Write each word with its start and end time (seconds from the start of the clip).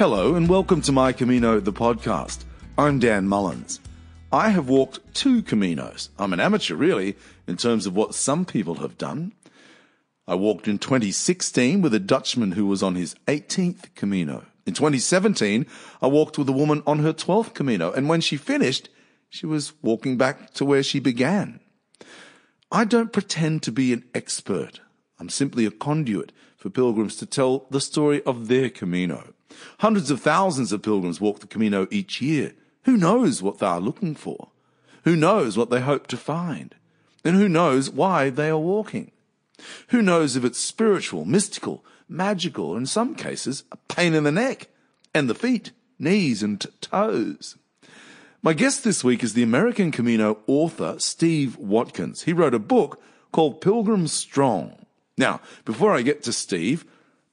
Hello 0.00 0.34
and 0.34 0.48
welcome 0.48 0.80
to 0.80 0.92
My 0.92 1.12
Camino, 1.12 1.60
the 1.60 1.74
podcast. 1.74 2.44
I'm 2.78 3.00
Dan 3.00 3.28
Mullins. 3.28 3.80
I 4.32 4.48
have 4.48 4.66
walked 4.66 5.00
two 5.12 5.42
Caminos. 5.42 6.08
I'm 6.18 6.32
an 6.32 6.40
amateur, 6.40 6.74
really, 6.74 7.18
in 7.46 7.58
terms 7.58 7.84
of 7.84 7.94
what 7.94 8.14
some 8.14 8.46
people 8.46 8.76
have 8.76 8.96
done. 8.96 9.34
I 10.26 10.36
walked 10.36 10.66
in 10.66 10.78
2016 10.78 11.82
with 11.82 11.92
a 11.92 12.00
Dutchman 12.00 12.52
who 12.52 12.64
was 12.64 12.82
on 12.82 12.94
his 12.94 13.14
18th 13.26 13.94
Camino. 13.94 14.46
In 14.64 14.72
2017, 14.72 15.66
I 16.00 16.06
walked 16.06 16.38
with 16.38 16.48
a 16.48 16.52
woman 16.52 16.82
on 16.86 17.00
her 17.00 17.12
12th 17.12 17.52
Camino, 17.52 17.92
and 17.92 18.08
when 18.08 18.22
she 18.22 18.38
finished, 18.38 18.88
she 19.28 19.44
was 19.44 19.74
walking 19.82 20.16
back 20.16 20.54
to 20.54 20.64
where 20.64 20.82
she 20.82 20.98
began. 20.98 21.60
I 22.72 22.86
don't 22.86 23.12
pretend 23.12 23.62
to 23.64 23.70
be 23.70 23.92
an 23.92 24.04
expert. 24.14 24.80
I'm 25.18 25.28
simply 25.28 25.66
a 25.66 25.70
conduit 25.70 26.32
for 26.56 26.70
pilgrims 26.70 27.16
to 27.16 27.26
tell 27.26 27.66
the 27.68 27.82
story 27.82 28.22
of 28.22 28.48
their 28.48 28.70
Camino. 28.70 29.34
Hundreds 29.78 30.10
of 30.10 30.20
thousands 30.20 30.72
of 30.72 30.82
pilgrims 30.82 31.20
walk 31.20 31.40
the 31.40 31.46
Camino 31.46 31.86
each 31.90 32.20
year. 32.20 32.54
Who 32.84 32.96
knows 32.96 33.42
what 33.42 33.58
they 33.58 33.66
are 33.66 33.80
looking 33.80 34.14
for? 34.14 34.48
Who 35.04 35.16
knows 35.16 35.56
what 35.56 35.70
they 35.70 35.80
hope 35.80 36.06
to 36.08 36.16
find? 36.16 36.74
And 37.24 37.36
who 37.36 37.48
knows 37.48 37.90
why 37.90 38.30
they 38.30 38.48
are 38.48 38.58
walking? 38.58 39.10
Who 39.88 40.02
knows 40.02 40.36
if 40.36 40.44
it's 40.44 40.58
spiritual, 40.58 41.24
mystical, 41.24 41.84
magical, 42.08 42.70
or 42.70 42.78
in 42.78 42.86
some 42.86 43.14
cases, 43.14 43.64
a 43.70 43.76
pain 43.76 44.14
in 44.14 44.24
the 44.24 44.32
neck 44.32 44.68
and 45.14 45.28
the 45.28 45.34
feet, 45.34 45.72
knees 45.98 46.42
and 46.42 46.64
toes. 46.80 47.56
My 48.42 48.54
guest 48.54 48.84
this 48.84 49.04
week 49.04 49.22
is 49.22 49.34
the 49.34 49.42
American 49.42 49.90
Camino 49.90 50.38
author 50.46 50.98
Steve 50.98 51.58
Watkins. 51.58 52.22
He 52.22 52.32
wrote 52.32 52.54
a 52.54 52.58
book 52.58 53.00
called 53.32 53.60
Pilgrim 53.60 54.06
Strong. 54.06 54.86
Now, 55.18 55.40
before 55.66 55.94
I 55.94 56.00
get 56.00 56.22
to 56.22 56.32
Steve, 56.32 56.86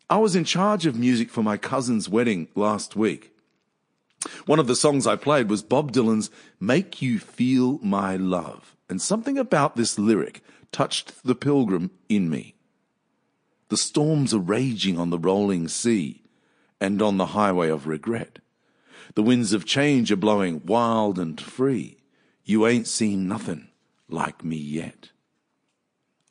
I 0.09 0.17
was 0.17 0.38
in 0.38 0.45
charge 0.45 0.86
of 0.86 0.97
music 0.97 1.30
for 1.30 1.44
my 1.44 1.58
cousin's 1.58 2.08
wedding 2.08 2.47
last 2.55 2.95
week. 2.95 3.33
One 4.45 4.58
of 4.58 4.67
the 4.67 4.75
songs 4.75 5.05
I 5.05 5.17
played 5.17 5.50
was 5.50 5.61
Bob 5.61 5.91
Dylan's 5.91 6.30
Make 6.61 7.02
You 7.02 7.19
Feel 7.19 7.77
My 7.80 8.16
Love, 8.16 8.78
and 8.89 9.02
something 9.02 9.38
about 9.38 9.75
this 9.75 10.00
lyric 10.00 10.41
touched 10.72 11.23
the 11.25 11.35
pilgrim 11.35 11.91
in 12.08 12.30
me. 12.30 12.55
The 13.67 13.75
storms 13.75 14.33
are 14.33 14.39
raging 14.39 14.97
on 14.97 15.09
the 15.09 15.19
rolling 15.19 15.67
sea 15.67 16.23
and 16.80 17.02
on 17.02 17.17
the 17.17 17.28
highway 17.28 17.69
of 17.69 17.85
regret. 17.85 18.39
The 19.16 19.23
winds 19.23 19.52
of 19.52 19.66
change 19.66 20.09
are 20.09 20.16
blowing 20.17 20.61
wild 20.66 21.19
and 21.19 21.39
free. 21.39 21.97
You 22.45 22.66
ain't 22.66 22.88
seen 22.88 23.28
nothing 23.28 23.67
like 24.08 24.41
me 24.44 24.55
yet. 24.55 25.09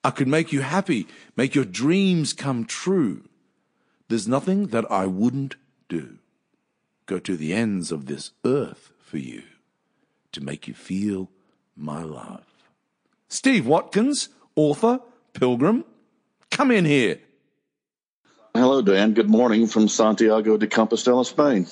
I 0.02 0.10
could 0.10 0.28
make 0.28 0.50
you 0.50 0.62
happy, 0.62 1.06
make 1.36 1.54
your 1.54 1.66
dreams 1.66 2.32
come 2.32 2.64
true. 2.64 3.24
There's 4.08 4.28
nothing 4.28 4.68
that 4.68 4.90
I 4.90 5.06
wouldn't 5.06 5.56
do. 5.88 6.18
Go 7.06 7.18
to 7.18 7.36
the 7.36 7.52
ends 7.52 7.90
of 7.90 8.06
this 8.06 8.30
earth 8.44 8.92
for 9.00 9.18
you 9.18 9.42
to 10.32 10.40
make 10.40 10.68
you 10.68 10.74
feel 10.74 11.28
my 11.76 12.02
love. 12.02 12.44
Steve 13.28 13.66
Watkins, 13.66 14.28
author, 14.54 15.00
pilgrim, 15.32 15.84
come 16.50 16.70
in 16.70 16.84
here. 16.84 17.18
Hello, 18.54 18.80
Dan. 18.80 19.12
Good 19.12 19.28
morning 19.28 19.66
from 19.66 19.88
Santiago 19.88 20.56
de 20.56 20.66
Compostela, 20.66 21.26
Spain. 21.26 21.66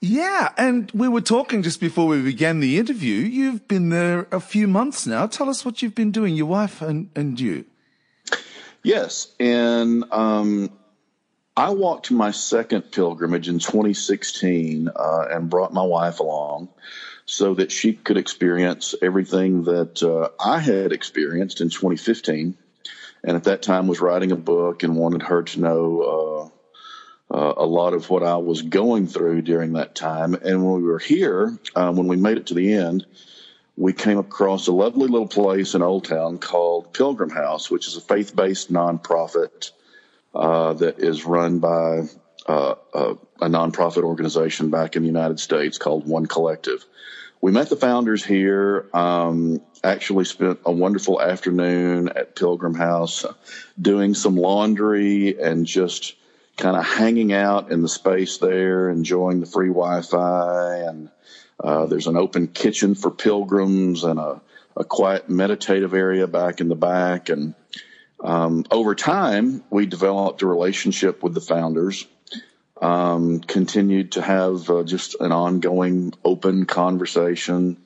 Yeah, 0.00 0.52
and 0.58 0.90
we 0.92 1.08
were 1.08 1.20
talking 1.20 1.62
just 1.62 1.80
before 1.80 2.06
we 2.06 2.20
began 2.22 2.60
the 2.60 2.78
interview. 2.78 3.20
You've 3.20 3.66
been 3.66 3.88
there 3.88 4.26
a 4.30 4.40
few 4.40 4.68
months 4.68 5.06
now. 5.06 5.26
Tell 5.26 5.48
us 5.48 5.64
what 5.64 5.80
you've 5.80 5.94
been 5.94 6.10
doing, 6.10 6.34
your 6.34 6.46
wife 6.46 6.82
and, 6.82 7.08
and 7.16 7.40
you. 7.40 7.64
Yes, 8.82 9.32
and 9.38 10.04
um, 10.10 10.70
I 11.56 11.70
walked 11.70 12.10
my 12.10 12.30
second 12.30 12.92
pilgrimage 12.92 13.46
in 13.46 13.58
2016 13.58 14.88
uh, 14.88 15.26
and 15.30 15.50
brought 15.50 15.74
my 15.74 15.82
wife 15.82 16.20
along 16.20 16.70
so 17.26 17.52
that 17.54 17.70
she 17.70 17.92
could 17.92 18.16
experience 18.16 18.94
everything 19.02 19.64
that 19.64 20.02
uh, 20.02 20.30
I 20.42 20.60
had 20.60 20.92
experienced 20.92 21.60
in 21.60 21.68
2015. 21.68 22.56
And 23.24 23.36
at 23.36 23.44
that 23.44 23.60
time 23.60 23.86
was 23.86 24.00
writing 24.00 24.32
a 24.32 24.36
book 24.36 24.82
and 24.82 24.96
wanted 24.96 25.22
her 25.24 25.42
to 25.42 25.60
know 25.60 26.50
uh, 27.30 27.36
uh, 27.36 27.54
a 27.58 27.66
lot 27.66 27.92
of 27.92 28.08
what 28.08 28.22
I 28.22 28.38
was 28.38 28.62
going 28.62 29.06
through 29.06 29.42
during 29.42 29.74
that 29.74 29.94
time. 29.94 30.32
And 30.32 30.64
when 30.64 30.76
we 30.76 30.88
were 30.88 30.98
here, 30.98 31.58
uh, 31.74 31.92
when 31.92 32.06
we 32.06 32.16
made 32.16 32.38
it 32.38 32.46
to 32.46 32.54
the 32.54 32.72
end, 32.72 33.04
we 33.76 33.92
came 33.92 34.18
across 34.18 34.68
a 34.68 34.72
lovely 34.72 35.06
little 35.06 35.28
place 35.28 35.74
in 35.74 35.82
Old 35.82 36.06
Town 36.06 36.38
called 36.38 36.94
Pilgrim 36.94 37.30
House, 37.30 37.70
which 37.70 37.88
is 37.88 37.96
a 37.96 38.00
faith-based 38.00 38.72
nonprofit 38.72 39.72
uh, 40.34 40.72
that 40.74 40.98
is 40.98 41.24
run 41.24 41.58
by 41.58 42.02
uh, 42.46 42.74
a, 42.94 43.14
a 43.40 43.48
nonprofit 43.48 44.02
organization 44.02 44.70
back 44.70 44.96
in 44.96 45.02
the 45.02 45.08
United 45.08 45.40
States 45.40 45.78
called 45.78 46.06
One 46.06 46.26
Collective. 46.26 46.84
We 47.40 47.50
met 47.50 47.68
the 47.68 47.76
founders 47.76 48.24
here. 48.24 48.86
Um, 48.94 49.60
actually, 49.82 50.24
spent 50.26 50.60
a 50.64 50.70
wonderful 50.70 51.20
afternoon 51.20 52.08
at 52.08 52.36
Pilgrim 52.36 52.74
House, 52.74 53.26
doing 53.80 54.14
some 54.14 54.36
laundry 54.36 55.40
and 55.40 55.66
just 55.66 56.14
kind 56.56 56.76
of 56.76 56.86
hanging 56.86 57.32
out 57.32 57.72
in 57.72 57.82
the 57.82 57.88
space 57.88 58.38
there, 58.38 58.90
enjoying 58.90 59.40
the 59.40 59.46
free 59.46 59.68
Wi-Fi. 59.68 60.76
And 60.88 61.10
uh, 61.58 61.86
there's 61.86 62.06
an 62.06 62.16
open 62.16 62.46
kitchen 62.46 62.94
for 62.94 63.10
pilgrims 63.10 64.04
and 64.04 64.20
a, 64.20 64.40
a 64.76 64.84
quiet 64.84 65.28
meditative 65.28 65.94
area 65.94 66.28
back 66.28 66.60
in 66.60 66.68
the 66.68 66.76
back. 66.76 67.28
And 67.28 67.54
um, 68.22 68.64
over 68.70 68.94
time, 68.94 69.64
we 69.68 69.86
developed 69.86 70.42
a 70.42 70.46
relationship 70.46 71.22
with 71.22 71.34
the 71.34 71.40
founders, 71.40 72.06
um, 72.80 73.40
continued 73.40 74.12
to 74.12 74.22
have 74.22 74.70
uh, 74.70 74.84
just 74.84 75.16
an 75.20 75.32
ongoing 75.32 76.14
open 76.24 76.64
conversation. 76.64 77.78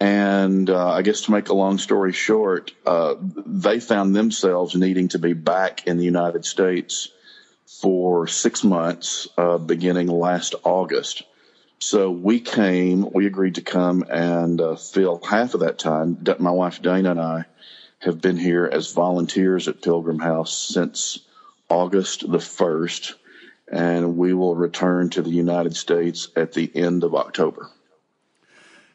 And 0.00 0.68
uh, 0.70 0.88
I 0.88 1.02
guess 1.02 1.22
to 1.22 1.30
make 1.30 1.50
a 1.50 1.54
long 1.54 1.76
story 1.78 2.12
short, 2.12 2.72
uh, 2.86 3.16
they 3.20 3.80
found 3.80 4.16
themselves 4.16 4.74
needing 4.74 5.08
to 5.08 5.18
be 5.18 5.34
back 5.34 5.86
in 5.86 5.98
the 5.98 6.04
United 6.04 6.46
States 6.46 7.10
for 7.66 8.26
six 8.26 8.64
months, 8.64 9.28
uh, 9.36 9.58
beginning 9.58 10.08
last 10.08 10.54
August. 10.64 11.22
So 11.80 12.10
we 12.10 12.40
came, 12.40 13.10
we 13.12 13.26
agreed 13.26 13.56
to 13.56 13.62
come 13.62 14.04
and 14.08 14.58
uh, 14.58 14.76
fill 14.76 15.20
half 15.22 15.52
of 15.52 15.60
that 15.60 15.78
time. 15.78 16.24
My 16.38 16.50
wife 16.50 16.80
Dana 16.80 17.10
and 17.10 17.20
I 17.20 17.44
have 18.04 18.20
been 18.20 18.36
here 18.36 18.68
as 18.70 18.92
volunteers 18.92 19.68
at 19.68 19.82
Pilgrim 19.82 20.18
House 20.18 20.56
since 20.56 21.20
August 21.68 22.30
the 22.30 22.38
1st, 22.38 23.14
and 23.70 24.16
we 24.16 24.34
will 24.34 24.54
return 24.54 25.10
to 25.10 25.22
the 25.22 25.30
United 25.30 25.76
States 25.76 26.28
at 26.36 26.52
the 26.52 26.70
end 26.74 27.02
of 27.04 27.14
October. 27.14 27.70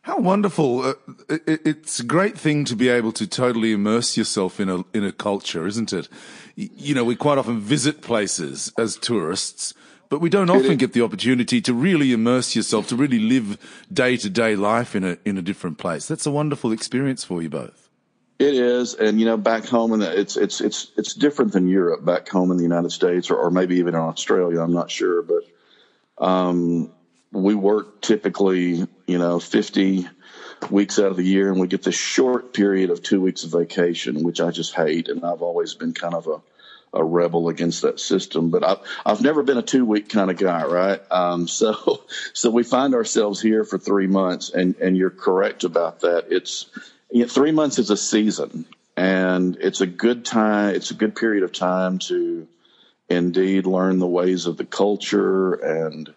How 0.03 0.17
wonderful! 0.17 0.81
Uh, 0.81 0.93
it, 1.27 1.61
it's 1.65 1.99
a 1.99 2.03
great 2.03 2.37
thing 2.37 2.65
to 2.65 2.75
be 2.75 2.87
able 2.87 3.11
to 3.11 3.27
totally 3.27 3.73
immerse 3.73 4.15
yourself 4.15 4.59
in 4.59 4.69
a 4.69 4.83
in 4.93 5.03
a 5.03 5.11
culture, 5.11 5.67
isn't 5.67 5.91
it? 5.91 6.07
You 6.55 6.95
know, 6.95 7.03
we 7.03 7.15
quite 7.15 7.37
often 7.37 7.59
visit 7.59 8.01
places 8.01 8.71
as 8.77 8.95
tourists, 8.95 9.73
but 10.07 10.21
we 10.21 10.29
don't 10.29 10.49
often 10.49 10.77
get 10.77 10.93
the 10.93 11.01
opportunity 11.01 11.59
to 11.61 11.73
really 11.73 12.13
immerse 12.13 12.55
yourself, 12.55 12.87
to 12.87 12.95
really 12.95 13.19
live 13.19 13.57
day 13.91 14.15
to 14.17 14.29
day 14.29 14.55
life 14.55 14.95
in 14.95 15.03
a 15.03 15.17
in 15.25 15.37
a 15.37 15.41
different 15.41 15.77
place. 15.77 16.07
That's 16.07 16.25
a 16.25 16.31
wonderful 16.31 16.71
experience 16.71 17.25
for 17.25 17.41
you 17.41 17.49
both. 17.49 17.88
It 18.39 18.55
is, 18.55 18.93
and 18.93 19.19
you 19.19 19.25
know, 19.25 19.35
back 19.35 19.65
home 19.65 19.99
the, 19.99 20.17
it's 20.17 20.37
it's 20.37 20.61
it's 20.61 20.91
it's 20.95 21.13
different 21.13 21.51
than 21.51 21.67
Europe. 21.67 22.05
Back 22.05 22.29
home 22.29 22.51
in 22.51 22.57
the 22.57 22.63
United 22.63 22.91
States, 22.91 23.29
or, 23.29 23.35
or 23.35 23.51
maybe 23.51 23.75
even 23.77 23.95
in 23.95 23.99
Australia, 23.99 24.61
I'm 24.61 24.71
not 24.71 24.89
sure, 24.89 25.21
but 25.21 25.43
um, 26.25 26.89
we 27.33 27.53
work 27.53 28.01
typically, 28.01 28.87
you 29.07 29.17
know, 29.17 29.39
50 29.39 30.07
weeks 30.69 30.99
out 30.99 31.11
of 31.11 31.17
the 31.17 31.23
year, 31.23 31.51
and 31.51 31.59
we 31.59 31.67
get 31.67 31.83
this 31.83 31.95
short 31.95 32.53
period 32.53 32.91
of 32.91 33.03
two 33.03 33.19
weeks 33.19 33.43
of 33.43 33.51
vacation, 33.51 34.23
which 34.23 34.39
I 34.39 34.51
just 34.51 34.73
hate, 34.73 35.09
and 35.09 35.25
I've 35.25 35.41
always 35.41 35.75
been 35.75 35.93
kind 35.93 36.13
of 36.13 36.27
a 36.27 36.41
a 36.91 37.03
rebel 37.03 37.49
against 37.49 37.83
that 37.83 37.99
system. 37.99 38.51
But 38.51 38.63
I've 38.63 38.79
I've 39.05 39.21
never 39.21 39.43
been 39.43 39.57
a 39.57 39.61
two 39.61 39.85
week 39.85 40.07
kind 40.07 40.31
of 40.31 40.37
guy, 40.37 40.63
right? 40.63 41.01
Um, 41.11 41.47
so 41.49 42.03
so 42.31 42.49
we 42.51 42.63
find 42.63 42.95
ourselves 42.95 43.41
here 43.41 43.65
for 43.65 43.77
three 43.77 44.07
months, 44.07 44.49
and 44.49 44.75
and 44.77 44.95
you're 44.95 45.09
correct 45.09 45.65
about 45.65 45.99
that. 46.01 46.27
It's 46.29 46.69
you 47.11 47.21
know, 47.21 47.27
three 47.27 47.51
months 47.51 47.79
is 47.79 47.89
a 47.89 47.97
season, 47.97 48.65
and 48.95 49.57
it's 49.59 49.81
a 49.81 49.87
good 49.87 50.25
time. 50.25 50.75
It's 50.75 50.91
a 50.91 50.95
good 50.95 51.15
period 51.15 51.43
of 51.43 51.51
time 51.51 51.99
to 51.99 52.47
indeed 53.09 53.65
learn 53.65 53.99
the 53.99 54.07
ways 54.07 54.45
of 54.45 54.57
the 54.57 54.65
culture, 54.65 55.53
and 55.53 56.13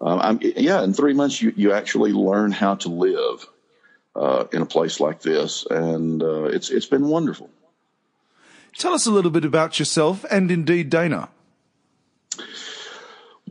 um, 0.00 0.40
yeah, 0.42 0.82
in 0.82 0.92
three 0.92 1.14
months 1.14 1.40
you 1.40 1.52
you 1.56 1.72
actually 1.72 2.12
learn 2.12 2.52
how 2.52 2.74
to 2.76 2.88
live 2.88 3.46
uh, 4.14 4.44
in 4.52 4.62
a 4.62 4.66
place 4.66 5.00
like 5.00 5.20
this, 5.22 5.66
and 5.70 6.22
uh, 6.22 6.44
it's 6.44 6.70
it's 6.70 6.86
been 6.86 7.08
wonderful. 7.08 7.50
Tell 8.76 8.92
us 8.92 9.06
a 9.06 9.10
little 9.10 9.30
bit 9.30 9.44
about 9.44 9.78
yourself 9.78 10.24
and 10.30 10.50
indeed 10.50 10.90
Dana. 10.90 11.28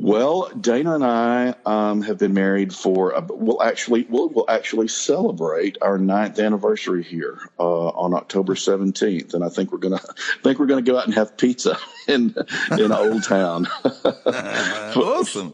Well, 0.03 0.49
Dana 0.59 0.95
and 0.95 1.05
I 1.05 1.55
um, 1.65 2.01
have 2.01 2.17
been 2.17 2.33
married 2.33 2.75
for. 2.75 3.15
Uh, 3.15 3.25
we'll 3.29 3.63
actually 3.63 4.05
we'll, 4.09 4.27
we'll 4.27 4.49
actually 4.49 4.89
celebrate 4.89 5.77
our 5.81 5.97
ninth 5.97 6.39
anniversary 6.39 7.03
here 7.03 7.39
uh, 7.57 7.87
on 7.87 8.13
October 8.13 8.57
seventeenth, 8.57 9.33
and 9.33 9.45
I 9.45 9.47
think 9.47 9.71
we're 9.71 9.77
gonna 9.77 10.01
think 10.43 10.59
we're 10.59 10.65
gonna 10.65 10.81
go 10.81 10.97
out 10.97 11.05
and 11.05 11.13
have 11.13 11.37
pizza 11.37 11.77
in 12.09 12.35
in 12.77 12.91
Old 12.91 13.23
Town. 13.23 13.65
awesome. 14.25 15.53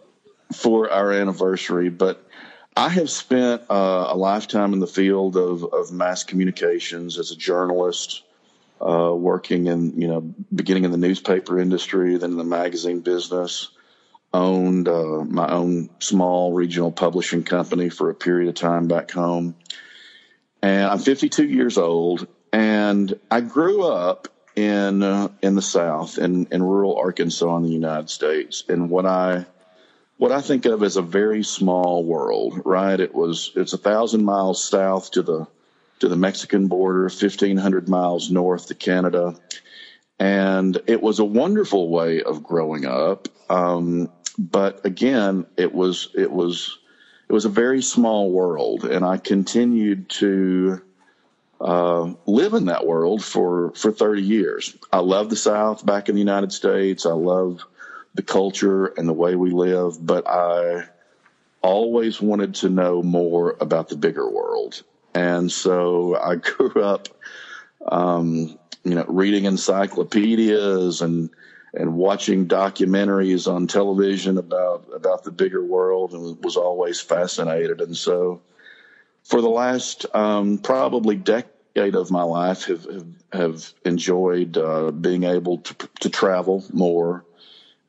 for 0.51 0.89
our 0.89 1.13
anniversary, 1.13 1.89
but 1.89 2.27
I 2.75 2.89
have 2.89 3.11
spent 3.11 3.61
uh, 3.69 4.07
a 4.09 4.17
lifetime 4.17 4.73
in 4.73 4.79
the 4.79 4.87
field 4.87 5.37
of, 5.37 5.63
of 5.65 5.91
mass 5.91 6.23
communications 6.23 7.19
as 7.19 7.29
a 7.29 7.35
journalist, 7.35 8.23
uh, 8.81 9.13
working 9.13 9.67
in, 9.67 10.01
you 10.01 10.07
know, 10.07 10.21
beginning 10.55 10.85
in 10.85 10.91
the 10.91 10.97
newspaper 10.97 11.59
industry, 11.59 12.17
then 12.17 12.31
in 12.31 12.37
the 12.37 12.43
magazine 12.43 13.01
business, 13.01 13.69
owned 14.33 14.87
uh, 14.87 15.23
my 15.25 15.49
own 15.49 15.89
small 15.99 16.53
regional 16.53 16.91
publishing 16.91 17.43
company 17.43 17.89
for 17.89 18.09
a 18.09 18.15
period 18.15 18.49
of 18.49 18.55
time 18.55 18.87
back 18.87 19.11
home. 19.11 19.55
And 20.61 20.85
I'm 20.85 20.99
52 20.99 21.47
years 21.47 21.77
old, 21.77 22.27
and 22.51 23.17
I 23.31 23.41
grew 23.41 23.85
up 23.85 24.27
in 24.55 25.03
uh, 25.03 25.29
in 25.41 25.55
the 25.55 25.61
South, 25.61 26.17
in, 26.17 26.47
in 26.51 26.61
rural 26.61 26.97
Arkansas 26.97 27.57
in 27.57 27.63
the 27.63 27.69
United 27.69 28.09
States, 28.09 28.63
in 28.67 28.89
what 28.89 29.05
I 29.05 29.45
what 30.17 30.33
I 30.33 30.41
think 30.41 30.65
of 30.65 30.83
as 30.83 30.97
a 30.97 31.01
very 31.01 31.43
small 31.43 32.03
world. 32.03 32.61
Right? 32.65 32.99
It 32.99 33.15
was 33.15 33.51
it's 33.55 33.73
a 33.73 33.77
thousand 33.77 34.25
miles 34.25 34.63
south 34.63 35.11
to 35.11 35.21
the 35.21 35.47
to 35.99 36.07
the 36.07 36.15
Mexican 36.15 36.67
border, 36.67 37.03
1,500 37.03 37.89
miles 37.89 38.31
north 38.31 38.67
to 38.67 38.75
Canada. 38.75 39.35
And 40.17 40.81
it 40.87 41.01
was 41.01 41.19
a 41.19 41.25
wonderful 41.25 41.89
way 41.89 42.21
of 42.21 42.43
growing 42.43 42.85
up. 42.85 43.27
Um, 43.49 44.09
but 44.39 44.85
again, 44.85 45.45
it 45.57 45.73
was, 45.73 46.09
it 46.15 46.31
was, 46.31 46.79
it 47.27 47.33
was 47.33 47.43
a 47.43 47.49
very 47.49 47.81
small 47.81 48.31
world. 48.31 48.85
And 48.85 49.03
I 49.03 49.17
continued 49.17 50.09
to, 50.11 50.81
uh, 51.59 52.13
live 52.25 52.53
in 52.53 52.65
that 52.65 52.87
world 52.87 53.21
for, 53.21 53.73
for 53.75 53.91
30 53.91 54.21
years. 54.21 54.77
I 54.93 54.99
love 54.99 55.29
the 55.29 55.35
South 55.35 55.85
back 55.85 56.07
in 56.07 56.15
the 56.15 56.21
United 56.21 56.53
States. 56.53 57.05
I 57.05 57.11
love 57.11 57.65
the 58.15 58.21
culture 58.21 58.85
and 58.85 59.09
the 59.09 59.13
way 59.13 59.35
we 59.35 59.51
live, 59.51 59.97
but 59.99 60.25
I 60.25 60.85
always 61.61 62.21
wanted 62.21 62.55
to 62.55 62.69
know 62.69 63.03
more 63.03 63.57
about 63.59 63.89
the 63.89 63.97
bigger 63.97 64.29
world. 64.29 64.83
And 65.13 65.51
so 65.51 66.15
I 66.15 66.35
grew 66.35 66.81
up, 66.81 67.09
um, 67.85 68.57
you 68.85 68.95
know, 68.95 69.05
reading 69.09 69.43
encyclopedias 69.43 71.01
and, 71.01 71.29
and 71.73 71.95
watching 71.95 72.47
documentaries 72.47 73.51
on 73.51 73.67
television 73.67 74.37
about, 74.37 74.87
about 74.93 75.23
the 75.23 75.31
bigger 75.31 75.63
world 75.63 76.13
and 76.13 76.43
was 76.43 76.57
always 76.57 76.99
fascinated. 76.99 77.81
And 77.81 77.95
so 77.95 78.41
for 79.23 79.41
the 79.41 79.49
last, 79.49 80.05
um, 80.15 80.57
probably 80.57 81.15
decade 81.15 81.95
of 81.95 82.11
my 82.11 82.23
life 82.23 82.65
have, 82.65 82.85
have, 82.85 83.07
have 83.31 83.73
enjoyed, 83.85 84.57
uh, 84.57 84.91
being 84.91 85.23
able 85.23 85.59
to, 85.59 85.89
to 86.01 86.09
travel 86.09 86.63
more 86.73 87.23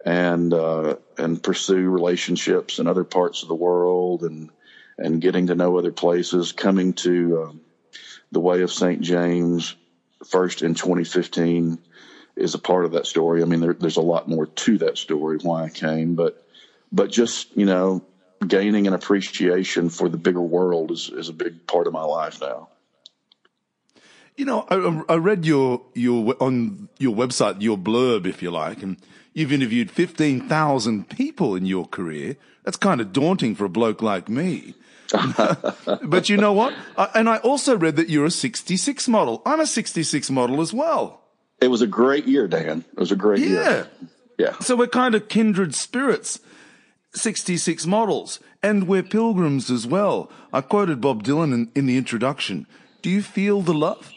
and, 0.04 0.52
uh, 0.52 0.96
and 1.16 1.42
pursue 1.42 1.88
relationships 1.88 2.78
in 2.78 2.86
other 2.86 3.04
parts 3.04 3.42
of 3.42 3.48
the 3.48 3.54
world 3.54 4.22
and, 4.22 4.50
and 4.98 5.22
getting 5.22 5.46
to 5.46 5.54
know 5.54 5.78
other 5.78 5.92
places, 5.92 6.52
coming 6.52 6.92
to 6.92 7.42
um, 7.42 7.60
the 8.32 8.40
Way 8.40 8.60
of 8.60 8.70
St. 8.70 9.00
James 9.00 9.74
first 10.26 10.62
in 10.62 10.74
2015 10.74 11.78
is 12.36 12.54
a 12.54 12.58
part 12.58 12.84
of 12.84 12.92
that 12.92 13.06
story. 13.06 13.42
I 13.42 13.44
mean, 13.44 13.60
there, 13.60 13.74
there's 13.74 13.96
a 13.96 14.02
lot 14.02 14.28
more 14.28 14.46
to 14.46 14.78
that 14.78 14.98
story 14.98 15.38
why 15.38 15.64
I 15.64 15.68
came, 15.68 16.14
but 16.14 16.46
but 16.92 17.10
just 17.10 17.56
you 17.56 17.66
know, 17.66 18.02
gaining 18.46 18.86
an 18.86 18.94
appreciation 18.94 19.90
for 19.90 20.08
the 20.08 20.16
bigger 20.16 20.40
world 20.40 20.90
is 20.90 21.10
is 21.10 21.28
a 21.28 21.32
big 21.32 21.66
part 21.66 21.86
of 21.86 21.92
my 21.92 22.04
life 22.04 22.40
now. 22.40 22.68
You 24.36 24.46
know, 24.46 24.66
I, 24.70 25.14
I 25.14 25.16
read 25.16 25.44
your 25.44 25.82
your 25.94 26.34
on 26.40 26.88
your 26.98 27.14
website 27.14 27.60
your 27.60 27.76
blurb, 27.76 28.26
if 28.26 28.42
you 28.42 28.50
like, 28.50 28.82
and 28.82 28.96
you've 29.34 29.52
interviewed 29.52 29.90
fifteen 29.90 30.48
thousand 30.48 31.08
people 31.10 31.54
in 31.54 31.66
your 31.66 31.86
career. 31.86 32.36
That's 32.64 32.76
kind 32.76 33.00
of 33.00 33.12
daunting 33.12 33.54
for 33.54 33.64
a 33.64 33.68
bloke 33.68 34.02
like 34.02 34.28
me. 34.28 34.74
but 36.04 36.28
you 36.28 36.36
know 36.36 36.52
what? 36.52 36.74
I, 36.96 37.08
and 37.14 37.28
I 37.28 37.38
also 37.38 37.76
read 37.76 37.96
that 37.96 38.08
you're 38.08 38.26
a 38.26 38.30
66 38.30 39.08
model. 39.08 39.42
I'm 39.44 39.60
a 39.60 39.66
66 39.66 40.30
model 40.30 40.60
as 40.60 40.72
well. 40.72 41.19
It 41.60 41.68
was 41.68 41.82
a 41.82 41.86
great 41.86 42.26
year, 42.26 42.48
Dan. 42.48 42.84
It 42.92 42.98
was 42.98 43.12
a 43.12 43.16
great 43.16 43.40
yeah. 43.40 43.48
year. 43.48 43.90
Yeah. 44.38 44.58
So 44.60 44.76
we're 44.76 44.86
kind 44.86 45.14
of 45.14 45.28
kindred 45.28 45.74
spirits. 45.74 46.40
66 47.14 47.86
models. 47.86 48.40
And 48.62 48.86
we're 48.86 49.02
pilgrims 49.02 49.70
as 49.70 49.86
well. 49.86 50.30
I 50.52 50.60
quoted 50.60 51.00
Bob 51.00 51.22
Dylan 51.22 51.52
in, 51.52 51.72
in 51.74 51.86
the 51.86 51.96
introduction. 51.96 52.66
Do 53.02 53.10
you 53.10 53.22
feel 53.22 53.62
the 53.62 53.74
love? 53.74 54.12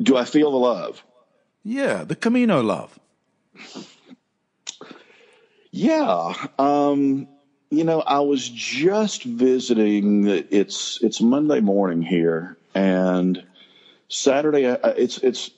Do 0.00 0.16
I 0.16 0.24
feel 0.24 0.50
the 0.50 0.58
love? 0.58 1.04
Yeah, 1.62 2.02
the 2.02 2.16
Camino 2.16 2.60
love. 2.60 2.98
Yeah. 5.70 6.34
Um, 6.58 7.28
you 7.70 7.84
know, 7.84 8.00
I 8.00 8.20
was 8.20 8.48
just 8.48 9.22
visiting. 9.22 10.26
It's 10.26 10.98
it's 11.02 11.20
Monday 11.20 11.60
morning 11.60 12.02
here, 12.02 12.58
and 12.74 13.42
Saturday. 14.08 14.66
Uh, 14.66 14.94
it's 14.96 15.18
it's 15.18 15.50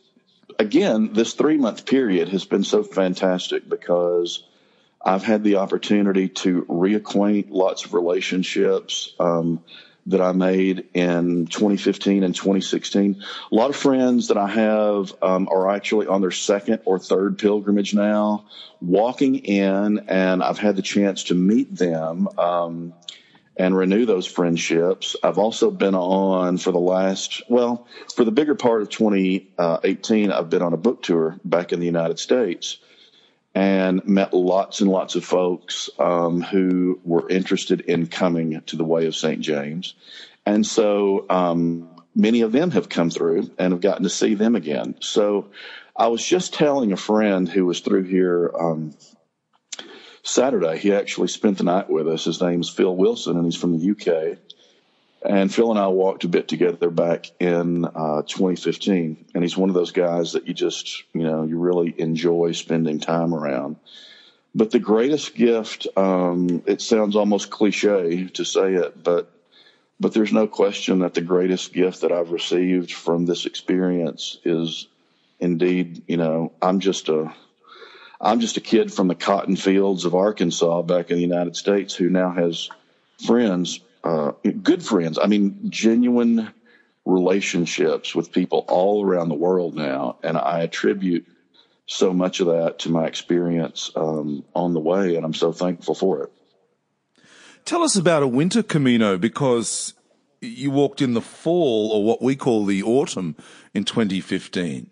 again 0.59 1.13
this 1.13 1.35
three 1.35 1.57
month 1.57 1.87
period 1.87 2.29
has 2.29 2.45
been 2.45 2.65
so 2.65 2.83
fantastic 2.83 3.69
because 3.69 4.45
I've 5.05 5.25
had 5.25 5.45
the 5.45 5.57
opportunity 5.57 6.29
to 6.29 6.63
reacquaint 6.63 7.47
lots 7.51 7.85
of 7.85 7.95
relationships. 7.95 9.15
Um, 9.19 9.63
that 10.07 10.21
I 10.21 10.33
made 10.33 10.89
in 10.93 11.47
2015 11.47 12.25
and 12.25 12.35
2016. 12.35 13.23
A 13.51 13.55
lot 13.55 13.71
of 13.71 13.77
friends 13.77 14.29
that 14.29 14.37
I 14.37 14.49
have 14.49 15.15
um, 15.23 15.49
are 15.51 15.71
actually 15.71 16.07
on 16.07 16.21
their 16.21 16.31
second 16.31 16.81
or 16.85 16.99
third 16.99 17.39
pilgrimage 17.39 17.95
now, 17.95 18.45
walking 18.81 19.37
in, 19.37 20.01
and 20.09 20.43
I've 20.43 20.59
had 20.59 20.77
the 20.77 20.83
chance 20.83 21.25
to 21.25 21.35
meet 21.35 21.75
them 21.75 22.29
um, 22.39 22.93
and 23.57 23.77
renew 23.77 24.05
those 24.05 24.27
friendships. 24.27 25.17
I've 25.23 25.39
also 25.39 25.71
been 25.71 25.95
on 25.95 26.59
for 26.59 26.73
the 26.73 26.81
last, 26.81 27.43
well, 27.49 27.87
for 28.15 28.25
the 28.25 28.33
bigger 28.33 28.55
part 28.55 28.83
of 28.83 28.89
2018, 28.89 30.33
I've 30.33 30.51
been 30.51 30.63
on 30.63 30.73
a 30.73 30.79
book 30.79 31.03
tour 31.03 31.39
back 31.45 31.73
in 31.73 31.81
the 31.81 31.87
United 31.87 32.19
States 32.19 32.79
and 33.55 34.05
met 34.07 34.35
lots 34.35 34.81
and 34.81 34.91
lots 34.91 35.15
of 35.15 35.25
folks 35.25 35.89
um, 35.99 36.43
who 36.43 36.99
were 37.05 37.29
interested 37.29 37.83
in 37.83 38.09
coming 38.09 38.61
to 38.67 38.77
the 38.77 38.85
Way 38.85 39.07
of 39.07 39.15
St. 39.15 39.41
James. 39.41 39.95
And 40.45 40.67
so 40.67 41.25
um, 41.31 41.89
many 42.17 42.41
of 42.41 42.51
them 42.51 42.73
have 42.73 42.89
come 42.89 43.11
through 43.11 43.51
and 43.59 43.73
have 43.73 43.81
gotten 43.81 44.03
to 44.03 44.11
see 44.11 44.35
them 44.35 44.57
again. 44.57 44.97
So 45.01 45.51
I 45.97 46.09
was 46.09 46.25
just 46.25 46.55
telling 46.55 46.93
a 46.93 46.97
friend 46.97 47.49
who 47.49 47.67
was 47.67 47.79
through 47.81 48.05
here 48.05 48.51
um, 48.59 48.95
Saturday, 50.25 50.79
he 50.79 50.93
actually 50.93 51.29
spent 51.29 51.59
the 51.59 51.65
night 51.65 51.89
with 51.91 52.09
us. 52.09 52.25
His 52.25 52.41
name's 52.41 52.71
Phil 52.71 52.97
Wilson, 52.97 53.37
and 53.37 53.45
he's 53.45 53.57
from 53.57 53.79
the 53.79 53.91
UK. 53.91 54.39
And 55.25 55.53
Phil 55.53 55.71
and 55.71 55.79
I 55.79 55.87
walked 55.89 56.25
a 56.25 56.29
bit 56.29 56.49
together 56.49 56.91
back 56.91 57.31
in 57.41 57.85
uh, 57.85 58.23
2015. 58.23 59.27
And 59.35 59.45
he's 59.45 59.57
one 59.57 59.69
of 59.69 59.75
those 59.75 59.93
guys 59.93 60.33
that 60.33 60.49
you 60.49 60.55
just, 60.55 61.05
you 61.13 61.23
know, 61.23 61.45
you 61.45 61.59
really 61.59 61.95
enjoy 61.99 62.53
spending 62.53 63.01
time 63.01 63.35
around. 63.35 63.77
But 64.55 64.71
the 64.71 64.79
greatest 64.79 65.35
gift, 65.35 65.87
um, 65.97 66.63
it 66.67 66.81
sounds 66.81 67.17
almost 67.17 67.51
cliche 67.51 68.27
to 68.29 68.45
say 68.45 68.75
it, 68.75 69.03
but 69.03 69.31
but 70.01 70.13
there's 70.13 70.33
no 70.33 70.47
question 70.47 70.99
that 71.01 71.15
the 71.15 71.21
greatest 71.21 71.73
gift 71.73 72.01
that 72.01 72.13
I've 72.13 72.33
received 72.33 72.93
from 72.93 73.27
this 73.27 73.47
experience 73.47 74.39
is 74.45 74.89
indeed, 75.39 76.03
you 76.09 76.17
know, 76.17 76.53
I'm 76.61 76.81
just 76.81 77.09
a 77.09 77.33
I'm 78.25 78.41
just 78.41 78.57
a 78.57 78.61
kid 78.61 78.93
from 78.93 79.09
the 79.09 79.15
cotton 79.15 79.57
fields 79.57 80.05
of 80.05 80.15
Arkansas 80.15 80.83
back 80.83 81.11
in 81.11 81.17
the 81.17 81.23
United 81.23 81.57
States 81.57 81.95
who 81.95 82.09
now 82.09 82.33
has 82.33 82.71
friends 83.27 83.81
uh, 84.05 84.33
good 84.63 84.85
friends. 84.85 85.19
I 85.21 85.27
mean, 85.27 85.71
genuine 85.71 86.53
relationships 87.05 88.15
with 88.15 88.33
people 88.33 88.65
all 88.69 89.05
around 89.05 89.31
the 89.31 89.35
world 89.35 89.75
now, 89.75 90.19
and 90.23 90.37
I 90.37 90.61
attribute 90.61 91.27
so 91.87 92.13
much 92.13 92.41
of 92.41 92.47
that 92.47 92.81
to 92.81 92.91
my 92.91 93.07
experience 93.07 93.91
um, 93.97 94.45
on 94.55 94.75
the 94.75 94.81
way, 94.81 95.17
and 95.17 95.25
I'm 95.25 95.35
so 95.35 95.53
thankful 95.53 95.95
for 95.95 96.25
it. 96.25 96.33
Tell 97.65 97.83
us 97.83 97.97
about 97.97 98.23
a 98.23 98.29
winter 98.29 98.63
Camino 98.63 99.17
because 99.17 99.95
you 100.41 100.71
walked 100.71 101.01
in 101.01 101.15
the 101.15 101.23
fall, 101.23 101.91
or 101.93 102.05
what 102.05 102.23
we 102.23 102.37
call 102.37 102.67
the 102.67 102.83
autumn, 102.83 103.37
in 103.73 103.85
2015. 103.85 104.91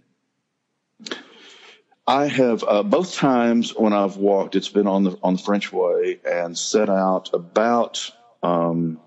I 2.06 2.26
have 2.26 2.64
uh, 2.66 2.82
both 2.82 3.14
times 3.14 3.76
when 3.76 3.92
I've 3.92 4.16
walked, 4.16 4.56
it's 4.56 4.68
been 4.68 4.88
on 4.88 5.04
the 5.04 5.16
on 5.22 5.34
the 5.34 5.42
French 5.42 5.72
Way 5.72 6.18
and 6.28 6.58
set 6.58 6.90
out 6.90 7.30
about 7.32 8.10
um, 8.42 9.00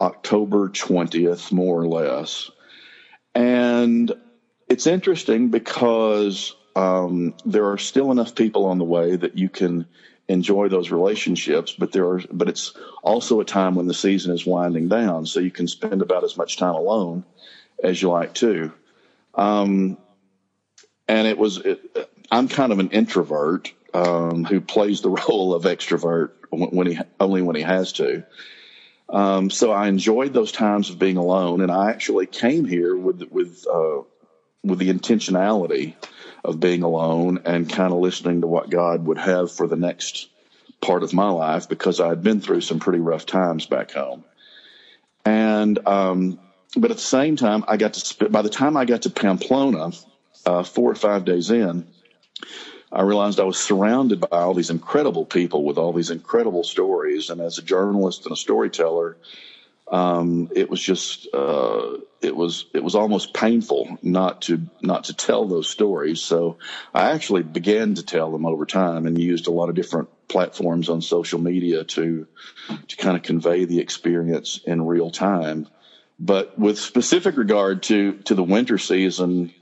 October 0.00 0.68
20th, 0.68 1.52
more 1.52 1.80
or 1.80 1.86
less. 1.86 2.50
And 3.34 4.12
it's 4.68 4.86
interesting 4.86 5.50
because 5.50 6.54
um, 6.74 7.34
there 7.44 7.70
are 7.70 7.78
still 7.78 8.10
enough 8.10 8.34
people 8.34 8.66
on 8.66 8.78
the 8.78 8.84
way 8.84 9.14
that 9.14 9.38
you 9.38 9.48
can 9.48 9.86
enjoy 10.28 10.68
those 10.68 10.90
relationships, 10.90 11.72
but 11.78 11.92
there 11.92 12.06
are, 12.06 12.20
but 12.32 12.48
it's 12.48 12.74
also 13.04 13.40
a 13.40 13.44
time 13.44 13.76
when 13.76 13.86
the 13.86 13.94
season 13.94 14.34
is 14.34 14.44
winding 14.44 14.88
down, 14.88 15.24
so 15.26 15.38
you 15.38 15.52
can 15.52 15.68
spend 15.68 16.02
about 16.02 16.24
as 16.24 16.36
much 16.36 16.56
time 16.56 16.74
alone 16.74 17.24
as 17.84 18.02
you 18.02 18.10
like 18.10 18.34
to. 18.34 18.72
Um, 19.34 19.96
and 21.06 21.28
it 21.28 21.38
was, 21.38 21.58
it, 21.58 21.80
I'm 22.30 22.48
kind 22.48 22.72
of 22.72 22.78
an 22.78 22.90
introvert, 22.90 23.72
um, 23.94 24.44
who 24.44 24.60
plays 24.60 25.00
the 25.00 25.10
role 25.28 25.54
of 25.54 25.64
extrovert 25.64 26.30
when, 26.50 26.86
he 26.86 26.98
only 27.20 27.42
when 27.42 27.56
he 27.56 27.62
has 27.62 27.92
to. 27.92 28.24
Um, 29.08 29.50
so 29.50 29.70
I 29.70 29.88
enjoyed 29.88 30.32
those 30.32 30.52
times 30.52 30.90
of 30.90 30.98
being 30.98 31.16
alone, 31.16 31.60
and 31.60 31.70
I 31.70 31.90
actually 31.90 32.26
came 32.26 32.64
here 32.64 32.96
with 32.96 33.22
with 33.30 33.64
uh, 33.72 34.02
with 34.64 34.80
the 34.80 34.92
intentionality 34.92 35.94
of 36.44 36.58
being 36.58 36.82
alone 36.82 37.40
and 37.44 37.70
kind 37.70 37.92
of 37.92 38.00
listening 38.00 38.40
to 38.40 38.46
what 38.46 38.68
God 38.68 39.06
would 39.06 39.18
have 39.18 39.52
for 39.52 39.66
the 39.68 39.76
next 39.76 40.28
part 40.80 41.02
of 41.02 41.12
my 41.12 41.28
life 41.28 41.68
because 41.68 42.00
I 42.00 42.08
had 42.08 42.22
been 42.22 42.40
through 42.40 42.60
some 42.60 42.80
pretty 42.80 42.98
rough 42.98 43.26
times 43.26 43.66
back 43.66 43.92
home. 43.92 44.24
And 45.24 45.78
um, 45.86 46.38
but 46.76 46.90
at 46.90 46.96
the 46.96 47.02
same 47.02 47.36
time, 47.36 47.64
I 47.68 47.76
got 47.76 47.94
to 47.94 48.28
by 48.28 48.42
the 48.42 48.50
time 48.50 48.76
I 48.76 48.84
got 48.84 49.02
to 49.02 49.10
Pamplona, 49.10 49.92
uh, 50.44 50.62
four 50.64 50.90
or 50.90 50.96
five 50.96 51.24
days 51.24 51.50
in, 51.50 51.86
I 52.92 53.02
realized 53.02 53.40
I 53.40 53.44
was 53.44 53.58
surrounded 53.58 54.20
by 54.20 54.38
all 54.38 54.54
these 54.54 54.70
incredible 54.70 55.24
people 55.24 55.64
with 55.64 55.78
all 55.78 55.92
these 55.92 56.10
incredible 56.10 56.64
stories. 56.64 57.30
And 57.30 57.40
as 57.40 57.58
a 57.58 57.62
journalist 57.62 58.24
and 58.24 58.32
a 58.32 58.36
storyteller, 58.36 59.16
um, 59.90 60.50
it 60.54 60.68
was 60.68 60.80
just 60.80 61.28
uh, 61.32 61.98
it 62.20 62.34
was 62.34 62.66
it 62.74 62.82
was 62.82 62.94
almost 62.94 63.34
painful 63.34 63.98
not 64.02 64.42
to 64.42 64.62
not 64.82 65.04
to 65.04 65.14
tell 65.14 65.46
those 65.46 65.68
stories. 65.68 66.20
So 66.20 66.58
I 66.94 67.12
actually 67.12 67.42
began 67.42 67.94
to 67.94 68.02
tell 68.02 68.32
them 68.32 68.46
over 68.46 68.66
time 68.66 69.06
and 69.06 69.20
used 69.20 69.46
a 69.46 69.52
lot 69.52 69.68
of 69.68 69.76
different 69.76 70.08
platforms 70.28 70.88
on 70.88 71.02
social 71.02 71.38
media 71.40 71.84
to 71.84 72.26
to 72.88 72.96
kind 72.96 73.16
of 73.16 73.22
convey 73.22 73.64
the 73.64 73.78
experience 73.78 74.60
in 74.66 74.86
real 74.86 75.10
time. 75.10 75.68
But 76.18 76.58
with 76.58 76.78
specific 76.78 77.36
regard 77.36 77.84
to 77.84 78.14
to 78.24 78.34
the 78.34 78.42
winter 78.42 78.78
season, 78.78 79.52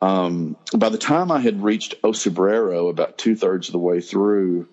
um, 0.00 0.56
by 0.76 0.88
the 0.88 0.98
time 0.98 1.30
I 1.30 1.40
had 1.40 1.62
reached 1.62 1.94
O 2.02 2.10
Cebreiro, 2.12 2.88
about 2.88 3.18
two 3.18 3.36
thirds 3.36 3.68
of 3.68 3.72
the 3.72 3.78
way 3.78 4.00
through, 4.00 4.66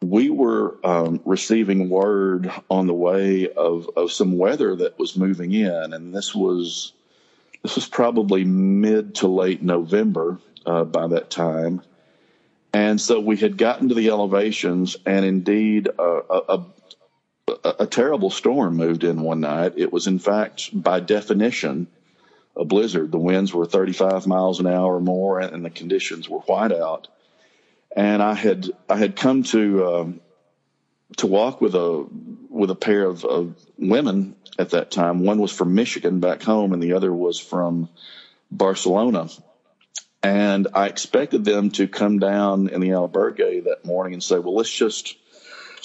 we 0.00 0.30
were 0.30 0.78
um, 0.84 1.20
receiving 1.24 1.88
word 1.88 2.50
on 2.70 2.86
the 2.86 2.94
way 2.94 3.50
of, 3.50 3.90
of 3.96 4.12
some 4.12 4.38
weather 4.38 4.76
that 4.76 4.98
was 4.98 5.16
moving 5.16 5.52
in, 5.52 5.92
and 5.92 6.14
this 6.14 6.34
was 6.34 6.92
this 7.62 7.74
was 7.74 7.88
probably 7.88 8.44
mid 8.44 9.16
to 9.16 9.26
late 9.26 9.62
November 9.62 10.38
uh, 10.64 10.84
by 10.84 11.08
that 11.08 11.30
time, 11.30 11.82
and 12.72 13.00
so 13.00 13.18
we 13.18 13.36
had 13.36 13.58
gotten 13.58 13.88
to 13.88 13.94
the 13.96 14.10
elevations, 14.10 14.96
and 15.04 15.24
indeed 15.24 15.88
uh, 15.98 16.22
a, 16.30 16.40
a, 16.48 16.66
a, 17.64 17.74
a 17.80 17.86
terrible 17.86 18.30
storm 18.30 18.76
moved 18.76 19.02
in 19.02 19.22
one 19.22 19.40
night. 19.40 19.72
It 19.76 19.92
was 19.92 20.06
in 20.06 20.20
fact, 20.20 20.70
by 20.72 21.00
definition, 21.00 21.88
a 22.58 22.64
blizzard. 22.64 23.12
The 23.12 23.18
winds 23.18 23.54
were 23.54 23.64
35 23.64 24.26
miles 24.26 24.60
an 24.60 24.66
hour 24.66 24.96
or 24.96 25.00
more, 25.00 25.40
and 25.40 25.64
the 25.64 25.70
conditions 25.70 26.28
were 26.28 26.40
whiteout. 26.40 27.06
And 27.94 28.22
I 28.22 28.34
had 28.34 28.70
I 28.88 28.96
had 28.96 29.16
come 29.16 29.44
to 29.44 29.86
um, 29.86 30.20
to 31.16 31.26
walk 31.26 31.60
with 31.60 31.74
a 31.74 32.06
with 32.50 32.70
a 32.70 32.74
pair 32.74 33.04
of, 33.04 33.24
of 33.24 33.54
women 33.78 34.36
at 34.58 34.70
that 34.70 34.90
time. 34.90 35.20
One 35.20 35.38
was 35.38 35.52
from 35.52 35.74
Michigan 35.74 36.20
back 36.20 36.42
home, 36.42 36.72
and 36.72 36.82
the 36.82 36.94
other 36.94 37.12
was 37.12 37.38
from 37.38 37.88
Barcelona. 38.50 39.28
And 40.22 40.66
I 40.74 40.86
expected 40.86 41.44
them 41.44 41.70
to 41.72 41.86
come 41.86 42.18
down 42.18 42.68
in 42.68 42.80
the 42.80 42.88
albergue 42.88 43.64
that 43.64 43.84
morning 43.84 44.14
and 44.14 44.22
say, 44.22 44.38
"Well, 44.38 44.54
let's 44.54 44.72
just 44.72 45.16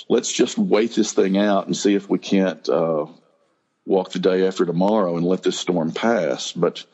let's 0.10 0.32
just 0.32 0.58
wait 0.58 0.96
this 0.96 1.14
thing 1.14 1.38
out 1.38 1.68
and 1.68 1.78
see 1.78 1.94
if 1.96 2.10
we 2.10 2.20
can't 2.20 2.68
uh, 2.68 3.06
walk 3.86 4.12
the 4.12 4.20
day 4.20 4.48
after 4.48 4.66
tomorrow 4.66 5.18
and 5.18 5.26
let 5.26 5.44
this 5.44 5.60
storm 5.60 5.92
pass. 5.92 6.52
But 6.52 6.86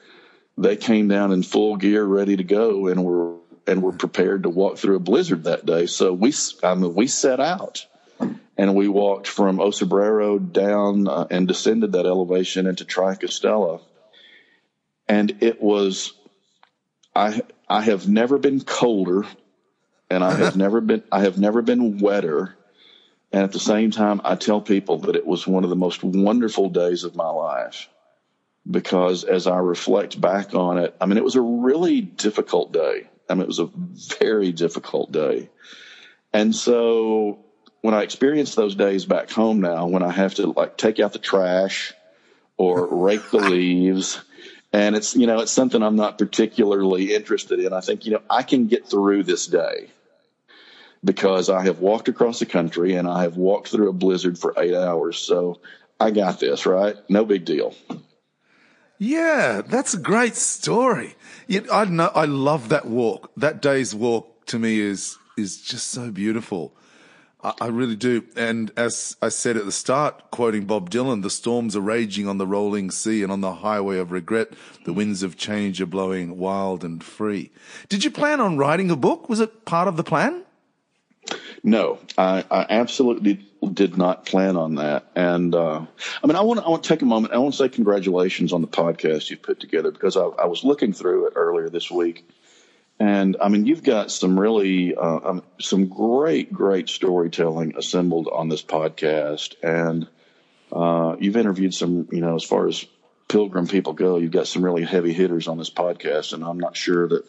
they 0.58 0.76
came 0.76 1.08
down 1.08 1.32
in 1.32 1.44
full 1.44 1.78
gear, 1.78 2.04
ready 2.04 2.36
to 2.38 2.44
go, 2.44 2.88
and 2.88 3.04
were 3.04 3.36
and 3.68 3.84
were 3.84 3.92
prepared 3.92 4.44
to 4.44 4.50
walk 4.50 4.78
through 4.78 4.96
a 4.96 5.00
blizzard 5.00 5.44
that 5.44 5.66
day. 5.66 5.86
So 5.86 6.12
we, 6.12 6.34
I 6.64 6.74
mean, 6.74 6.96
we 6.96 7.08
set 7.08 7.40
out 7.40 7.86
and 8.58 8.76
we 8.76 8.88
walked 8.88 9.28
from 9.28 9.60
O 9.60 9.70
Cebreiro 9.70 10.40
down 10.40 11.08
uh, 11.08 11.28
and 11.30 11.48
descended 11.48 11.92
that 11.92 12.06
elevation 12.06 12.66
into 12.66 12.84
Triacastela. 12.84 13.82
And 15.08 15.38
it 15.42 15.62
was, 15.62 16.14
I, 17.16 17.42
I 17.68 17.82
have 17.82 18.10
never 18.10 18.40
been 18.40 18.62
colder 18.62 19.26
and 20.10 20.24
I 20.24 20.34
have 20.34 20.56
never 20.58 20.82
been, 20.82 21.04
I 21.12 21.22
have 21.22 21.38
never 21.38 21.62
been 21.62 22.00
wetter 22.00 22.56
and 23.32 23.44
at 23.44 23.52
the 23.52 23.60
same 23.60 23.92
time, 23.92 24.22
I 24.24 24.36
tell 24.36 24.60
people 24.60 25.00
that 25.00 25.16
it 25.16 25.26
was 25.26 25.46
one 25.46 25.64
of 25.64 25.70
the 25.70 25.76
most 25.76 26.04
wonderful 26.04 26.70
days 26.70 27.04
of 27.04 27.16
my 27.16 27.30
life 27.30 27.88
because 28.70 29.24
as 29.24 29.48
I 29.48 29.58
reflect 29.58 30.20
back 30.20 30.56
on 30.56 30.78
it, 30.80 30.96
I 31.00 31.06
mean, 31.06 31.18
it 31.18 31.24
was 31.24 31.36
a 31.36 31.42
really 31.42 32.02
difficult 32.02 32.72
day. 32.72 33.10
I 33.30 33.36
mean, 33.36 33.44
it 33.44 33.48
was 33.48 33.60
a 33.60 33.70
very 34.20 34.52
difficult 34.52 35.12
day. 35.12 35.50
And 36.34 36.56
so 36.56 37.40
when 37.82 37.94
I 37.94 38.02
experience 38.02 38.56
those 38.56 38.76
days 38.76 39.06
back 39.06 39.30
home 39.30 39.62
now, 39.62 39.88
when 39.88 40.04
I 40.04 40.12
have 40.12 40.36
to 40.36 40.48
like 40.48 40.78
take 40.78 41.00
out 41.00 41.14
the 41.14 41.20
trash 41.20 41.94
or 42.58 42.88
rake 43.06 43.30
the 43.30 43.38
leaves, 43.38 44.20
and 44.74 44.96
it's, 44.96 45.16
you 45.16 45.28
know, 45.28 45.40
it's 45.40 45.52
something 45.52 45.82
I'm 45.82 45.96
not 45.96 46.18
particularly 46.18 47.14
interested 47.14 47.60
in. 47.60 47.74
I 47.74 47.82
think, 47.82 48.06
you 48.06 48.12
know, 48.12 48.22
I 48.30 48.44
can 48.44 48.68
get 48.68 48.88
through 48.88 49.24
this 49.24 49.48
day 49.48 49.90
because 51.04 51.50
I 51.50 51.64
have 51.64 51.80
walked 51.80 52.08
across 52.08 52.40
the 52.40 52.46
country 52.46 52.96
and 52.96 53.08
I 53.08 53.24
have 53.24 53.38
walked 53.38 53.70
through 53.70 53.90
a 53.90 53.94
blizzard 53.94 54.38
for 54.38 54.54
eight 54.58 54.76
hours. 54.76 55.18
So 55.18 55.60
I 56.00 56.12
got 56.12 56.40
this, 56.40 56.66
right? 56.66 56.96
No 57.10 57.26
big 57.26 57.46
deal. 57.46 57.74
Yeah, 58.98 59.62
that's 59.66 59.94
a 59.94 60.00
great 60.00 60.36
story. 60.36 61.16
I 61.72 61.86
know, 61.86 62.12
I 62.14 62.26
love 62.26 62.70
that 62.70 62.86
walk. 62.86 63.32
That 63.38 63.62
day's 63.62 63.96
walk 63.96 64.46
to 64.48 64.60
me 64.60 64.80
is 64.80 65.18
is 65.38 65.62
just 65.62 65.88
so 65.88 66.12
beautiful. 66.12 66.76
I, 67.42 67.54
I 67.62 67.68
really 67.68 67.96
do. 67.96 68.26
And 68.36 68.72
as 68.76 69.16
I 69.22 69.30
said 69.30 69.56
at 69.56 69.64
the 69.64 69.72
start, 69.72 70.32
quoting 70.32 70.66
Bob 70.66 70.90
Dylan, 70.90 71.22
the 71.22 71.30
storms 71.30 71.78
are 71.78 71.82
raging 71.82 72.28
on 72.28 72.40
the 72.40 72.48
rolling 72.48 72.92
sea 72.92 73.24
and 73.24 73.32
on 73.32 73.40
the 73.40 73.56
highway 73.56 74.00
of 74.00 74.12
regret, 74.12 74.50
the 74.84 74.92
winds 74.92 75.24
of 75.24 75.38
change 75.38 75.82
are 75.82 75.86
blowing 75.86 76.38
wild 76.38 76.84
and 76.84 77.02
free. 77.02 77.52
Did 77.88 78.04
you 78.04 78.12
plan 78.12 78.42
on 78.42 78.58
writing 78.58 78.92
a 78.92 78.98
book? 78.98 79.30
Was 79.30 79.40
it 79.40 79.64
part 79.64 79.88
of 79.88 79.96
the 79.96 80.04
plan? 80.04 80.44
No, 81.64 82.00
I, 82.18 82.44
I, 82.50 82.66
absolutely 82.70 83.46
did 83.74 83.98
not 83.98 84.26
plan 84.26 84.56
on 84.56 84.76
that. 84.76 85.06
And 85.16 85.54
uh, 85.54 85.86
I 86.24 86.28
mean, 86.28 86.36
I 86.36 86.42
want 86.42 86.60
I 86.66 86.76
to 86.76 86.88
take 86.88 87.02
a 87.02 87.06
moment. 87.06 87.34
I 87.34 87.38
want 87.38 87.54
to 87.54 87.58
say 87.58 87.70
congratulations 87.70 88.54
on 88.54 88.62
the 88.62 88.68
podcast 88.68 89.30
you've 89.30 89.42
put 89.42 89.60
together 89.60 89.92
because 89.92 90.16
I, 90.16 90.24
I 90.24 90.46
was 90.46 90.64
looking 90.64 90.94
through 90.94 91.28
it 91.28 91.34
earlier 91.36 91.70
this 91.70 91.92
week, 91.92 92.28
and 93.00 93.38
I 93.42 93.50
mean, 93.50 93.66
you've 93.66 93.84
got 93.84 94.12
some 94.12 94.40
really 94.40 94.96
uh, 94.96 95.20
um, 95.24 95.44
some 95.60 95.88
great 95.88 96.52
great 96.54 96.90
storytelling 96.90 97.76
assembled 97.78 98.30
on 98.32 98.50
this 98.50 98.64
podcast, 98.64 99.56
and 99.62 100.08
uh, 100.72 101.16
you've 101.20 101.38
interviewed 101.38 101.74
some 101.74 102.08
you 102.12 102.22
know 102.22 102.36
as 102.36 102.44
far 102.44 102.68
as 102.68 102.86
pilgrim 103.28 103.68
people 103.68 103.94
go, 103.94 104.18
you've 104.18 104.32
got 104.32 104.48
some 104.48 104.66
really 104.66 104.84
heavy 104.84 105.14
hitters 105.14 105.48
on 105.48 105.58
this 105.58 105.70
podcast, 105.70 106.34
and 106.34 106.44
I'm 106.44 106.60
not 106.60 106.76
sure 106.76 107.08
that 107.08 107.26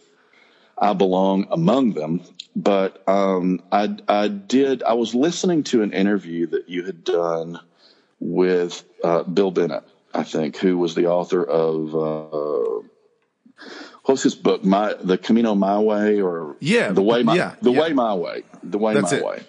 I 0.81 0.95
belong 0.95 1.47
among 1.51 1.93
them. 1.93 2.23
But 2.57 3.07
um, 3.09 3.63
I, 3.71 3.97
I 4.09 4.29
did. 4.29 4.83
I 4.83 4.95
was 4.95 5.15
listening 5.15 5.63
to 5.65 5.83
an 5.83 5.93
interview 5.93 6.47
that 6.49 6.69
you 6.69 6.85
had 6.85 7.05
done 7.05 7.61
with 8.19 8.83
uh, 9.05 9.23
Bill 9.23 9.51
Bennett, 9.51 9.85
I 10.13 10.25
think, 10.25 10.57
who 10.57 10.77
was 10.77 10.95
the 10.95 11.07
author 11.07 11.45
of 11.45 11.95
uh, 11.95 12.87
what's 14.05 14.23
his 14.23 14.35
book, 14.35 14.65
My 14.65 14.95
the 14.95 15.17
Camino 15.17 15.55
My 15.55 15.79
Way, 15.79 16.21
or 16.21 16.57
yeah, 16.61 16.91
the 16.91 17.03
way 17.03 17.23
my 17.23 17.37
yeah, 17.37 17.55
the 17.63 17.71
yeah. 17.71 17.81
way 17.81 17.93
my 17.93 18.15
way, 18.15 18.43
the 18.63 18.79
way 18.79 18.95
That's 18.95 19.13
my 19.13 19.19
it. 19.19 19.25
way. 19.25 19.43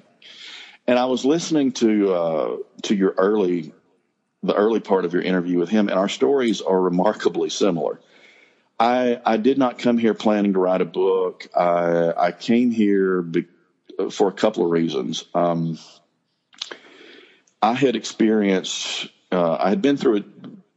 And 0.87 0.99
I 0.99 1.05
was 1.05 1.25
listening 1.25 1.71
to 1.73 2.13
uh, 2.13 2.57
to 2.83 2.95
your 2.95 3.13
early 3.17 3.73
the 4.43 4.53
early 4.53 4.79
part 4.79 5.05
of 5.05 5.13
your 5.13 5.21
interview 5.21 5.57
with 5.57 5.69
him, 5.69 5.89
and 5.89 5.97
our 5.97 6.09
stories 6.09 6.61
are 6.61 6.79
remarkably 6.79 7.49
similar. 7.49 7.99
I, 8.81 9.21
I 9.23 9.37
did 9.37 9.59
not 9.59 9.77
come 9.77 9.99
here 9.99 10.15
planning 10.15 10.53
to 10.53 10.59
write 10.59 10.81
a 10.81 10.85
book. 10.85 11.47
I, 11.55 12.13
I 12.17 12.31
came 12.31 12.71
here 12.71 13.21
be, 13.21 13.45
for 14.09 14.27
a 14.27 14.31
couple 14.31 14.65
of 14.65 14.71
reasons. 14.71 15.23
Um, 15.35 15.77
I 17.61 17.75
had 17.75 17.95
experienced, 17.95 19.07
uh, 19.31 19.55
I 19.59 19.69
had 19.69 19.83
been 19.83 19.97
through 19.97 20.15
it 20.15 20.25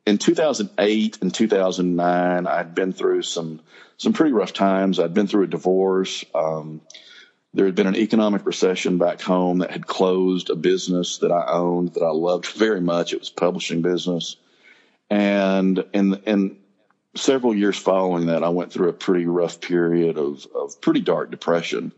in 0.05 0.19
2008 0.19 1.23
and 1.23 1.33
2009. 1.33 2.47
I'd 2.47 2.75
been 2.75 2.93
through 2.93 3.23
some, 3.23 3.63
some 3.97 4.13
pretty 4.13 4.35
rough 4.35 4.53
times. 4.53 5.01
I'd 5.01 5.15
been 5.15 5.27
through 5.27 5.45
a 5.45 5.47
divorce. 5.47 6.27
Um, 6.35 6.83
there 7.55 7.65
had 7.65 7.75
been 7.75 7.87
an 7.87 7.97
economic 7.97 8.45
recession 8.45 8.99
back 8.99 9.23
home 9.23 9.61
that 9.61 9.71
had 9.71 9.87
closed 9.87 10.51
a 10.51 10.57
business 10.57 11.19
that 11.19 11.33
I 11.33 11.47
owned 11.47 11.95
that 11.95 12.03
I 12.03 12.11
loved 12.11 12.49
very 12.49 12.83
much. 12.83 13.15
It 13.15 13.21
was 13.21 13.31
publishing 13.31 13.81
business. 13.81 14.37
And, 15.09 15.83
and, 15.95 16.21
and 16.27 16.57
several 17.17 17.55
years 17.55 17.79
following 17.79 18.27
that, 18.27 18.43
I 18.43 18.49
went 18.49 18.73
through 18.73 18.89
a 18.89 18.93
pretty 18.93 19.27
rough 19.27 19.61
period 19.61 20.19
of, 20.19 20.47
of 20.55 20.81
pretty 20.81 21.01
dark 21.01 21.31
depression. 21.31 21.93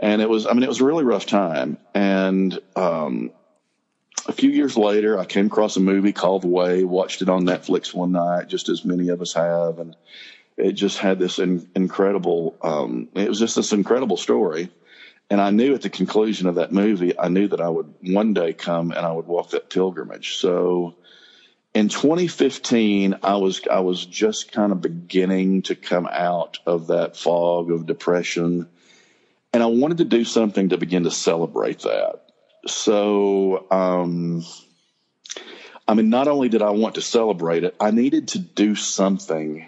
And 0.00 0.22
it 0.22 0.28
was, 0.28 0.46
I 0.46 0.52
mean, 0.52 0.62
it 0.62 0.68
was 0.68 0.80
a 0.80 0.84
really 0.84 1.04
rough 1.04 1.26
time. 1.26 1.76
And, 1.94 2.58
um, 2.76 3.32
a 4.26 4.32
few 4.32 4.50
years 4.50 4.76
later, 4.76 5.18
I 5.18 5.24
came 5.24 5.46
across 5.46 5.76
a 5.76 5.80
movie 5.80 6.12
called 6.12 6.42
The 6.42 6.48
Way, 6.48 6.84
watched 6.84 7.22
it 7.22 7.28
on 7.28 7.44
Netflix 7.44 7.94
one 7.94 8.12
night, 8.12 8.48
just 8.48 8.68
as 8.68 8.84
many 8.84 9.08
of 9.08 9.20
us 9.22 9.32
have. 9.32 9.78
And 9.78 9.96
it 10.56 10.72
just 10.72 10.98
had 10.98 11.18
this 11.18 11.38
in, 11.38 11.68
incredible, 11.74 12.56
um, 12.62 13.08
it 13.14 13.28
was 13.28 13.38
just 13.38 13.56
this 13.56 13.72
incredible 13.72 14.16
story. 14.16 14.70
And 15.30 15.40
I 15.40 15.50
knew 15.50 15.74
at 15.74 15.82
the 15.82 15.90
conclusion 15.90 16.48
of 16.48 16.56
that 16.56 16.72
movie, 16.72 17.18
I 17.18 17.28
knew 17.28 17.48
that 17.48 17.60
I 17.60 17.68
would 17.68 17.94
one 18.02 18.34
day 18.34 18.52
come 18.52 18.90
and 18.90 19.06
I 19.06 19.12
would 19.12 19.26
walk 19.26 19.50
that 19.50 19.70
pilgrimage. 19.70 20.36
So 20.36 20.96
in 21.74 21.88
2015, 21.88 23.16
I 23.22 23.36
was 23.36 23.60
I 23.70 23.80
was 23.80 24.04
just 24.04 24.52
kind 24.52 24.72
of 24.72 24.80
beginning 24.80 25.62
to 25.62 25.74
come 25.74 26.08
out 26.10 26.58
of 26.66 26.88
that 26.88 27.16
fog 27.16 27.70
of 27.70 27.86
depression, 27.86 28.68
and 29.52 29.62
I 29.62 29.66
wanted 29.66 29.98
to 29.98 30.04
do 30.04 30.24
something 30.24 30.70
to 30.70 30.78
begin 30.78 31.04
to 31.04 31.10
celebrate 31.10 31.80
that. 31.80 32.22
So, 32.66 33.66
um, 33.70 34.44
I 35.86 35.94
mean, 35.94 36.10
not 36.10 36.28
only 36.28 36.48
did 36.48 36.62
I 36.62 36.70
want 36.70 36.96
to 36.96 37.02
celebrate 37.02 37.64
it, 37.64 37.76
I 37.80 37.90
needed 37.92 38.28
to 38.28 38.38
do 38.38 38.74
something 38.74 39.66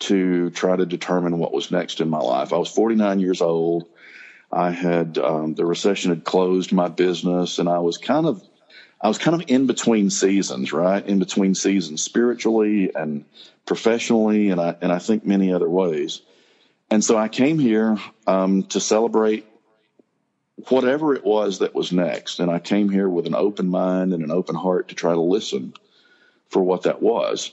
to 0.00 0.50
try 0.50 0.76
to 0.76 0.86
determine 0.86 1.38
what 1.38 1.52
was 1.52 1.70
next 1.70 2.00
in 2.00 2.08
my 2.08 2.20
life. 2.20 2.52
I 2.52 2.58
was 2.58 2.68
49 2.68 3.20
years 3.20 3.40
old. 3.40 3.88
I 4.52 4.70
had 4.70 5.18
um, 5.18 5.54
the 5.54 5.66
recession 5.66 6.10
had 6.10 6.24
closed 6.24 6.72
my 6.72 6.88
business, 6.88 7.58
and 7.58 7.68
I 7.68 7.80
was 7.80 7.98
kind 7.98 8.26
of 8.26 8.42
I 9.00 9.08
was 9.08 9.18
kind 9.18 9.40
of 9.40 9.48
in 9.48 9.66
between 9.66 10.10
seasons, 10.10 10.72
right? 10.72 11.04
In 11.06 11.18
between 11.18 11.54
seasons, 11.54 12.02
spiritually 12.02 12.90
and 12.94 13.24
professionally, 13.64 14.50
and 14.50 14.60
I 14.60 14.76
and 14.80 14.92
I 14.92 14.98
think 14.98 15.24
many 15.24 15.52
other 15.52 15.68
ways. 15.68 16.22
And 16.90 17.04
so 17.04 17.16
I 17.16 17.28
came 17.28 17.58
here 17.58 17.98
um, 18.26 18.64
to 18.64 18.80
celebrate 18.80 19.46
whatever 20.68 21.14
it 21.14 21.24
was 21.24 21.60
that 21.60 21.74
was 21.74 21.92
next, 21.92 22.40
and 22.40 22.50
I 22.50 22.58
came 22.58 22.88
here 22.88 23.08
with 23.08 23.26
an 23.26 23.34
open 23.34 23.68
mind 23.68 24.12
and 24.12 24.24
an 24.24 24.32
open 24.32 24.56
heart 24.56 24.88
to 24.88 24.94
try 24.94 25.12
to 25.12 25.20
listen 25.20 25.74
for 26.48 26.62
what 26.62 26.82
that 26.82 27.00
was. 27.00 27.52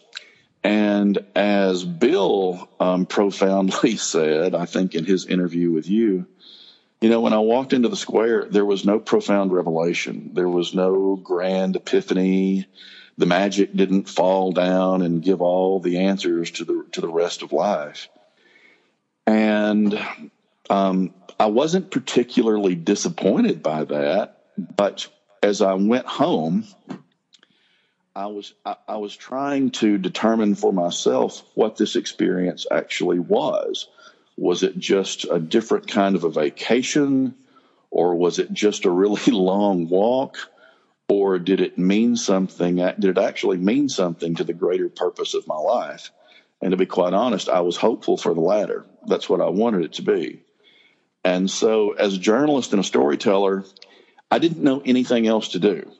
And 0.64 1.20
as 1.36 1.84
Bill 1.84 2.68
um, 2.80 3.06
profoundly 3.06 3.98
said, 3.98 4.56
I 4.56 4.66
think 4.66 4.96
in 4.96 5.06
his 5.06 5.28
interview 5.28 5.72
with 5.72 5.88
you, 5.88 6.26
you 7.02 7.10
know, 7.10 7.22
when 7.22 7.34
I 7.34 7.40
walked 7.40 7.74
into 7.74 7.90
the 7.90 7.96
square, 7.96 8.46
there 8.46 8.66
was 8.66 8.86
no 8.86 9.00
profound 9.00 9.52
revelation. 9.52 10.32
There 10.34 10.50
was 10.50 10.74
no 10.74 11.16
grand 11.16 11.76
epiphany. 11.76 12.68
The 13.18 13.26
magic 13.26 13.76
didn't 13.76 14.10
fall 14.10 14.52
down 14.52 15.02
and 15.02 15.24
give 15.24 15.42
all 15.42 15.80
the 15.80 16.00
answers 16.00 16.52
to 16.52 16.66
the 16.66 16.86
to 16.94 17.02
the 17.02 17.08
rest 17.10 17.44
of 17.44 17.52
life. 17.52 18.10
And 19.28 20.00
um, 20.70 21.14
I 21.40 21.48
wasn't 21.48 21.92
particularly 21.92 22.76
disappointed 22.76 23.62
by 23.62 23.86
that, 23.86 24.44
but 24.58 25.08
as 25.44 25.62
I 25.62 25.74
went 25.74 26.06
home, 26.06 26.66
I 28.16 28.28
was 28.28 28.54
I, 28.66 28.78
I 28.88 28.98
was 28.98 29.16
trying 29.16 29.72
to 29.72 29.98
determine 29.98 30.56
for 30.56 30.72
myself 30.72 31.44
what 31.54 31.76
this 31.76 31.96
experience 31.96 32.66
actually 32.72 33.20
was. 33.20 33.88
Was 34.38 34.64
it 34.64 34.78
just 34.78 35.26
a 35.30 35.40
different 35.40 35.88
kind 35.88 36.16
of 36.16 36.24
a 36.24 36.30
vacation? 36.30 37.36
Or 37.92 38.16
was 38.16 38.40
it 38.40 38.52
just 38.52 38.86
a 38.86 38.90
really 38.90 39.22
long 39.32 39.88
walk? 39.88 40.38
Or 41.08 41.40
did 41.40 41.62
it 41.62 41.78
mean 41.78 42.16
something? 42.16 42.78
Did 42.78 43.06
it 43.06 43.18
actually 43.18 43.58
mean 43.58 43.90
something 43.90 44.36
to 44.36 44.44
the 44.44 44.54
greater 44.54 44.90
purpose 44.90 45.34
of 45.34 45.48
my 45.48 45.58
life? 45.58 46.12
And 46.62 46.72
to 46.72 46.78
be 46.78 46.86
quite 46.86 47.14
honest, 47.14 47.48
I 47.48 47.62
was 47.62 47.78
hopeful 47.78 48.18
for 48.18 48.34
the 48.34 48.42
latter. 48.42 48.86
That's 49.08 49.30
what 49.30 49.42
I 49.42 49.50
wanted 49.50 49.84
it 49.84 49.94
to 49.94 50.02
be. 50.02 50.42
And 51.24 51.50
so, 51.50 51.92
as 51.92 52.16
a 52.16 52.20
journalist 52.20 52.72
and 52.72 52.80
a 52.80 52.84
storyteller, 52.84 53.66
I 54.32 54.40
didn't 54.40 54.64
know 54.64 54.82
anything 54.86 55.28
else 55.28 55.50
to 55.50 55.60
do. 55.60 55.92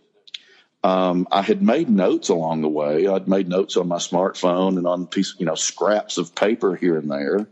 Um, 0.84 1.28
I 1.32 1.42
had 1.42 1.64
made 1.64 1.90
notes 1.90 2.30
along 2.30 2.62
the 2.62 2.70
way. 2.70 3.08
I'd 3.08 3.28
made 3.28 3.50
notes 3.50 3.76
on 3.76 3.88
my 3.88 3.98
smartphone 3.98 4.78
and 4.78 4.86
on 4.86 5.08
piece, 5.08 5.34
you 5.40 5.46
know, 5.46 5.56
scraps 5.56 6.20
of 6.20 6.36
paper 6.36 6.76
here 6.76 6.98
and 6.98 7.10
there. 7.10 7.48